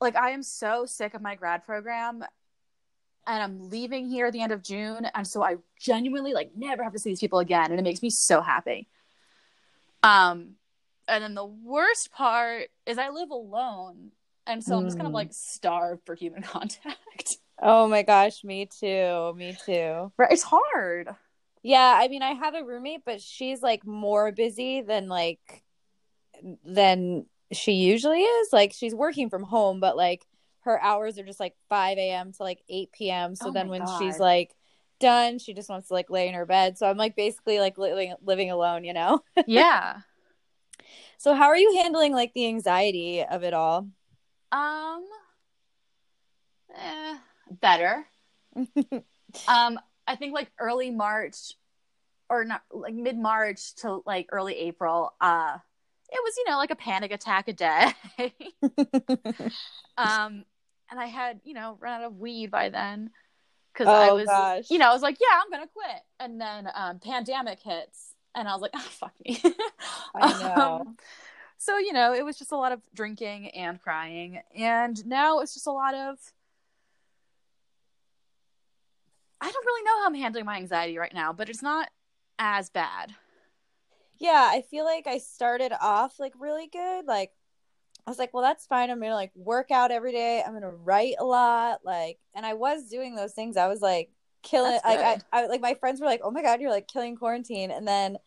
like, 0.00 0.16
I 0.16 0.30
am 0.30 0.42
so 0.42 0.86
sick 0.86 1.14
of 1.14 1.22
my 1.22 1.34
grad 1.34 1.64
program. 1.64 2.24
And 3.28 3.42
I'm 3.42 3.70
leaving 3.70 4.08
here 4.08 4.26
at 4.26 4.32
the 4.32 4.40
end 4.40 4.52
of 4.52 4.62
June, 4.62 5.04
and 5.12 5.26
so 5.26 5.42
I 5.42 5.56
genuinely 5.80 6.32
like 6.32 6.52
never 6.56 6.84
have 6.84 6.92
to 6.92 6.98
see 7.00 7.10
these 7.10 7.18
people 7.18 7.40
again, 7.40 7.72
and 7.72 7.80
it 7.80 7.82
makes 7.82 8.00
me 8.00 8.08
so 8.08 8.40
happy. 8.40 8.86
Um, 10.04 10.50
and 11.08 11.24
then 11.24 11.34
the 11.34 11.44
worst 11.44 12.12
part 12.12 12.68
is 12.86 12.98
I 12.98 13.08
live 13.10 13.30
alone, 13.30 14.12
and 14.46 14.62
so 14.62 14.76
I'm 14.78 14.84
just 14.84 14.96
kind 14.96 15.08
of 15.08 15.10
Mm. 15.12 15.14
like 15.16 15.32
starved 15.32 16.02
for 16.06 16.14
human 16.14 16.42
contact. 16.44 17.38
Oh 17.60 17.88
my 17.88 18.02
gosh, 18.02 18.44
me 18.44 18.66
too. 18.66 19.34
Me 19.36 19.56
too. 19.64 20.12
Right? 20.16 20.30
It's 20.30 20.44
hard. 20.44 21.08
Yeah, 21.64 21.98
I 22.00 22.06
mean, 22.06 22.22
I 22.22 22.32
have 22.34 22.54
a 22.54 22.62
roommate, 22.62 23.04
but 23.04 23.20
she's 23.20 23.60
like 23.60 23.84
more 23.84 24.30
busy 24.30 24.82
than 24.82 25.08
like 25.08 25.64
than 26.64 27.26
she 27.52 27.72
usually 27.72 28.20
is. 28.22 28.52
Like 28.52 28.72
she's 28.72 28.94
working 28.94 29.30
from 29.30 29.42
home, 29.42 29.80
but 29.80 29.96
like 29.96 30.26
her 30.60 30.82
hours 30.82 31.18
are 31.18 31.24
just 31.24 31.40
like 31.40 31.54
5 31.68 31.98
a.m. 31.98 32.32
to 32.32 32.42
like 32.42 32.60
8 32.68 32.92
p.m. 32.92 33.34
So 33.34 33.48
Oh 33.50 33.52
then 33.52 33.68
when 33.68 33.86
she's 33.86 34.18
like 34.18 34.54
done, 34.98 35.38
she 35.38 35.54
just 35.54 35.68
wants 35.68 35.88
to 35.88 35.94
like 35.94 36.10
lay 36.10 36.28
in 36.28 36.34
her 36.34 36.46
bed. 36.46 36.76
So 36.78 36.88
I'm 36.88 36.96
like 36.96 37.16
basically 37.16 37.60
like 37.60 37.78
living 37.78 38.14
living 38.24 38.50
alone, 38.50 38.84
you 38.84 38.92
know? 38.92 39.20
Yeah. 39.46 40.00
So 41.18 41.34
how 41.34 41.46
are 41.46 41.56
you 41.56 41.80
handling 41.82 42.12
like 42.12 42.34
the 42.34 42.46
anxiety 42.46 43.22
of 43.24 43.42
it 43.42 43.54
all? 43.54 43.88
Um, 44.52 45.04
eh, 46.74 47.16
better. 47.50 48.06
um, 49.48 49.78
I 50.06 50.16
think 50.16 50.34
like 50.34 50.50
early 50.58 50.90
March, 50.90 51.54
or 52.28 52.44
not 52.44 52.62
like 52.70 52.94
mid 52.94 53.18
March 53.18 53.74
to 53.76 54.02
like 54.06 54.28
early 54.30 54.54
April. 54.54 55.14
Uh, 55.20 55.58
it 56.10 56.20
was 56.24 56.34
you 56.36 56.44
know 56.50 56.56
like 56.58 56.70
a 56.70 56.76
panic 56.76 57.12
attack 57.12 57.48
a 57.48 57.52
day. 57.52 57.92
um, 59.96 60.44
and 60.90 61.00
I 61.00 61.06
had 61.06 61.40
you 61.44 61.54
know 61.54 61.76
run 61.80 62.00
out 62.00 62.06
of 62.06 62.18
weed 62.18 62.50
by 62.50 62.68
then 62.68 63.10
because 63.72 63.92
I 63.92 64.10
Oh, 64.10 64.14
was 64.14 64.26
gosh. 64.26 64.70
you 64.70 64.78
know 64.78 64.90
I 64.90 64.92
was 64.92 65.02
like 65.02 65.18
yeah 65.20 65.40
I'm 65.42 65.50
gonna 65.50 65.68
quit, 65.68 66.02
and 66.20 66.40
then 66.40 66.68
um, 66.74 66.98
pandemic 67.00 67.60
hits, 67.60 68.14
and 68.34 68.48
I 68.48 68.52
was 68.52 68.62
like 68.62 68.72
oh 68.74 68.80
fuck 68.80 69.14
me. 69.24 69.40
I 70.14 70.32
know. 70.32 70.82
Um, 70.82 70.96
so 71.58 71.78
you 71.78 71.92
know 71.92 72.12
it 72.14 72.24
was 72.24 72.38
just 72.38 72.52
a 72.52 72.56
lot 72.56 72.72
of 72.72 72.80
drinking 72.94 73.48
and 73.50 73.80
crying 73.80 74.40
and 74.56 75.04
now 75.06 75.40
it's 75.40 75.54
just 75.54 75.66
a 75.66 75.72
lot 75.72 75.94
of 75.94 76.18
i 79.40 79.50
don't 79.50 79.66
really 79.66 79.82
know 79.84 79.98
how 80.00 80.06
i'm 80.06 80.14
handling 80.14 80.44
my 80.44 80.56
anxiety 80.56 80.98
right 80.98 81.14
now 81.14 81.32
but 81.32 81.48
it's 81.48 81.62
not 81.62 81.88
as 82.38 82.70
bad 82.70 83.14
Yeah, 84.18 84.48
I 84.50 84.62
feel 84.62 84.84
like 84.84 85.06
I 85.06 85.18
started 85.18 85.72
off 85.80 86.18
like 86.18 86.32
really 86.38 86.68
good. 86.68 87.06
Like 87.06 87.32
I 88.06 88.10
was 88.10 88.18
like, 88.18 88.32
well, 88.32 88.42
that's 88.42 88.66
fine. 88.66 88.90
I'm 88.90 89.00
gonna 89.00 89.14
like 89.14 89.32
work 89.34 89.70
out 89.70 89.90
every 89.90 90.12
day. 90.12 90.42
I'm 90.46 90.52
gonna 90.54 90.70
write 90.70 91.14
a 91.18 91.24
lot. 91.24 91.80
Like, 91.84 92.18
and 92.34 92.46
I 92.46 92.54
was 92.54 92.88
doing 92.88 93.16
those 93.16 93.32
things. 93.32 93.56
I 93.56 93.68
was 93.68 93.80
like 93.80 94.10
killing. 94.42 94.78
Like, 94.84 95.00
I. 95.00 95.18
I 95.32 95.46
like 95.46 95.60
my 95.60 95.74
friends 95.74 96.00
were 96.00 96.06
like, 96.06 96.20
oh 96.22 96.30
my 96.30 96.42
god, 96.42 96.60
you're 96.60 96.70
like 96.70 96.88
killing 96.88 97.16
quarantine. 97.16 97.70
And 97.70 97.86
then 97.86 98.18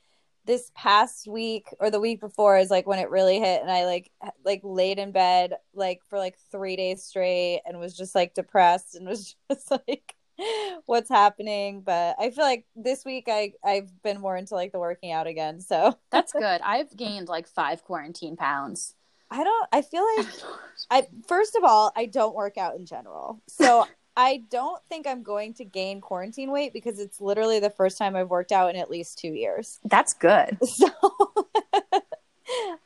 this 0.45 0.71
past 0.75 1.27
week 1.27 1.67
or 1.79 1.91
the 1.91 1.99
week 1.99 2.19
before 2.19 2.57
is 2.57 2.69
like 2.69 2.87
when 2.87 2.99
it 2.99 3.09
really 3.09 3.39
hit, 3.39 3.61
and 3.61 3.71
I 3.71 3.85
like 3.85 4.11
like 4.43 4.61
laid 4.63 4.99
in 4.99 5.11
bed 5.11 5.53
like 5.73 6.01
for 6.09 6.19
like 6.19 6.37
three 6.51 6.75
days 6.75 7.03
straight 7.03 7.61
and 7.65 7.79
was 7.79 7.95
just 7.95 8.15
like 8.15 8.33
depressed 8.33 8.95
and 8.95 9.07
was 9.07 9.35
just 9.51 9.71
like 9.71 10.15
what's 10.85 11.09
happening 11.09 11.81
but 11.81 12.15
i 12.19 12.29
feel 12.29 12.43
like 12.45 12.65
this 12.75 13.03
week 13.05 13.25
i 13.29 13.51
i've 13.63 13.89
been 14.03 14.19
more 14.21 14.37
into 14.37 14.55
like 14.55 14.71
the 14.71 14.79
working 14.79 15.11
out 15.11 15.27
again 15.27 15.59
so 15.59 15.97
that's 16.11 16.31
good 16.45 16.61
i've 16.63 16.95
gained 16.95 17.27
like 17.27 17.47
five 17.47 17.83
quarantine 17.83 18.35
pounds 18.37 18.95
I 19.31 19.43
don't 19.43 19.69
I 19.71 19.83
feel 19.83 20.03
like 20.17 20.25
I 20.89 21.07
first 21.27 21.55
of 21.55 21.63
all, 21.63 21.91
I 21.95 22.07
don't 22.07 22.33
work 22.33 22.57
out 22.57 22.75
in 22.77 22.87
general. 22.87 23.39
So 23.47 23.85
I 24.17 24.41
don't 24.49 24.81
think 24.89 25.05
I'm 25.05 25.21
going 25.21 25.53
to 25.55 25.65
gain 25.65 26.01
quarantine 26.01 26.49
weight 26.51 26.73
because 26.73 26.97
it's 26.97 27.21
literally 27.21 27.59
the 27.59 27.69
first 27.69 27.99
time 27.99 28.15
I've 28.15 28.31
worked 28.31 28.51
out 28.51 28.71
in 28.71 28.75
at 28.81 28.89
least 28.89 29.19
2 29.19 29.27
years. 29.27 29.79
that's 29.85 30.15
good 30.15 30.57
So 30.65 30.87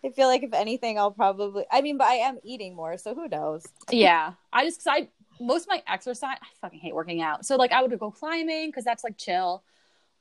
I 0.06 0.10
feel 0.14 0.28
like 0.28 0.44
if 0.44 0.54
anything 0.54 1.00
I'll 1.00 1.12
probably 1.12 1.64
I 1.72 1.80
mean, 1.80 1.98
but 1.98 2.08
I 2.08 2.16
am 2.16 2.38
eating 2.44 2.76
more, 2.76 2.98
so 2.98 3.16
who 3.16 3.30
knows. 3.30 3.66
yeah 3.90 4.34
i 4.52 4.66
just 4.66 4.84
cause 4.84 4.94
i 4.98 5.08
most 5.40 5.64
of 5.64 5.70
my 5.70 5.82
exercise 5.88 6.38
i 6.42 6.48
fucking 6.62 6.80
hate 6.80 6.96
working 6.96 7.22
out 7.22 7.46
so 7.46 7.56
like 7.56 7.72
i 7.72 7.82
would 7.82 7.98
go 8.00 8.12
climbing 8.12 8.70
because 8.70 8.84
that's 8.84 9.04
like 9.04 9.18
chill 9.18 9.64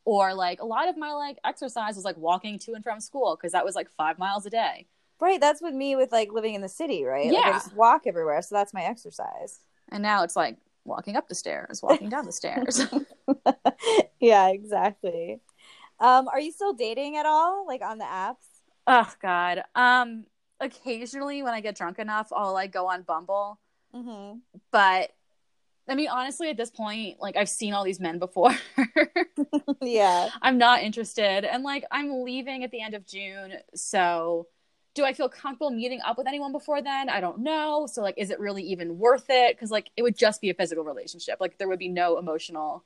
or 0.04 0.34
like 0.34 0.60
a 0.60 0.64
lot 0.66 0.88
of 0.88 0.96
my 0.96 1.12
like 1.12 1.38
exercise 1.44 1.96
was 1.96 2.04
like 2.04 2.16
walking 2.16 2.58
to 2.58 2.72
and 2.74 2.82
from 2.84 3.00
school 3.00 3.36
because 3.36 3.52
that 3.52 3.64
was 3.64 3.74
like 3.74 3.88
five 3.90 4.18
miles 4.18 4.46
a 4.46 4.50
day 4.50 4.86
Right, 5.20 5.40
that's 5.40 5.62
with 5.62 5.74
me 5.74 5.94
with 5.94 6.10
like 6.10 6.32
living 6.32 6.54
in 6.54 6.62
the 6.62 6.68
city, 6.68 7.04
right? 7.04 7.32
Like 7.32 7.46
I 7.46 7.52
Yeah. 7.52 7.52
just 7.52 7.72
walk 7.72 8.02
everywhere, 8.06 8.42
so 8.42 8.54
that's 8.56 8.74
my 8.74 8.82
exercise. 8.82 9.60
and 9.90 10.02
now 10.02 10.24
it's 10.24 10.34
like 10.36 10.56
walking 10.84 11.14
up 11.16 11.28
the 11.28 11.34
stairs 11.34 11.80
walking 11.80 12.08
down 12.08 12.26
the 12.26 12.32
stairs 12.32 12.80
yeah, 14.20 14.48
exactly. 14.48 15.40
Um, 16.00 16.28
are 16.28 16.40
you 16.40 16.52
still 16.52 16.72
dating 16.72 17.16
at 17.16 17.26
all? 17.26 17.66
Like 17.66 17.82
on 17.82 17.98
the 17.98 18.04
apps? 18.04 18.46
oh 18.86 19.12
god 19.20 19.62
um 19.74 20.24
occasionally 20.60 21.42
when 21.42 21.54
i 21.54 21.60
get 21.60 21.76
drunk 21.76 21.98
enough 21.98 22.32
i'll 22.34 22.52
like 22.52 22.72
go 22.72 22.86
on 22.88 23.02
bumble 23.02 23.58
Mm-hmm. 23.95 24.38
but 24.70 25.12
I 25.88 25.95
mean, 25.95 26.09
honestly, 26.09 26.49
at 26.49 26.57
this 26.57 26.70
point, 26.70 27.20
like 27.20 27.36
I've 27.36 27.49
seen 27.49 27.74
all 27.74 27.84
these 27.84 28.01
men 28.01 28.18
before. 28.18 28.55
yeah. 29.82 30.30
I'm 30.40 30.57
not 30.57 30.82
interested. 30.82 31.45
And 31.45 31.64
like 31.64 31.84
I'm 31.90 32.22
leaving 32.22 32.62
at 32.62 32.70
the 32.70 32.80
end 32.80 32.95
of 32.95 33.07
June. 33.07 33.55
So 33.74 34.47
do 34.95 35.05
I 35.05 35.12
feel 35.12 35.28
comfortable 35.28 35.70
meeting 35.70 36.01
up 36.05 36.18
with 36.18 36.28
anyone 36.28 36.53
before 36.53 36.82
then? 36.82 37.09
I 37.09 37.20
don't 37.20 37.40
know. 37.40 37.86
So 37.90 38.01
like 38.01 38.14
is 38.16 38.30
it 38.30 38.38
really 38.38 38.62
even 38.62 38.99
worth 38.99 39.26
it? 39.28 39.57
Because 39.57 39.70
like 39.70 39.90
it 39.97 40.03
would 40.03 40.16
just 40.16 40.40
be 40.40 40.51
a 40.51 40.55
physical 40.55 40.84
relationship. 40.84 41.38
Like 41.40 41.59
there 41.59 41.68
would 41.68 41.80
be 41.80 41.88
no 41.88 42.18
emotional 42.18 42.84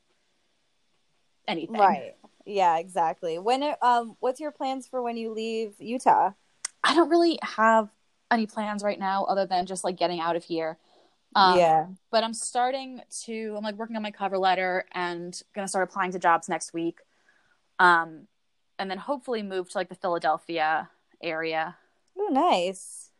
anything. 1.46 1.76
Right. 1.76 2.14
Yeah, 2.46 2.78
exactly. 2.78 3.38
When 3.38 3.62
it, 3.62 3.76
um 3.82 4.16
what's 4.20 4.40
your 4.40 4.52
plans 4.52 4.86
for 4.86 5.02
when 5.02 5.18
you 5.18 5.32
leave 5.32 5.74
Utah? 5.78 6.30
I 6.82 6.94
don't 6.94 7.10
really 7.10 7.38
have 7.42 7.90
any 8.30 8.46
plans 8.46 8.82
right 8.82 8.98
now 8.98 9.24
other 9.24 9.44
than 9.44 9.66
just 9.66 9.84
like 9.84 9.96
getting 9.96 10.20
out 10.20 10.34
of 10.34 10.44
here. 10.44 10.78
Um, 11.36 11.58
yeah. 11.58 11.86
But 12.10 12.24
I'm 12.24 12.34
starting 12.34 13.02
to, 13.24 13.54
I'm 13.56 13.62
like 13.62 13.76
working 13.76 13.94
on 13.94 14.02
my 14.02 14.10
cover 14.10 14.38
letter 14.38 14.86
and 14.92 15.40
gonna 15.54 15.68
start 15.68 15.88
applying 15.88 16.12
to 16.12 16.18
jobs 16.18 16.48
next 16.48 16.72
week. 16.72 16.98
Um, 17.78 18.26
and 18.78 18.90
then 18.90 18.98
hopefully 18.98 19.42
move 19.42 19.70
to 19.70 19.78
like 19.78 19.90
the 19.90 19.94
Philadelphia 19.94 20.88
area. 21.22 21.76
Oh, 22.18 22.28
nice. 22.30 23.10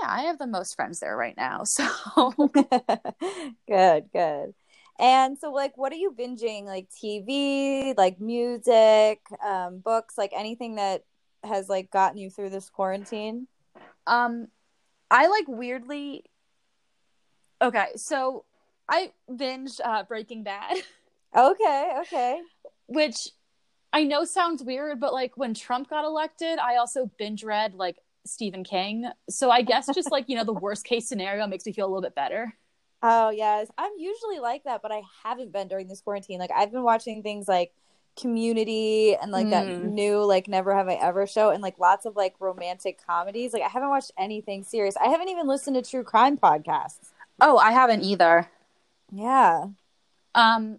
Yeah, 0.00 0.08
I 0.08 0.22
have 0.22 0.38
the 0.38 0.46
most 0.46 0.74
friends 0.74 1.00
there 1.00 1.16
right 1.16 1.36
now. 1.36 1.64
So 1.66 2.32
good, 3.68 4.04
good. 4.12 4.54
And 4.98 5.38
so, 5.38 5.50
like, 5.50 5.78
what 5.78 5.92
are 5.92 5.96
you 5.96 6.12
binging? 6.12 6.64
Like 6.64 6.88
TV, 6.90 7.96
like 7.96 8.20
music, 8.20 9.20
um, 9.44 9.78
books, 9.78 10.18
like 10.18 10.32
anything 10.34 10.76
that 10.76 11.04
has 11.42 11.68
like 11.68 11.90
gotten 11.90 12.18
you 12.18 12.30
through 12.30 12.50
this 12.50 12.68
quarantine? 12.68 13.48
Um, 14.06 14.48
I 15.10 15.28
like 15.28 15.48
weirdly. 15.48 16.24
Okay, 17.62 17.86
so 17.96 18.44
I 18.88 19.12
binged 19.30 19.80
uh, 19.84 20.04
Breaking 20.04 20.42
Bad. 20.42 20.76
Okay, 21.32 21.92
okay. 22.00 22.40
Which 22.86 23.28
I 23.92 24.02
know 24.02 24.24
sounds 24.24 24.64
weird, 24.64 24.98
but 24.98 25.12
like 25.12 25.36
when 25.36 25.54
Trump 25.54 25.88
got 25.88 26.04
elected, 26.04 26.58
I 26.58 26.74
also 26.74 27.08
binge 27.18 27.44
read 27.44 27.74
like 27.74 27.98
Stephen 28.26 28.64
King. 28.64 29.08
So 29.28 29.48
I 29.48 29.62
guess 29.62 29.86
just 29.94 30.10
like, 30.10 30.28
you 30.28 30.36
know, 30.36 30.42
the 30.42 30.52
worst 30.52 30.84
case 30.84 31.08
scenario 31.08 31.46
makes 31.46 31.66
me 31.66 31.72
feel 31.72 31.86
a 31.86 31.88
little 31.88 32.02
bit 32.02 32.16
better. 32.16 32.52
Oh, 33.02 33.30
yes. 33.30 33.68
I'm 33.78 33.92
usually 33.96 34.40
like 34.40 34.64
that, 34.64 34.82
but 34.82 34.90
I 34.90 35.02
haven't 35.22 35.52
been 35.52 35.68
during 35.68 35.86
this 35.86 36.00
quarantine. 36.00 36.40
Like 36.40 36.50
I've 36.50 36.72
been 36.72 36.82
watching 36.82 37.22
things 37.22 37.46
like 37.46 37.72
community 38.18 39.16
and 39.16 39.30
like 39.30 39.46
mm. 39.46 39.50
that 39.50 39.84
new 39.84 40.22
like 40.22 40.48
never 40.48 40.74
have 40.74 40.88
i 40.88 40.94
ever 40.94 41.26
show 41.28 41.50
and 41.50 41.62
like 41.62 41.78
lots 41.78 42.04
of 42.04 42.16
like 42.16 42.34
romantic 42.40 43.00
comedies 43.06 43.52
like 43.52 43.62
i 43.62 43.68
haven't 43.68 43.88
watched 43.88 44.10
anything 44.18 44.64
serious 44.64 44.96
i 44.96 45.06
haven't 45.08 45.28
even 45.28 45.46
listened 45.46 45.76
to 45.76 45.90
true 45.90 46.02
crime 46.02 46.36
podcasts 46.36 47.12
oh 47.40 47.58
i 47.58 47.72
haven't 47.72 48.02
either. 48.02 48.48
Yeah. 49.12 49.66
Um 50.34 50.78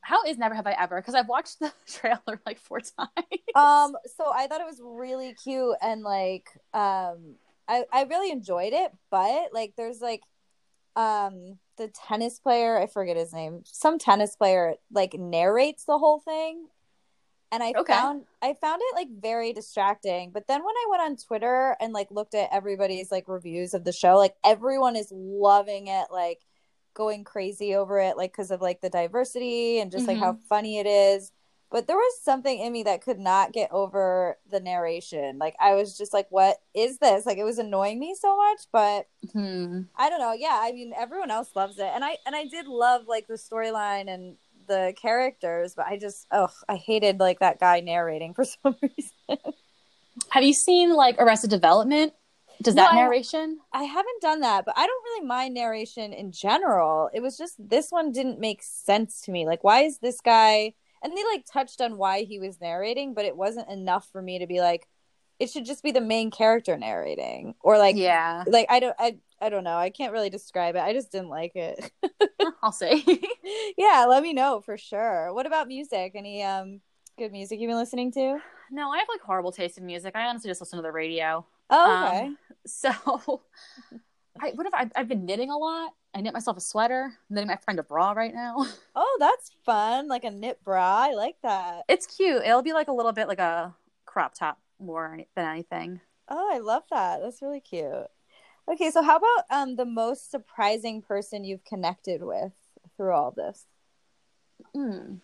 how 0.00 0.24
is 0.24 0.38
never 0.38 0.54
have 0.54 0.66
i 0.66 0.72
ever? 0.72 0.96
Because 0.96 1.14
i've 1.14 1.28
watched 1.28 1.60
the 1.60 1.72
trailer 1.86 2.40
like 2.46 2.58
four 2.58 2.80
times. 2.80 3.10
Um 3.54 3.96
so 4.16 4.32
i 4.34 4.46
thought 4.46 4.60
it 4.60 4.66
was 4.66 4.80
really 4.82 5.34
cute 5.34 5.76
and 5.82 6.02
like 6.02 6.48
um 6.74 7.36
i 7.68 7.84
i 7.92 8.04
really 8.04 8.30
enjoyed 8.30 8.72
it 8.72 8.92
but 9.10 9.50
like 9.52 9.74
there's 9.76 10.00
like 10.00 10.22
um 10.96 11.58
the 11.76 11.88
tennis 11.88 12.40
player 12.40 12.78
i 12.78 12.86
forget 12.86 13.16
his 13.16 13.32
name 13.32 13.62
some 13.64 13.98
tennis 13.98 14.34
player 14.34 14.74
like 14.90 15.14
narrates 15.14 15.84
the 15.84 15.98
whole 15.98 16.18
thing 16.18 16.66
and 17.52 17.62
i 17.62 17.72
okay. 17.76 17.92
found 17.92 18.24
i 18.42 18.54
found 18.54 18.80
it 18.82 18.94
like 18.94 19.08
very 19.20 19.52
distracting 19.52 20.30
but 20.30 20.46
then 20.46 20.64
when 20.64 20.74
i 20.74 20.86
went 20.90 21.02
on 21.02 21.16
twitter 21.16 21.76
and 21.80 21.92
like 21.92 22.10
looked 22.10 22.34
at 22.34 22.48
everybody's 22.52 23.10
like 23.10 23.28
reviews 23.28 23.74
of 23.74 23.84
the 23.84 23.92
show 23.92 24.16
like 24.16 24.34
everyone 24.44 24.96
is 24.96 25.10
loving 25.12 25.86
it 25.88 26.06
like 26.10 26.40
going 26.94 27.24
crazy 27.24 27.74
over 27.74 27.98
it 28.00 28.16
like 28.16 28.32
because 28.32 28.50
of 28.50 28.60
like 28.60 28.80
the 28.80 28.90
diversity 28.90 29.78
and 29.78 29.90
just 29.90 30.06
mm-hmm. 30.06 30.20
like 30.20 30.22
how 30.22 30.38
funny 30.48 30.78
it 30.78 30.86
is 30.86 31.32
but 31.70 31.86
there 31.86 31.96
was 31.96 32.22
something 32.22 32.60
in 32.60 32.72
me 32.72 32.82
that 32.82 33.02
could 33.02 33.18
not 33.18 33.52
get 33.52 33.70
over 33.70 34.38
the 34.50 34.60
narration 34.60 35.38
like 35.38 35.54
i 35.60 35.74
was 35.74 35.96
just 35.96 36.12
like 36.12 36.26
what 36.30 36.56
is 36.74 36.98
this 36.98 37.26
like 37.26 37.38
it 37.38 37.44
was 37.44 37.58
annoying 37.58 38.00
me 38.00 38.14
so 38.18 38.36
much 38.36 38.60
but 38.72 39.06
hmm. 39.32 39.82
i 39.96 40.08
don't 40.08 40.20
know 40.20 40.32
yeah 40.32 40.58
i 40.62 40.72
mean 40.72 40.92
everyone 40.96 41.30
else 41.30 41.50
loves 41.54 41.78
it 41.78 41.90
and 41.94 42.04
i 42.04 42.16
and 42.26 42.34
i 42.34 42.44
did 42.46 42.66
love 42.66 43.02
like 43.06 43.26
the 43.26 43.34
storyline 43.34 44.08
and 44.12 44.36
the 44.68 44.94
characters 45.00 45.74
but 45.74 45.86
i 45.86 45.96
just 45.96 46.26
oh 46.30 46.48
i 46.68 46.76
hated 46.76 47.18
like 47.18 47.40
that 47.40 47.58
guy 47.58 47.80
narrating 47.80 48.34
for 48.34 48.44
some 48.62 48.76
reason 48.82 49.38
have 50.30 50.44
you 50.44 50.52
seen 50.52 50.92
like 50.94 51.16
arrested 51.18 51.50
development 51.50 52.12
does 52.62 52.74
no, 52.74 52.82
that 52.82 52.94
narration? 52.94 53.58
I, 53.72 53.80
I, 53.80 53.84
haven't 53.84 54.20
done 54.20 54.40
that, 54.40 54.64
but 54.64 54.76
I 54.76 54.86
don't 54.86 55.04
really 55.04 55.26
mind 55.26 55.54
narration 55.54 56.12
in 56.12 56.32
general. 56.32 57.08
It 57.12 57.20
was 57.20 57.36
just 57.36 57.54
this 57.58 57.90
one 57.90 58.10
didn't 58.10 58.40
make 58.40 58.62
sense 58.62 59.20
to 59.22 59.30
me. 59.30 59.46
Like, 59.46 59.62
why 59.62 59.82
is 59.82 59.98
this 59.98 60.20
guy? 60.20 60.74
And 61.02 61.16
they 61.16 61.24
like 61.32 61.44
touched 61.46 61.80
on 61.80 61.98
why 61.98 62.24
he 62.24 62.40
was 62.40 62.60
narrating, 62.60 63.14
but 63.14 63.24
it 63.24 63.36
wasn't 63.36 63.70
enough 63.70 64.08
for 64.10 64.20
me 64.20 64.40
to 64.40 64.48
be 64.48 64.60
like, 64.60 64.88
it 65.38 65.50
should 65.50 65.66
just 65.66 65.84
be 65.84 65.92
the 65.92 66.00
main 66.00 66.32
character 66.32 66.76
narrating, 66.76 67.54
or 67.60 67.78
like, 67.78 67.94
yeah, 67.94 68.42
like 68.48 68.66
I 68.68 68.80
don't, 68.80 68.96
I, 68.98 69.18
I 69.40 69.50
don't 69.50 69.62
know. 69.62 69.76
I 69.76 69.90
can't 69.90 70.12
really 70.12 70.30
describe 70.30 70.74
it. 70.74 70.80
I 70.80 70.92
just 70.92 71.12
didn't 71.12 71.28
like 71.28 71.54
it. 71.54 71.92
I'll 72.62 72.72
say, 72.72 73.04
yeah. 73.78 74.06
Let 74.08 74.22
me 74.22 74.32
know 74.32 74.60
for 74.60 74.76
sure. 74.76 75.32
What 75.32 75.46
about 75.46 75.68
music? 75.68 76.12
Any 76.14 76.42
um 76.42 76.80
good 77.18 77.32
music 77.32 77.60
you've 77.60 77.68
been 77.68 77.76
listening 77.76 78.12
to? 78.12 78.38
No, 78.70 78.90
I 78.90 78.98
have 78.98 79.08
like 79.08 79.20
horrible 79.20 79.52
taste 79.52 79.78
in 79.78 79.86
music. 79.86 80.14
I 80.14 80.26
honestly 80.26 80.50
just 80.50 80.60
listen 80.60 80.78
to 80.78 80.82
the 80.82 80.92
radio. 80.92 81.46
Oh, 81.70 82.06
okay. 82.06 82.26
Um, 82.26 82.38
so, 82.66 82.90
I 84.40 84.50
what 84.50 84.66
if 84.66 84.74
I, 84.74 84.90
I've 84.96 85.08
been 85.08 85.26
knitting 85.26 85.50
a 85.50 85.56
lot? 85.56 85.92
I 86.14 86.20
knit 86.20 86.32
myself 86.32 86.56
a 86.56 86.60
sweater. 86.60 87.12
I'm 87.12 87.34
knitting 87.34 87.48
my 87.48 87.56
friend 87.56 87.78
a 87.78 87.82
bra 87.82 88.12
right 88.12 88.34
now. 88.34 88.66
Oh, 88.94 89.16
that's 89.20 89.52
fun! 89.64 90.08
Like 90.08 90.24
a 90.24 90.30
knit 90.30 90.62
bra. 90.64 91.08
I 91.08 91.14
like 91.14 91.36
that. 91.42 91.82
It's 91.88 92.06
cute. 92.06 92.42
It'll 92.42 92.62
be 92.62 92.72
like 92.72 92.88
a 92.88 92.92
little 92.92 93.12
bit 93.12 93.28
like 93.28 93.38
a 93.38 93.74
crop 94.06 94.34
top 94.34 94.58
more 94.80 95.18
than 95.36 95.46
anything. 95.46 96.00
Oh, 96.28 96.50
I 96.52 96.58
love 96.58 96.82
that. 96.90 97.20
That's 97.22 97.42
really 97.42 97.60
cute. 97.60 98.06
Okay, 98.70 98.90
so 98.90 99.02
how 99.02 99.16
about 99.16 99.44
um 99.50 99.76
the 99.76 99.84
most 99.84 100.30
surprising 100.30 101.00
person 101.02 101.44
you've 101.44 101.64
connected 101.64 102.22
with 102.22 102.52
through 102.96 103.12
all 103.12 103.30
this? 103.30 103.66
Hmm. 104.74 105.16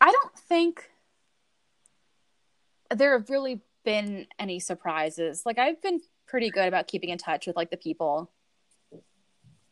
I 0.00 0.10
don't 0.10 0.38
think 0.38 0.90
there 2.90 3.18
have 3.18 3.30
really 3.30 3.60
been 3.84 4.26
any 4.38 4.60
surprises. 4.60 5.42
Like 5.44 5.58
I've 5.58 5.82
been 5.82 6.00
pretty 6.26 6.50
good 6.50 6.68
about 6.68 6.88
keeping 6.88 7.10
in 7.10 7.18
touch 7.18 7.46
with 7.46 7.56
like 7.56 7.70
the 7.70 7.76
people 7.76 8.30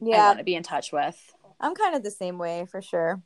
yeah. 0.03 0.25
I 0.25 0.27
want 0.27 0.39
to 0.39 0.45
be 0.45 0.57
in 0.57 0.63
touch 0.63 0.93
with. 0.93 1.17
I'm 1.61 1.75
kind 1.75 1.95
of 1.95 2.03
the 2.03 2.11
same 2.11 2.37
way 2.37 2.67
for 2.69 2.83
sure. 2.83 3.23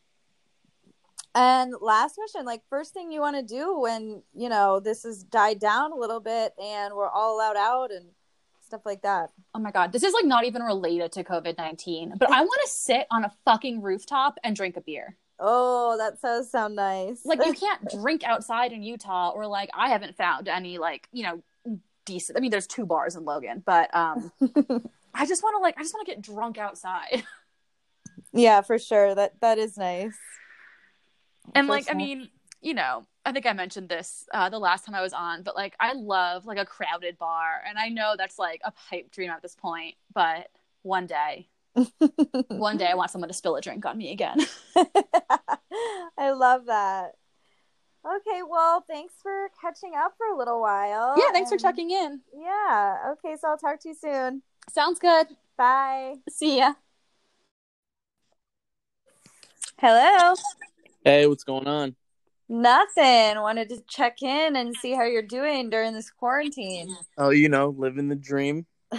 And 1.36 1.74
last 1.82 2.14
question, 2.14 2.46
like 2.46 2.62
first 2.70 2.94
thing 2.94 3.12
you 3.12 3.20
want 3.20 3.36
to 3.36 3.42
do 3.42 3.78
when, 3.78 4.22
you 4.34 4.48
know, 4.48 4.80
this 4.80 5.02
has 5.02 5.22
died 5.22 5.60
down 5.60 5.92
a 5.92 5.96
little 5.96 6.18
bit 6.18 6.54
and 6.58 6.94
we're 6.94 7.10
all 7.10 7.36
allowed 7.36 7.58
out 7.58 7.92
and 7.92 8.06
stuff 8.64 8.86
like 8.86 9.02
that. 9.02 9.30
Oh 9.54 9.58
my 9.58 9.70
god, 9.70 9.92
this 9.92 10.02
is 10.02 10.14
like 10.14 10.24
not 10.24 10.46
even 10.46 10.62
related 10.62 11.12
to 11.12 11.24
COVID-19, 11.24 12.18
but 12.18 12.30
I 12.30 12.40
want 12.40 12.60
to 12.64 12.70
sit 12.70 13.06
on 13.10 13.24
a 13.24 13.32
fucking 13.44 13.82
rooftop 13.82 14.38
and 14.42 14.56
drink 14.56 14.78
a 14.78 14.80
beer. 14.80 15.18
Oh, 15.38 15.98
that 15.98 16.22
does 16.22 16.50
sound 16.50 16.74
nice. 16.74 17.20
Like 17.26 17.44
you 17.44 17.52
can't 17.60 17.86
drink 17.90 18.24
outside 18.24 18.72
in 18.72 18.82
Utah 18.82 19.30
or 19.34 19.46
like 19.46 19.68
I 19.74 19.90
haven't 19.90 20.16
found 20.16 20.48
any 20.48 20.78
like, 20.78 21.06
you 21.12 21.22
know, 21.22 21.42
decent. 22.06 22.38
I 22.38 22.40
mean, 22.40 22.50
there's 22.50 22.66
two 22.66 22.86
bars 22.86 23.14
in 23.14 23.26
Logan, 23.26 23.62
but 23.64 23.94
um 23.94 24.32
I 25.14 25.26
just 25.26 25.42
want 25.42 25.54
to 25.58 25.62
like 25.62 25.76
I 25.76 25.82
just 25.82 25.92
want 25.92 26.06
to 26.06 26.12
get 26.12 26.22
drunk 26.22 26.56
outside. 26.56 27.24
Yeah, 28.32 28.60
for 28.60 28.78
sure. 28.78 29.14
That 29.14 29.40
that 29.40 29.56
is 29.56 29.78
nice. 29.78 30.16
And 31.54 31.68
like 31.68 31.90
I 31.90 31.94
mean, 31.94 32.28
you 32.60 32.74
know, 32.74 33.04
I 33.24 33.32
think 33.32 33.46
I 33.46 33.52
mentioned 33.52 33.88
this 33.88 34.26
uh, 34.32 34.48
the 34.48 34.58
last 34.58 34.84
time 34.84 34.94
I 34.94 35.02
was 35.02 35.12
on, 35.12 35.42
but 35.42 35.54
like 35.54 35.74
I 35.80 35.92
love 35.94 36.46
like 36.46 36.58
a 36.58 36.64
crowded 36.64 37.18
bar, 37.18 37.62
and 37.66 37.78
I 37.78 37.88
know 37.88 38.14
that's 38.16 38.38
like 38.38 38.60
a 38.64 38.72
pipe 38.72 39.10
dream 39.10 39.30
at 39.30 39.42
this 39.42 39.54
point, 39.54 39.94
but 40.12 40.48
one 40.82 41.06
day 41.06 41.48
one 42.48 42.76
day 42.76 42.86
I 42.86 42.94
want 42.94 43.10
someone 43.10 43.28
to 43.28 43.34
spill 43.34 43.56
a 43.56 43.60
drink 43.60 43.84
on 43.86 43.96
me 43.98 44.12
again. 44.12 44.38
I 46.18 46.30
love 46.30 46.66
that. 46.66 47.12
Okay, 48.04 48.42
well, 48.48 48.84
thanks 48.88 49.14
for 49.20 49.50
catching 49.60 49.94
up 49.96 50.14
for 50.16 50.26
a 50.28 50.38
little 50.38 50.60
while. 50.60 51.14
Yeah, 51.18 51.32
thanks 51.32 51.50
and... 51.50 51.60
for 51.60 51.68
checking 51.68 51.90
in. 51.90 52.20
Yeah. 52.36 53.12
Okay, 53.12 53.36
so 53.40 53.48
I'll 53.48 53.58
talk 53.58 53.80
to 53.80 53.88
you 53.88 53.94
soon. 53.94 54.42
Sounds 54.72 54.98
good. 54.98 55.26
Bye. 55.56 56.14
See 56.28 56.58
ya. 56.58 56.74
Hello. 59.78 60.34
Hey, 61.06 61.28
what's 61.28 61.44
going 61.44 61.68
on? 61.68 61.94
Nothing. 62.48 63.40
Wanted 63.40 63.68
to 63.68 63.80
check 63.88 64.22
in 64.22 64.56
and 64.56 64.74
see 64.74 64.92
how 64.92 65.04
you're 65.04 65.22
doing 65.22 65.70
during 65.70 65.94
this 65.94 66.10
quarantine. 66.10 66.96
Oh, 67.16 67.30
you 67.30 67.48
know, 67.48 67.68
living 67.78 68.08
the 68.08 68.16
dream. 68.16 68.66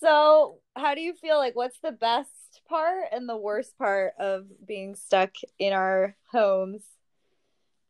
So, 0.00 0.60
how 0.76 0.94
do 0.94 1.00
you 1.00 1.12
feel 1.14 1.38
like 1.38 1.56
what's 1.56 1.80
the 1.80 1.90
best 1.90 2.30
part 2.68 3.06
and 3.10 3.28
the 3.28 3.36
worst 3.36 3.76
part 3.78 4.12
of 4.18 4.46
being 4.64 4.94
stuck 4.94 5.32
in 5.58 5.72
our 5.72 6.16
homes? 6.30 6.84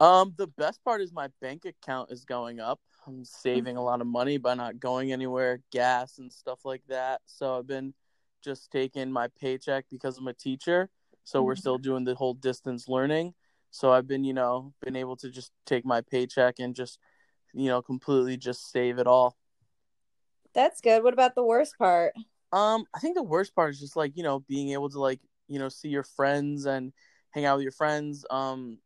Um, 0.01 0.33
the 0.39 0.47
best 0.47 0.83
part 0.85 1.03
is 1.03 1.13
my 1.13 1.29
bank 1.43 1.67
account 1.67 2.11
is 2.11 2.25
going 2.25 2.61
up. 2.61 2.81
I'm 3.07 3.25
saving 3.25 3.77
a 3.77 3.83
lot 3.83 4.01
of 4.01 4.07
money 4.07 4.39
by 4.39 4.55
not 4.55 4.81
going 4.81 5.13
anywhere, 5.13 5.61
gas 5.71 6.19
and 6.19 6.33
stuff 6.33 6.65
like 6.65 6.83
that. 6.89 7.21
So 7.27 7.59
I've 7.59 7.67
been 7.67 7.93
just 8.43 8.71
taking 8.71 9.13
my 9.13 9.29
paycheck 9.41 9.85
because 9.91 10.17
I'm 10.17 10.29
a 10.29 10.33
teacher. 10.33 10.89
So 11.29 11.43
we're 11.43 11.57
Mhm. 11.57 11.59
still 11.59 11.77
doing 11.77 12.05
the 12.05 12.15
whole 12.15 12.33
distance 12.33 12.89
learning. 12.89 13.35
So 13.71 13.93
I've 13.93 14.07
been, 14.07 14.25
you 14.25 14.33
know, 14.33 14.73
been 14.81 14.97
able 14.97 15.15
to 15.17 15.29
just 15.29 15.53
take 15.67 15.85
my 15.85 16.01
paycheck 16.01 16.59
and 16.59 16.75
just, 16.75 16.99
you 17.53 17.67
know, 17.67 17.83
completely 17.83 18.39
just 18.39 18.71
save 18.73 18.99
it 18.99 19.07
all. 19.07 19.37
That's 20.55 20.81
good. 20.81 21.05
What 21.05 21.13
about 21.13 21.35
the 21.35 21.45
worst 21.45 21.77
part? 21.77 22.15
Um, 22.51 22.87
I 22.95 22.99
think 23.01 23.15
the 23.15 23.23
worst 23.23 23.55
part 23.55 23.75
is 23.75 23.79
just 23.79 23.95
like, 23.95 24.17
you 24.17 24.23
know, 24.23 24.39
being 24.39 24.71
able 24.71 24.89
to 24.89 24.99
like, 24.99 25.21
you 25.49 25.59
know, 25.59 25.69
see 25.69 25.89
your 25.89 26.03
friends 26.03 26.65
and 26.65 26.95
hang 27.29 27.45
out 27.45 27.57
with 27.57 27.63
your 27.65 27.73
friends. 27.73 28.25
Um, 28.31 28.79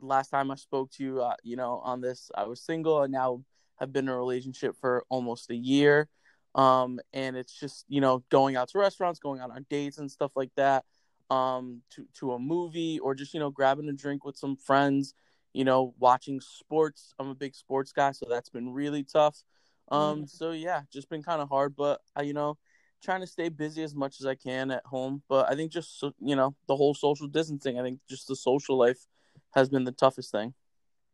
last 0.00 0.28
time 0.28 0.52
I 0.52 0.54
spoke 0.54 0.92
to 0.92 1.02
you, 1.02 1.20
uh, 1.20 1.34
you 1.42 1.56
know, 1.56 1.80
on 1.82 2.00
this, 2.00 2.30
I 2.32 2.44
was 2.44 2.62
single 2.62 3.02
and 3.02 3.12
now 3.12 3.42
have 3.80 3.92
been 3.92 4.04
in 4.04 4.14
a 4.14 4.16
relationship 4.16 4.76
for 4.80 5.04
almost 5.08 5.50
a 5.50 5.56
year. 5.56 6.08
Um, 6.54 7.00
and 7.12 7.36
it's 7.36 7.58
just, 7.58 7.86
you 7.88 8.00
know, 8.00 8.22
going 8.28 8.54
out 8.54 8.68
to 8.68 8.78
restaurants, 8.78 9.18
going 9.18 9.40
out 9.40 9.50
on 9.50 9.66
dates 9.68 9.98
and 9.98 10.08
stuff 10.08 10.30
like 10.36 10.52
that. 10.54 10.84
Um, 11.32 11.82
to 11.92 12.06
to 12.18 12.32
a 12.32 12.38
movie 12.38 12.98
or 12.98 13.14
just, 13.14 13.32
you 13.34 13.40
know, 13.40 13.50
grabbing 13.50 13.88
a 13.88 13.92
drink 13.92 14.24
with 14.24 14.36
some 14.36 14.56
friends, 14.56 15.14
you 15.52 15.64
know, 15.64 15.94
watching 15.98 16.40
sports. 16.40 17.14
I'm 17.18 17.28
a 17.28 17.34
big 17.34 17.54
sports 17.54 17.92
guy, 17.92 18.12
so 18.12 18.26
that's 18.28 18.50
been 18.50 18.72
really 18.72 19.04
tough. 19.04 19.42
Um, 19.90 20.26
so 20.26 20.52
yeah, 20.52 20.82
just 20.92 21.08
been 21.08 21.22
kind 21.22 21.40
of 21.42 21.48
hard, 21.48 21.74
but 21.76 22.00
I, 22.16 22.22
you 22.22 22.34
know, 22.34 22.58
trying 23.02 23.20
to 23.20 23.26
stay 23.26 23.48
busy 23.48 23.82
as 23.82 23.94
much 23.94 24.20
as 24.20 24.26
I 24.26 24.34
can 24.34 24.70
at 24.70 24.84
home. 24.86 25.22
But 25.28 25.50
I 25.50 25.54
think 25.54 25.72
just 25.72 26.02
you 26.20 26.36
know 26.36 26.54
the 26.68 26.76
whole 26.76 26.94
social 26.94 27.28
distancing. 27.28 27.78
I 27.78 27.82
think 27.82 28.00
just 28.08 28.28
the 28.28 28.36
social 28.36 28.76
life 28.78 29.06
has 29.54 29.68
been 29.68 29.84
the 29.84 29.92
toughest 29.92 30.30
thing. 30.32 30.54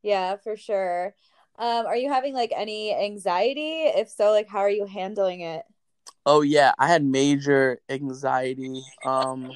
Yeah, 0.02 0.36
for 0.36 0.56
sure. 0.56 1.14
Um, 1.58 1.86
are 1.86 1.96
you 1.96 2.08
having 2.08 2.34
like 2.34 2.52
any 2.54 2.94
anxiety? 2.94 3.82
If 3.86 4.08
so, 4.08 4.30
like 4.30 4.48
how 4.48 4.60
are 4.60 4.70
you 4.70 4.86
handling 4.86 5.40
it? 5.40 5.64
Oh 6.24 6.42
yeah, 6.42 6.72
I 6.78 6.88
had 6.88 7.04
major 7.04 7.80
anxiety 7.88 8.82
um 9.04 9.50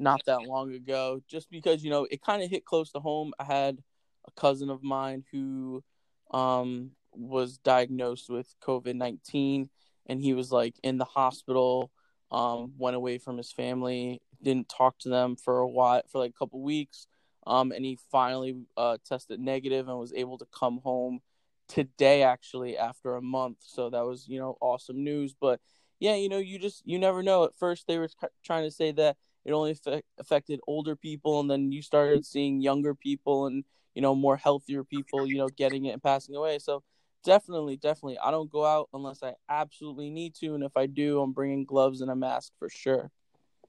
not 0.00 0.24
that 0.26 0.42
long 0.42 0.72
ago 0.72 1.20
just 1.28 1.50
because 1.50 1.84
you 1.84 1.90
know 1.90 2.06
it 2.10 2.22
kind 2.22 2.42
of 2.42 2.50
hit 2.50 2.64
close 2.64 2.90
to 2.92 3.00
home. 3.00 3.32
I 3.38 3.44
had 3.44 3.78
a 4.26 4.30
cousin 4.40 4.70
of 4.70 4.82
mine 4.82 5.24
who 5.30 5.84
um 6.32 6.92
was 7.12 7.58
diagnosed 7.58 8.30
with 8.30 8.54
COVID-19 8.62 9.68
and 10.06 10.20
he 10.20 10.32
was 10.32 10.50
like 10.50 10.74
in 10.82 10.98
the 10.98 11.04
hospital 11.04 11.90
um 12.30 12.72
went 12.78 12.96
away 12.96 13.18
from 13.18 13.36
his 13.36 13.52
family, 13.52 14.22
didn't 14.42 14.68
talk 14.68 14.98
to 15.00 15.08
them 15.08 15.36
for 15.36 15.58
a 15.58 15.68
while 15.68 16.02
for 16.10 16.18
like 16.18 16.30
a 16.30 16.38
couple 16.38 16.62
weeks. 16.62 17.06
Um 17.46 17.70
and 17.70 17.84
he 17.84 17.98
finally 18.10 18.56
uh 18.76 18.96
tested 19.06 19.38
negative 19.38 19.88
and 19.88 19.98
was 19.98 20.12
able 20.14 20.38
to 20.38 20.46
come 20.46 20.78
home 20.78 21.20
today 21.68 22.22
actually 22.22 22.76
after 22.76 23.16
a 23.16 23.22
month. 23.22 23.58
So 23.60 23.90
that 23.90 24.04
was, 24.04 24.26
you 24.26 24.38
know, 24.40 24.56
awesome 24.60 25.04
news, 25.04 25.34
but 25.38 25.60
yeah, 26.00 26.14
you 26.14 26.30
know, 26.30 26.38
you 26.38 26.58
just 26.58 26.82
you 26.86 26.98
never 26.98 27.22
know. 27.22 27.44
At 27.44 27.54
first, 27.54 27.86
they 27.86 27.98
were 27.98 28.08
trying 28.42 28.64
to 28.64 28.70
say 28.70 28.90
that 28.92 29.16
it 29.50 29.54
only 29.54 29.72
affect, 29.72 30.06
affected 30.18 30.60
older 30.66 30.96
people, 30.96 31.40
and 31.40 31.50
then 31.50 31.72
you 31.72 31.82
started 31.82 32.24
seeing 32.24 32.60
younger 32.60 32.94
people 32.94 33.46
and 33.46 33.64
you 33.94 34.02
know 34.02 34.14
more 34.14 34.36
healthier 34.36 34.84
people, 34.84 35.26
you 35.26 35.38
know, 35.38 35.48
getting 35.48 35.84
it 35.86 35.90
and 35.90 36.02
passing 36.02 36.34
away. 36.34 36.58
So 36.58 36.82
definitely, 37.24 37.76
definitely, 37.76 38.18
I 38.18 38.30
don't 38.30 38.50
go 38.50 38.64
out 38.64 38.88
unless 38.92 39.22
I 39.22 39.34
absolutely 39.48 40.10
need 40.10 40.34
to, 40.36 40.54
and 40.54 40.64
if 40.64 40.76
I 40.76 40.86
do, 40.86 41.20
I'm 41.20 41.32
bringing 41.32 41.64
gloves 41.64 42.00
and 42.00 42.10
a 42.10 42.16
mask 42.16 42.52
for 42.58 42.68
sure. 42.68 43.10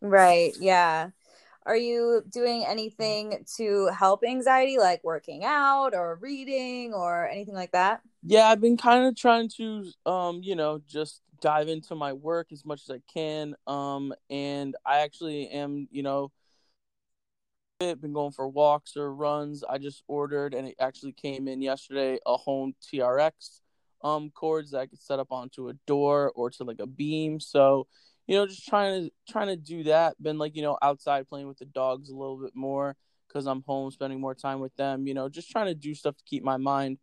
Right. 0.02 0.54
Yeah. 0.60 1.10
Are 1.64 1.78
you 1.78 2.24
doing 2.28 2.66
anything 2.66 3.46
to 3.58 3.88
help 3.88 4.24
anxiety, 4.24 4.80
like 4.80 5.04
working 5.04 5.44
out 5.44 5.94
or 5.94 6.18
reading 6.20 6.94
or 6.94 7.30
anything 7.30 7.54
like 7.54 7.72
that? 7.74 8.02
Yeah, 8.24 8.48
I've 8.48 8.62
been 8.62 8.78
kind 8.78 9.06
of 9.06 9.16
trying 9.16 9.50
to, 9.58 9.86
um, 10.06 10.42
you 10.44 10.56
know, 10.56 10.82
just 10.88 11.22
dive 11.42 11.68
into 11.68 11.96
my 11.96 12.14
work 12.14 12.48
as 12.52 12.66
much 12.66 12.82
as 12.88 12.96
I 12.96 13.02
can. 13.14 13.56
Um, 13.68 14.14
and 14.30 14.76
I 14.86 15.00
actually 15.02 15.50
am, 15.50 15.88
you 15.92 16.04
know, 16.04 16.32
been 17.80 18.14
going 18.14 18.32
for 18.32 18.48
walks 18.48 18.96
or 18.96 19.14
runs. 19.14 19.64
I 19.68 19.80
just 19.80 20.04
ordered, 20.08 20.54
and 20.54 20.68
it 20.68 20.76
actually 20.80 21.14
came 21.14 21.48
in 21.48 21.62
yesterday, 21.62 22.20
a 22.26 22.38
home 22.38 22.74
TRX 22.82 23.62
um 24.04 24.32
cords 24.32 24.72
that 24.72 24.80
I 24.80 24.86
could 24.88 25.02
set 25.02 25.20
up 25.20 25.32
onto 25.32 25.70
a 25.70 25.74
door 25.86 26.32
or 26.36 26.50
to 26.52 26.64
like 26.64 26.80
a 26.80 26.88
beam. 26.88 27.40
So, 27.40 27.88
you 28.28 28.36
know, 28.36 28.48
just 28.48 28.68
trying 28.68 29.06
to 29.06 29.12
trying 29.32 29.48
to 29.48 29.56
do 29.58 29.84
that. 29.84 30.22
Been 30.22 30.38
like, 30.38 30.56
you 30.56 30.62
know, 30.62 30.78
outside 30.82 31.28
playing 31.28 31.48
with 31.48 31.60
the 31.60 31.66
dogs 31.66 32.10
a 32.10 32.16
little 32.16 32.38
bit 32.38 32.56
more 32.56 32.96
because 33.28 33.46
I'm 33.46 33.64
home 33.66 33.92
spending 33.92 34.20
more 34.20 34.36
time 34.36 34.60
with 34.60 34.76
them. 34.76 35.08
You 35.08 35.14
know, 35.14 35.30
just 35.30 35.50
trying 35.50 35.68
to 35.68 35.76
do 35.76 35.94
stuff 35.94 36.18
to 36.18 36.24
keep 36.26 36.44
my 36.44 36.58
mind 36.58 36.98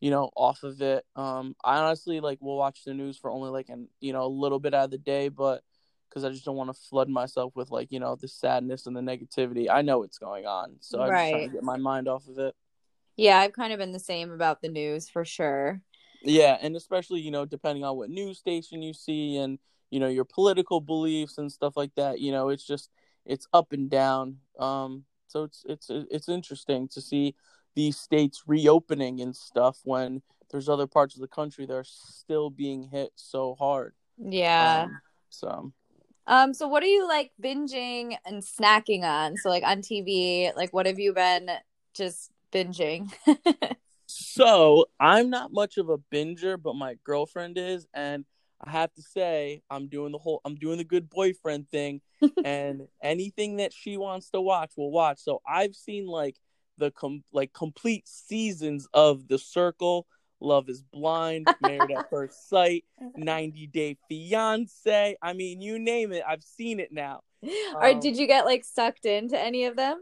you 0.00 0.10
know, 0.10 0.30
off 0.36 0.62
of 0.62 0.80
it. 0.82 1.04
Um, 1.14 1.56
I 1.64 1.78
honestly 1.78 2.20
like 2.20 2.40
will 2.40 2.56
watch 2.56 2.84
the 2.84 2.94
news 2.94 3.16
for 3.16 3.30
only 3.30 3.50
like 3.50 3.68
an 3.68 3.88
you 4.00 4.12
know 4.12 4.24
a 4.24 4.28
little 4.28 4.58
bit 4.58 4.74
out 4.74 4.86
of 4.86 4.90
the 4.90 4.98
day, 4.98 5.28
but 5.28 5.62
because 6.08 6.24
I 6.24 6.30
just 6.30 6.44
don't 6.44 6.56
want 6.56 6.74
to 6.74 6.80
flood 6.88 7.08
myself 7.08 7.54
with 7.56 7.70
like 7.70 7.90
you 7.90 8.00
know 8.00 8.16
the 8.16 8.28
sadness 8.28 8.86
and 8.86 8.96
the 8.96 9.00
negativity. 9.00 9.68
I 9.70 9.82
know 9.82 10.00
what's 10.00 10.18
going 10.18 10.46
on, 10.46 10.76
so 10.80 11.00
I'm 11.00 11.12
just 11.14 11.30
trying 11.30 11.48
to 11.48 11.54
get 11.54 11.62
my 11.62 11.76
mind 11.76 12.08
off 12.08 12.26
of 12.28 12.38
it. 12.38 12.54
Yeah, 13.16 13.38
I've 13.38 13.52
kind 13.52 13.72
of 13.72 13.78
been 13.78 13.92
the 13.92 13.98
same 13.98 14.30
about 14.30 14.60
the 14.60 14.68
news 14.68 15.08
for 15.08 15.24
sure. 15.24 15.80
Yeah, 16.22 16.58
and 16.60 16.76
especially 16.76 17.20
you 17.20 17.30
know 17.30 17.44
depending 17.44 17.84
on 17.84 17.96
what 17.96 18.10
news 18.10 18.38
station 18.38 18.82
you 18.82 18.92
see 18.92 19.36
and 19.36 19.58
you 19.90 20.00
know 20.00 20.08
your 20.08 20.24
political 20.24 20.80
beliefs 20.80 21.38
and 21.38 21.50
stuff 21.50 21.76
like 21.76 21.94
that. 21.96 22.20
You 22.20 22.32
know, 22.32 22.50
it's 22.50 22.66
just 22.66 22.90
it's 23.24 23.46
up 23.52 23.72
and 23.72 23.90
down. 23.90 24.38
Um, 24.58 25.04
so 25.26 25.44
it's 25.44 25.64
it's 25.68 25.86
it's 25.90 26.28
interesting 26.28 26.88
to 26.88 27.00
see 27.00 27.34
these 27.76 27.96
states 27.96 28.42
reopening 28.46 29.20
and 29.20 29.36
stuff 29.36 29.78
when 29.84 30.22
there's 30.50 30.68
other 30.68 30.86
parts 30.86 31.14
of 31.14 31.20
the 31.20 31.28
country 31.28 31.66
that 31.66 31.74
are 31.74 31.84
still 31.84 32.50
being 32.50 32.88
hit 32.90 33.12
so 33.14 33.54
hard. 33.54 33.94
Yeah. 34.18 34.84
Um, 34.84 35.00
so 35.28 35.72
Um, 36.26 36.54
so 36.54 36.66
what 36.66 36.82
are 36.82 36.86
you 36.86 37.06
like 37.06 37.30
binging 37.40 38.16
and 38.24 38.42
snacking 38.42 39.02
on? 39.02 39.36
So 39.36 39.48
like 39.48 39.62
on 39.62 39.82
TV, 39.82 40.50
like 40.56 40.72
what 40.72 40.86
have 40.86 40.98
you 40.98 41.12
been 41.12 41.50
just 41.94 42.32
binging? 42.52 43.12
so 44.06 44.86
I'm 44.98 45.30
not 45.30 45.52
much 45.52 45.76
of 45.76 45.90
a 45.90 45.98
binger, 45.98 46.60
but 46.60 46.74
my 46.74 46.96
girlfriend 47.04 47.58
is, 47.58 47.86
and 47.92 48.24
I 48.64 48.70
have 48.70 48.92
to 48.94 49.02
say 49.02 49.62
I'm 49.70 49.88
doing 49.88 50.12
the 50.12 50.18
whole 50.18 50.40
I'm 50.44 50.54
doing 50.54 50.78
the 50.78 50.84
good 50.84 51.10
boyfriend 51.10 51.68
thing, 51.68 52.00
and 52.44 52.88
anything 53.02 53.56
that 53.56 53.72
she 53.74 53.98
wants 53.98 54.30
to 54.30 54.40
watch, 54.40 54.72
we'll 54.76 54.90
watch. 54.90 55.18
So 55.18 55.42
I've 55.46 55.74
seen 55.74 56.06
like 56.06 56.36
the 56.78 56.90
com- 56.90 57.24
like 57.32 57.52
complete 57.52 58.06
seasons 58.08 58.88
of 58.94 59.28
The 59.28 59.38
Circle, 59.38 60.06
Love 60.40 60.68
Is 60.68 60.82
Blind, 60.82 61.48
Married 61.60 61.90
at 61.90 62.08
First 62.10 62.48
Sight, 62.48 62.84
90 63.16 63.66
Day 63.68 63.96
Fiance. 64.08 65.16
I 65.22 65.32
mean, 65.32 65.60
you 65.60 65.78
name 65.78 66.12
it, 66.12 66.22
I've 66.26 66.42
seen 66.42 66.80
it 66.80 66.92
now. 66.92 67.22
or 67.74 67.90
Um, 67.90 68.00
did 68.00 68.16
you 68.16 68.26
get 68.26 68.44
like 68.44 68.64
sucked 68.64 69.06
into 69.06 69.38
any 69.38 69.64
of 69.66 69.76
them? 69.76 70.00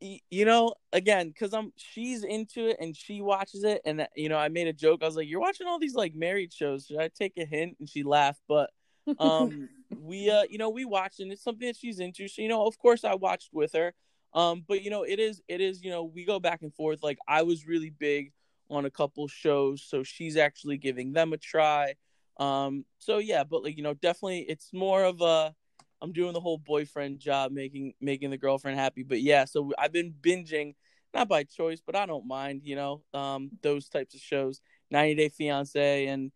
y- 0.00 0.20
you 0.30 0.44
know 0.44 0.74
again 0.92 1.28
because 1.28 1.54
i'm 1.54 1.72
she's 1.76 2.22
into 2.22 2.68
it 2.68 2.76
and 2.80 2.94
she 2.94 3.22
watches 3.22 3.64
it 3.64 3.80
and 3.86 4.02
uh, 4.02 4.06
you 4.14 4.28
know 4.28 4.36
i 4.36 4.48
made 4.48 4.66
a 4.66 4.72
joke 4.74 5.02
i 5.02 5.06
was 5.06 5.16
like 5.16 5.26
you're 5.26 5.40
watching 5.40 5.66
all 5.66 5.78
these 5.78 5.94
like 5.94 6.14
married 6.14 6.52
shows 6.52 6.84
should 6.84 6.98
i 6.98 7.08
take 7.08 7.32
a 7.38 7.46
hint 7.46 7.74
and 7.80 7.88
she 7.88 8.02
laughed 8.02 8.42
but 8.46 8.68
um 9.18 9.70
we 9.98 10.28
uh 10.28 10.42
you 10.50 10.58
know 10.58 10.68
we 10.68 10.84
watched 10.84 11.20
and 11.20 11.32
it's 11.32 11.42
something 11.42 11.66
that 11.66 11.76
she's 11.76 11.98
into 11.98 12.28
so 12.28 12.42
you 12.42 12.48
know 12.48 12.66
of 12.66 12.76
course 12.78 13.04
i 13.04 13.14
watched 13.14 13.48
with 13.54 13.72
her 13.72 13.94
um 14.34 14.64
but 14.66 14.82
you 14.82 14.90
know 14.90 15.02
it 15.02 15.18
is 15.18 15.42
it 15.48 15.60
is 15.60 15.82
you 15.82 15.90
know 15.90 16.04
we 16.04 16.24
go 16.24 16.38
back 16.40 16.62
and 16.62 16.74
forth. 16.74 17.02
Like 17.02 17.18
i 17.28 17.42
was 17.42 17.66
really 17.66 17.90
big 17.90 18.32
on 18.68 18.84
a 18.84 18.90
couple 18.90 19.28
shows 19.28 19.82
so 19.86 20.02
she's 20.02 20.36
actually 20.36 20.76
giving 20.76 21.12
them 21.12 21.32
a 21.32 21.36
try. 21.36 21.94
Um 22.38 22.84
so 22.98 23.18
yeah 23.18 23.44
but 23.44 23.62
like 23.62 23.76
you 23.76 23.82
know 23.82 23.94
definitely 23.94 24.40
it's 24.40 24.72
more 24.72 25.04
of 25.04 25.20
a 25.20 25.54
i'm 26.02 26.12
doing 26.12 26.32
the 26.34 26.40
whole 26.40 26.58
boyfriend 26.58 27.18
job 27.18 27.52
making 27.52 27.94
making 28.00 28.30
the 28.30 28.36
girlfriend 28.38 28.78
happy. 28.78 29.02
But 29.02 29.22
yeah 29.22 29.44
so 29.44 29.72
i've 29.78 29.92
been 29.92 30.12
binging 30.20 30.74
not 31.14 31.28
by 31.28 31.44
choice 31.44 31.80
but 31.84 31.96
i 31.96 32.04
don't 32.04 32.26
mind 32.26 32.60
you 32.64 32.76
know 32.76 33.02
um 33.14 33.50
those 33.62 33.88
types 33.88 34.14
of 34.14 34.20
shows 34.20 34.60
90 34.90 35.14
day 35.14 35.28
fiance 35.30 36.06
and 36.06 36.30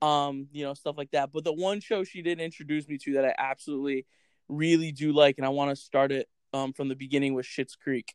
um 0.00 0.48
you 0.52 0.64
know 0.64 0.74
stuff 0.74 0.96
like 0.98 1.10
that. 1.12 1.32
But 1.32 1.44
the 1.44 1.52
one 1.52 1.80
show 1.80 2.04
she 2.04 2.22
did 2.22 2.40
introduce 2.40 2.88
me 2.88 2.98
to 2.98 3.14
that 3.14 3.24
i 3.24 3.34
absolutely 3.38 4.06
really 4.48 4.92
do 4.92 5.12
like 5.12 5.38
and 5.38 5.46
i 5.46 5.50
want 5.50 5.70
to 5.70 5.76
start 5.76 6.12
it 6.12 6.28
um 6.52 6.72
from 6.72 6.88
the 6.88 6.96
beginning 6.96 7.34
was 7.34 7.46
Schitt's 7.46 7.76
Creek 7.76 8.14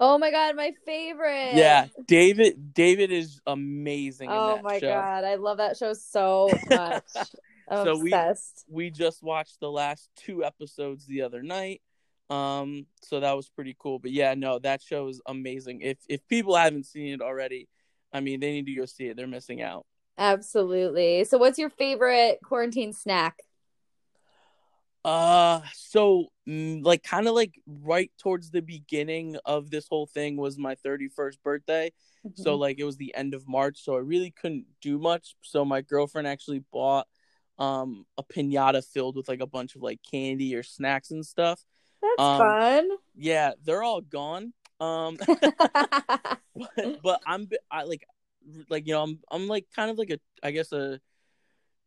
Oh 0.00 0.16
my 0.16 0.30
god, 0.30 0.54
my 0.54 0.72
favorite. 0.86 1.54
yeah 1.54 1.86
david 2.06 2.72
david 2.72 3.10
is 3.10 3.40
amazing 3.46 4.30
in 4.30 4.36
Oh 4.36 4.60
my 4.62 4.78
show. 4.78 4.86
god, 4.88 5.24
I 5.24 5.34
love 5.36 5.56
that 5.58 5.76
show 5.76 5.92
so 5.92 6.48
much. 6.68 7.02
So 7.70 7.96
we- 7.96 8.12
we 8.68 8.90
just 8.90 9.22
watched 9.22 9.60
the 9.60 9.70
last 9.70 10.08
two 10.16 10.44
episodes 10.44 11.06
the 11.06 11.22
other 11.22 11.42
night 11.42 11.80
um 12.30 12.84
so 13.02 13.20
that 13.20 13.34
was 13.34 13.48
pretty 13.48 13.74
cool 13.78 13.98
but 13.98 14.10
yeah 14.10 14.34
no 14.34 14.58
that 14.58 14.82
show 14.82 15.08
is 15.08 15.18
amazing 15.26 15.80
if 15.80 15.96
if 16.10 16.20
people 16.28 16.54
haven't 16.54 16.84
seen 16.84 17.14
it 17.14 17.22
already 17.22 17.66
i 18.12 18.20
mean 18.20 18.38
they 18.38 18.52
need 18.52 18.66
to 18.66 18.74
go 18.74 18.84
see 18.84 19.06
it 19.06 19.16
they're 19.16 19.26
missing 19.26 19.62
out 19.62 19.86
Absolutely. 20.18 21.24
So 21.24 21.38
what's 21.38 21.58
your 21.58 21.70
favorite 21.70 22.40
quarantine 22.44 22.92
snack? 22.92 23.36
Uh, 25.04 25.60
so 25.74 26.26
mm, 26.48 26.84
like 26.84 27.02
kind 27.02 27.28
of 27.28 27.34
like 27.34 27.54
right 27.66 28.10
towards 28.18 28.50
the 28.50 28.60
beginning 28.62 29.36
of 29.44 29.70
this 29.70 29.86
whole 29.88 30.06
thing 30.06 30.36
was 30.36 30.58
my 30.58 30.74
31st 30.76 31.42
birthday. 31.42 31.92
So 32.34 32.54
Mhm. 32.54 32.58
like 32.58 32.78
it 32.78 32.84
was 32.84 32.96
the 32.96 33.14
end 33.14 33.34
of 33.34 33.48
March, 33.48 33.82
so 33.84 33.96
I 33.96 34.00
really 34.00 34.30
couldn't 34.30 34.66
do 34.80 34.98
much. 34.98 35.34
So 35.42 35.64
my 35.64 35.80
girlfriend 35.82 36.28
actually 36.28 36.64
bought 36.72 37.06
um 37.58 38.06
a 38.16 38.22
piñata 38.22 38.84
filled 38.84 39.16
with 39.16 39.28
like 39.28 39.40
a 39.40 39.46
bunch 39.46 39.74
of 39.76 39.82
like 39.82 40.00
candy 40.08 40.54
or 40.54 40.62
snacks 40.62 41.10
and 41.10 41.24
stuff. 41.26 41.60
That's 42.02 42.28
Um, 42.28 42.28
fun. 42.28 42.88
Yeah, 43.16 43.52
they're 43.64 43.82
all 43.82 44.00
gone. 44.02 44.52
Um 44.80 45.18
but, 46.56 46.90
but 47.02 47.20
I'm 47.26 47.48
I 47.70 47.84
like 47.84 48.04
like 48.68 48.86
you 48.86 48.94
know 48.94 49.02
I'm 49.02 49.20
I'm 49.30 49.48
like 49.48 49.66
kind 49.74 49.90
of 49.90 49.98
like 49.98 50.10
a 50.10 50.18
I 50.42 50.50
guess 50.50 50.72
a 50.72 51.00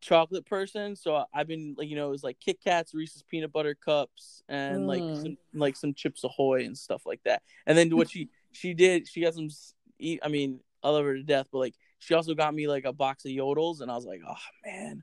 chocolate 0.02 0.46
person. 0.46 0.96
So 0.96 1.24
I've 1.34 1.48
been 1.48 1.74
like 1.78 1.88
you 1.88 1.96
know 1.96 2.08
it 2.08 2.12
was 2.12 2.24
like 2.24 2.40
Kit 2.40 2.60
Kats, 2.62 2.94
Reese's 2.94 3.22
peanut 3.24 3.52
butter 3.52 3.74
cups, 3.74 4.42
and 4.48 4.86
like 4.86 5.06
Mm. 5.06 5.16
some 5.22 5.38
like 5.54 5.76
some 5.76 5.94
Chips 5.94 6.24
Ahoy 6.24 6.64
and 6.66 6.76
stuff 6.78 7.06
like 7.06 7.22
that. 7.24 7.42
And 7.66 7.78
then 7.78 7.96
what 7.96 8.10
she 8.10 8.30
she 8.52 8.74
did 8.74 9.08
she 9.08 9.22
got 9.22 9.34
some 9.34 9.48
eat. 9.98 10.20
I 10.22 10.28
mean 10.28 10.60
I 10.84 10.90
love 10.90 11.04
her 11.06 11.14
to 11.16 11.24
death, 11.24 11.48
but 11.52 11.58
like 11.60 11.74
she 12.00 12.14
also 12.14 12.34
got 12.34 12.54
me 12.54 12.68
like 12.68 12.84
a 12.84 12.92
box 12.92 13.24
of 13.24 13.32
Yodels, 13.32 13.80
and 13.80 13.90
I 13.90 13.96
was 13.96 14.06
like 14.06 14.22
oh 14.28 14.34
man. 14.66 15.02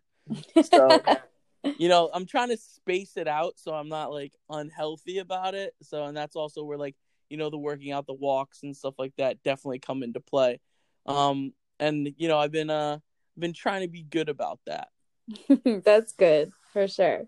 So 0.61 1.03
you 1.77 1.89
know 1.89 2.09
I'm 2.13 2.25
trying 2.25 2.49
to 2.49 2.57
space 2.57 3.17
it 3.17 3.27
out 3.27 3.53
so 3.57 3.73
I'm 3.73 3.89
not 3.89 4.11
like 4.11 4.33
unhealthy 4.49 5.19
about 5.19 5.55
it. 5.55 5.73
So 5.83 6.05
and 6.05 6.15
that's 6.17 6.35
also 6.35 6.63
where 6.63 6.77
like 6.77 6.95
you 7.29 7.37
know 7.37 7.49
the 7.49 7.57
working 7.57 7.91
out 7.91 8.07
the 8.07 8.13
walks 8.13 8.63
and 8.63 8.75
stuff 8.75 8.95
like 8.99 9.13
that 9.17 9.43
definitely 9.43 9.79
come 9.79 10.03
into 10.03 10.19
play 10.19 10.59
um 11.05 11.53
and 11.79 12.09
you 12.17 12.27
know 12.27 12.39
i've 12.39 12.51
been 12.51 12.71
uh 12.71 12.97
been 13.39 13.53
trying 13.53 13.81
to 13.81 13.87
be 13.87 14.03
good 14.03 14.29
about 14.29 14.59
that 14.65 14.89
That's 15.83 16.13
good 16.13 16.51
for 16.73 16.87
sure. 16.87 17.27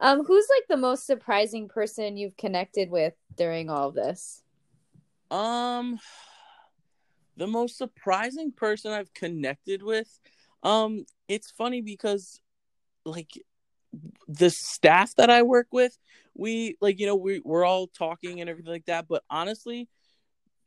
Um, 0.00 0.24
who's 0.24 0.46
like 0.50 0.66
the 0.68 0.76
most 0.76 1.06
surprising 1.06 1.68
person 1.68 2.16
you've 2.16 2.36
connected 2.36 2.90
with 2.90 3.14
during 3.36 3.70
all 3.70 3.90
this? 3.90 4.42
um 5.30 5.98
the 7.36 7.46
most 7.46 7.76
surprising 7.76 8.52
person 8.52 8.92
i've 8.92 9.12
connected 9.14 9.82
with 9.82 10.20
um 10.62 11.04
it's 11.28 11.50
funny 11.50 11.80
because 11.80 12.40
like 13.04 13.30
the 14.28 14.50
staff 14.50 15.14
that 15.16 15.30
i 15.30 15.42
work 15.42 15.66
with 15.72 15.98
we 16.34 16.76
like 16.80 17.00
you 17.00 17.06
know 17.06 17.16
we, 17.16 17.40
we're 17.44 17.64
all 17.64 17.86
talking 17.86 18.40
and 18.40 18.50
everything 18.50 18.70
like 18.70 18.86
that 18.86 19.08
but 19.08 19.24
honestly 19.30 19.88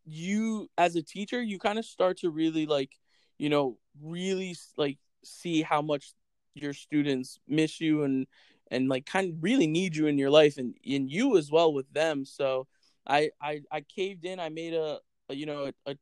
you 0.05 0.67
as 0.78 0.95
a 0.95 1.03
teacher 1.03 1.41
you 1.41 1.59
kind 1.59 1.78
of 1.78 1.86
start 1.86 2.17
to 2.17 2.30
really 2.30 2.65
like 2.65 2.91
you 3.38 3.49
know 3.49 3.77
really 4.01 4.55
like 4.77 4.97
see 5.23 5.61
how 5.61 5.81
much 5.81 6.13
your 6.53 6.73
students 6.73 7.39
miss 7.47 7.79
you 7.79 8.03
and 8.03 8.27
and 8.71 8.89
like 8.89 9.05
kind 9.05 9.29
of 9.33 9.43
really 9.43 9.67
need 9.67 9.95
you 9.95 10.07
in 10.07 10.17
your 10.17 10.29
life 10.29 10.57
and 10.57 10.75
and 10.85 11.09
you 11.09 11.38
as 11.38 11.51
well 11.51 11.73
with 11.73 11.91
them. 11.93 12.25
So 12.25 12.67
i 13.07 13.29
i, 13.41 13.61
I 13.71 13.81
caved 13.81 14.25
in. 14.25 14.39
I 14.39 14.49
made 14.49 14.73
a, 14.73 14.99
a 15.29 15.35
you 15.35 15.45
know 15.45 15.71
a, 15.85 15.91
a 15.91 15.95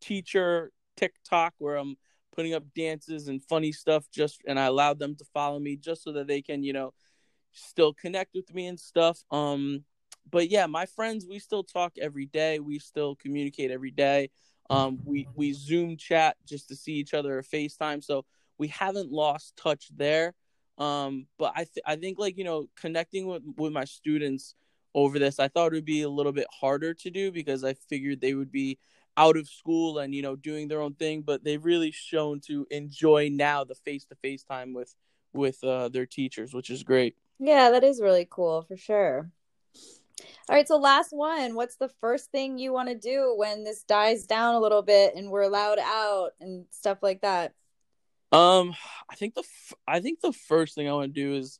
teacher 0.00 0.72
tiktok 0.96 1.54
where 1.58 1.76
i'm 1.76 1.96
putting 2.34 2.54
up 2.54 2.62
dances 2.74 3.28
and 3.28 3.42
funny 3.44 3.72
stuff 3.72 4.04
just 4.10 4.40
and 4.46 4.58
i 4.58 4.64
allowed 4.64 4.98
them 4.98 5.14
to 5.14 5.24
follow 5.32 5.58
me 5.58 5.76
just 5.76 6.02
so 6.02 6.12
that 6.12 6.26
they 6.26 6.40
can 6.40 6.62
you 6.62 6.72
know 6.72 6.92
still 7.52 7.92
connect 7.92 8.34
with 8.34 8.52
me 8.54 8.66
and 8.66 8.78
stuff. 8.78 9.22
Um 9.30 9.84
but 10.30 10.48
yeah 10.50 10.66
my 10.66 10.86
friends 10.86 11.26
we 11.28 11.38
still 11.38 11.64
talk 11.64 11.92
every 12.00 12.26
day. 12.26 12.58
We 12.58 12.78
still 12.78 13.16
communicate 13.16 13.70
every 13.70 13.90
day 13.90 14.30
um 14.70 14.98
we 15.04 15.28
we 15.34 15.52
zoom 15.52 15.96
chat 15.96 16.36
just 16.46 16.68
to 16.68 16.76
see 16.76 16.92
each 16.94 17.12
other 17.14 17.38
or 17.38 17.42
facetime 17.42 18.02
so 18.02 18.24
we 18.58 18.68
haven't 18.68 19.10
lost 19.12 19.56
touch 19.56 19.88
there 19.96 20.32
um 20.78 21.26
but 21.38 21.52
i 21.56 21.64
th- 21.64 21.84
i 21.86 21.96
think 21.96 22.18
like 22.18 22.38
you 22.38 22.44
know 22.44 22.68
connecting 22.80 23.26
with 23.26 23.42
with 23.56 23.72
my 23.72 23.84
students 23.84 24.54
over 24.94 25.18
this 25.18 25.38
i 25.38 25.48
thought 25.48 25.72
it 25.72 25.74
would 25.74 25.84
be 25.84 26.02
a 26.02 26.08
little 26.08 26.32
bit 26.32 26.46
harder 26.60 26.94
to 26.94 27.10
do 27.10 27.30
because 27.30 27.64
i 27.64 27.74
figured 27.74 28.20
they 28.20 28.34
would 28.34 28.52
be 28.52 28.78
out 29.16 29.36
of 29.36 29.48
school 29.48 29.98
and 29.98 30.14
you 30.14 30.22
know 30.22 30.36
doing 30.36 30.68
their 30.68 30.80
own 30.80 30.94
thing 30.94 31.20
but 31.20 31.44
they've 31.44 31.64
really 31.64 31.90
shown 31.90 32.40
to 32.40 32.66
enjoy 32.70 33.28
now 33.30 33.64
the 33.64 33.74
face 33.74 34.04
to 34.04 34.14
face 34.16 34.42
time 34.44 34.72
with 34.72 34.94
with 35.32 35.62
uh, 35.62 35.88
their 35.88 36.06
teachers 36.06 36.54
which 36.54 36.70
is 36.70 36.82
great 36.82 37.16
Yeah, 37.38 37.70
that 37.70 37.84
is 37.84 38.00
really 38.00 38.26
cool 38.28 38.62
for 38.62 38.76
sure. 38.76 39.30
All 40.48 40.56
right, 40.56 40.66
so 40.66 40.76
last 40.78 41.12
one. 41.12 41.54
What's 41.54 41.76
the 41.76 41.90
first 42.00 42.30
thing 42.30 42.58
you 42.58 42.72
want 42.72 42.88
to 42.88 42.94
do 42.94 43.34
when 43.36 43.64
this 43.64 43.84
dies 43.84 44.26
down 44.26 44.54
a 44.54 44.60
little 44.60 44.82
bit 44.82 45.14
and 45.14 45.30
we're 45.30 45.42
allowed 45.42 45.78
out 45.78 46.30
and 46.40 46.66
stuff 46.70 46.98
like 47.02 47.22
that? 47.22 47.52
Um, 48.32 48.74
I 49.10 49.14
think 49.16 49.34
the 49.34 49.42
f- 49.42 49.74
I 49.86 50.00
think 50.00 50.20
the 50.20 50.32
first 50.32 50.74
thing 50.74 50.88
I 50.88 50.92
want 50.92 51.14
to 51.14 51.20
do 51.20 51.34
is 51.34 51.58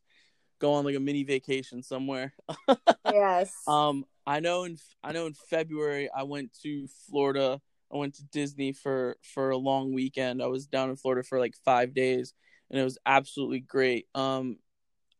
go 0.60 0.74
on 0.74 0.84
like 0.84 0.96
a 0.96 1.00
mini 1.00 1.24
vacation 1.24 1.82
somewhere. 1.82 2.32
Yes. 3.12 3.52
Um, 3.66 4.04
I 4.26 4.40
know 4.40 4.64
in 4.64 4.76
I 5.02 5.12
know 5.12 5.26
in 5.26 5.34
February 5.34 6.08
I 6.14 6.22
went 6.22 6.52
to 6.62 6.86
Florida. 7.08 7.60
I 7.92 7.96
went 7.96 8.14
to 8.16 8.24
Disney 8.24 8.72
for 8.72 9.16
for 9.22 9.50
a 9.50 9.56
long 9.56 9.92
weekend. 9.92 10.42
I 10.42 10.46
was 10.46 10.66
down 10.66 10.90
in 10.90 10.96
Florida 10.96 11.22
for 11.26 11.38
like 11.38 11.54
five 11.64 11.94
days, 11.94 12.34
and 12.70 12.78
it 12.78 12.84
was 12.84 12.98
absolutely 13.04 13.60
great. 13.60 14.06
Um, 14.14 14.58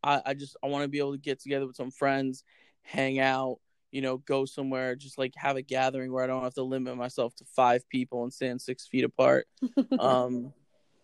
I 0.03 0.21
I 0.27 0.33
just 0.33 0.55
I 0.63 0.67
want 0.67 0.83
to 0.83 0.89
be 0.89 0.99
able 0.99 1.13
to 1.13 1.17
get 1.17 1.41
together 1.41 1.67
with 1.67 1.75
some 1.75 1.91
friends, 1.91 2.43
hang 2.83 3.19
out, 3.19 3.59
you 3.91 4.01
know, 4.01 4.17
go 4.17 4.45
somewhere, 4.45 4.95
just 4.95 5.17
like 5.17 5.33
have 5.35 5.57
a 5.57 5.61
gathering 5.61 6.11
where 6.11 6.23
I 6.23 6.27
don't 6.27 6.43
have 6.43 6.53
to 6.55 6.63
limit 6.63 6.95
myself 6.97 7.35
to 7.35 7.45
five 7.55 7.87
people 7.89 8.23
and 8.23 8.33
stand 8.33 8.61
six 8.61 8.87
feet 8.87 9.03
apart. 9.03 9.47
um, 9.99 10.53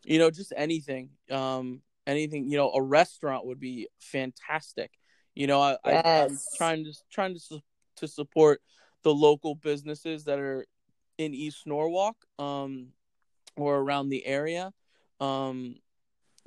you 0.04 0.20
know, 0.20 0.32
just 0.32 0.54
anything. 0.56 1.10
Um, 1.30 1.82
anything. 2.06 2.50
You 2.50 2.58
know, 2.58 2.72
a 2.72 2.82
restaurant 2.82 3.46
would 3.46 3.60
be 3.60 3.90
fantastic. 4.00 4.92
You 5.36 5.48
know, 5.48 5.62
I, 5.62 5.78
I 5.84 6.02
I'm 6.24 6.40
trying 6.56 6.86
to 6.86 6.94
trying 7.12 7.34
to 7.34 7.40
su- 7.40 7.62
to 7.98 8.08
support 8.08 8.62
the 9.04 9.14
local 9.14 9.56
businesses 9.56 10.24
that 10.24 10.40
are 10.40 10.66
in 11.18 11.34
East 11.34 11.68
Norwalk, 11.68 12.16
um, 12.40 12.88
or 13.56 13.78
around 13.78 14.10
the 14.10 14.26
area, 14.26 14.72
um, 15.20 15.76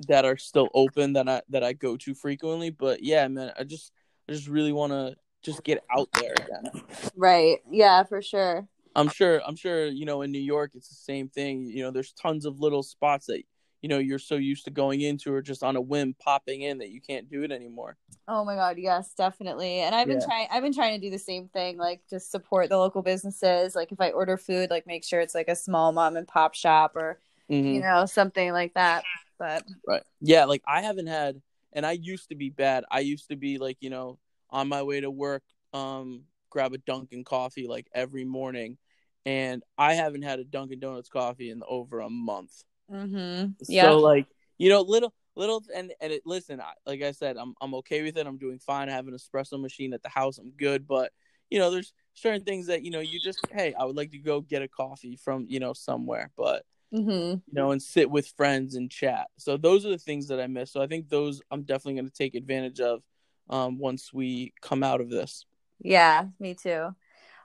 that 0.07 0.25
are 0.25 0.37
still 0.37 0.69
open 0.73 1.13
that 1.13 1.29
I 1.29 1.41
that 1.49 1.63
I 1.63 1.73
go 1.73 1.95
to 1.97 2.13
frequently. 2.13 2.69
But 2.69 3.03
yeah, 3.03 3.27
man, 3.27 3.53
I 3.57 3.63
just 3.63 3.91
I 4.31 4.33
just 4.33 4.47
really 4.47 4.71
want 4.71 4.93
to 4.93 5.13
just 5.41 5.61
get 5.65 5.83
out 5.93 6.07
there 6.13 6.33
again. 6.33 6.71
Right. 7.17 7.57
Yeah, 7.69 8.03
for 8.03 8.21
sure. 8.21 8.65
I'm 8.95 9.09
sure 9.09 9.41
I'm 9.45 9.57
sure 9.57 9.87
you 9.87 10.05
know 10.05 10.21
in 10.21 10.31
New 10.31 10.39
York 10.39 10.71
it's 10.73 10.87
the 10.87 10.95
same 10.95 11.27
thing. 11.27 11.65
You 11.65 11.83
know, 11.83 11.91
there's 11.91 12.13
tons 12.13 12.45
of 12.45 12.59
little 12.61 12.81
spots 12.81 13.25
that 13.25 13.43
you 13.81 13.89
know 13.89 13.97
you're 13.97 14.19
so 14.19 14.35
used 14.35 14.63
to 14.65 14.71
going 14.71 15.01
into 15.01 15.33
or 15.33 15.41
just 15.41 15.63
on 15.63 15.75
a 15.75 15.81
whim 15.81 16.15
popping 16.17 16.61
in 16.61 16.77
that 16.77 16.91
you 16.91 17.01
can't 17.01 17.29
do 17.29 17.43
it 17.43 17.51
anymore. 17.51 17.97
Oh 18.27 18.45
my 18.45 18.55
god, 18.55 18.77
yes, 18.77 19.13
definitely. 19.13 19.79
And 19.81 19.93
I've 19.93 20.07
been 20.07 20.19
Yeah. 20.19 20.25
trying 20.25 20.47
I've 20.49 20.63
been 20.63 20.73
trying 20.73 20.97
to 20.99 21.05
do 21.05 21.11
the 21.11 21.19
same 21.19 21.49
thing, 21.49 21.77
like 21.77 22.01
just 22.09 22.31
support 22.31 22.69
the 22.69 22.77
local 22.77 23.01
businesses. 23.01 23.75
Like 23.75 23.91
if 23.91 23.99
I 23.99 24.11
order 24.11 24.37
food, 24.37 24.69
like 24.69 24.87
make 24.87 25.03
sure 25.03 25.19
it's 25.19 25.35
like 25.35 25.49
a 25.49 25.55
small 25.57 25.91
mom 25.91 26.15
and 26.15 26.27
pop 26.27 26.53
shop 26.53 26.95
or 26.95 27.19
Mhm. 27.49 27.73
you 27.75 27.81
know, 27.81 28.05
something 28.05 28.53
like 28.53 28.75
that. 28.75 29.03
But 29.37 29.63
Right. 29.85 30.03
Yeah, 30.21 30.45
like 30.45 30.61
I 30.65 30.81
haven't 30.83 31.07
had 31.07 31.41
and 31.73 31.85
I 31.85 31.93
used 31.93 32.29
to 32.29 32.35
be 32.35 32.49
bad. 32.49 32.83
I 32.91 32.99
used 32.99 33.29
to 33.29 33.35
be 33.35 33.57
like, 33.57 33.77
you 33.79 33.89
know, 33.89 34.19
on 34.49 34.67
my 34.67 34.83
way 34.83 35.01
to 35.01 35.11
work, 35.11 35.43
um, 35.73 36.23
grab 36.49 36.73
a 36.73 36.77
Dunkin' 36.77 37.23
coffee 37.23 37.67
like 37.67 37.87
every 37.93 38.25
morning. 38.25 38.77
And 39.25 39.63
I 39.77 39.93
haven't 39.93 40.23
had 40.23 40.39
a 40.39 40.43
Dunkin' 40.43 40.79
Donuts 40.79 41.09
coffee 41.09 41.51
in 41.51 41.61
over 41.67 41.99
a 41.99 42.09
month. 42.09 42.63
Mm-hmm. 42.91 43.51
Yeah. 43.67 43.83
So 43.83 43.99
like, 43.99 44.27
you 44.57 44.69
know, 44.69 44.81
little 44.81 45.13
little 45.35 45.63
and 45.73 45.93
and 46.01 46.11
it, 46.11 46.23
listen, 46.25 46.59
I, 46.59 46.73
like 46.85 47.01
I 47.01 47.11
said, 47.11 47.37
I'm 47.37 47.53
I'm 47.61 47.73
okay 47.75 48.01
with 48.03 48.17
it. 48.17 48.27
I'm 48.27 48.37
doing 48.37 48.59
fine. 48.59 48.89
I 48.89 48.93
have 48.93 49.07
an 49.07 49.15
espresso 49.15 49.61
machine 49.61 49.93
at 49.93 50.03
the 50.03 50.09
house. 50.09 50.37
I'm 50.37 50.51
good, 50.51 50.87
but 50.87 51.11
you 51.49 51.59
know, 51.59 51.71
there's 51.71 51.93
certain 52.13 52.43
things 52.43 52.67
that 52.67 52.83
you 52.83 52.91
know, 52.91 52.99
you 52.99 53.19
just 53.19 53.39
hey, 53.51 53.73
I 53.73 53.85
would 53.85 53.95
like 53.95 54.11
to 54.11 54.17
go 54.17 54.41
get 54.41 54.61
a 54.61 54.67
coffee 54.67 55.15
from, 55.15 55.45
you 55.49 55.59
know, 55.59 55.73
somewhere, 55.73 56.31
but 56.35 56.63
mhm. 56.93 57.41
you 57.47 57.53
know, 57.53 57.71
and 57.71 57.81
sit 57.81 58.09
with 58.09 58.27
friends 58.37 58.75
and 58.75 58.89
chat. 58.89 59.27
So 59.37 59.57
those 59.57 59.85
are 59.85 59.89
the 59.89 59.97
things 59.97 60.27
that 60.27 60.39
I 60.39 60.47
miss. 60.47 60.71
So 60.71 60.81
I 60.81 60.87
think 60.87 61.09
those 61.09 61.41
I'm 61.51 61.63
definitely 61.63 61.95
going 61.95 62.09
to 62.09 62.13
take 62.13 62.35
advantage 62.35 62.79
of 62.79 63.01
um, 63.49 63.77
once 63.77 64.13
we 64.13 64.53
come 64.61 64.83
out 64.83 65.01
of 65.01 65.09
this. 65.09 65.45
Yeah, 65.79 66.25
me 66.39 66.53
too. 66.53 66.95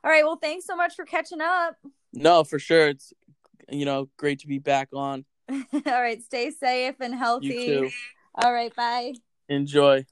All 0.04 0.10
right, 0.10 0.24
well, 0.24 0.38
thanks 0.40 0.66
so 0.66 0.76
much 0.76 0.94
for 0.94 1.04
catching 1.04 1.40
up. 1.40 1.76
No, 2.12 2.44
for 2.44 2.58
sure. 2.58 2.88
It's 2.88 3.12
you 3.68 3.84
know 3.84 4.08
great 4.16 4.40
to 4.40 4.46
be 4.46 4.58
back 4.58 4.88
on. 4.94 5.24
All 5.50 5.82
right, 5.86 6.22
stay 6.22 6.50
safe 6.50 6.96
and 7.00 7.14
healthy. 7.14 7.46
You 7.46 7.66
too. 7.66 7.90
All 8.34 8.52
right, 8.52 8.74
bye. 8.74 9.14
Enjoy. 9.48 10.04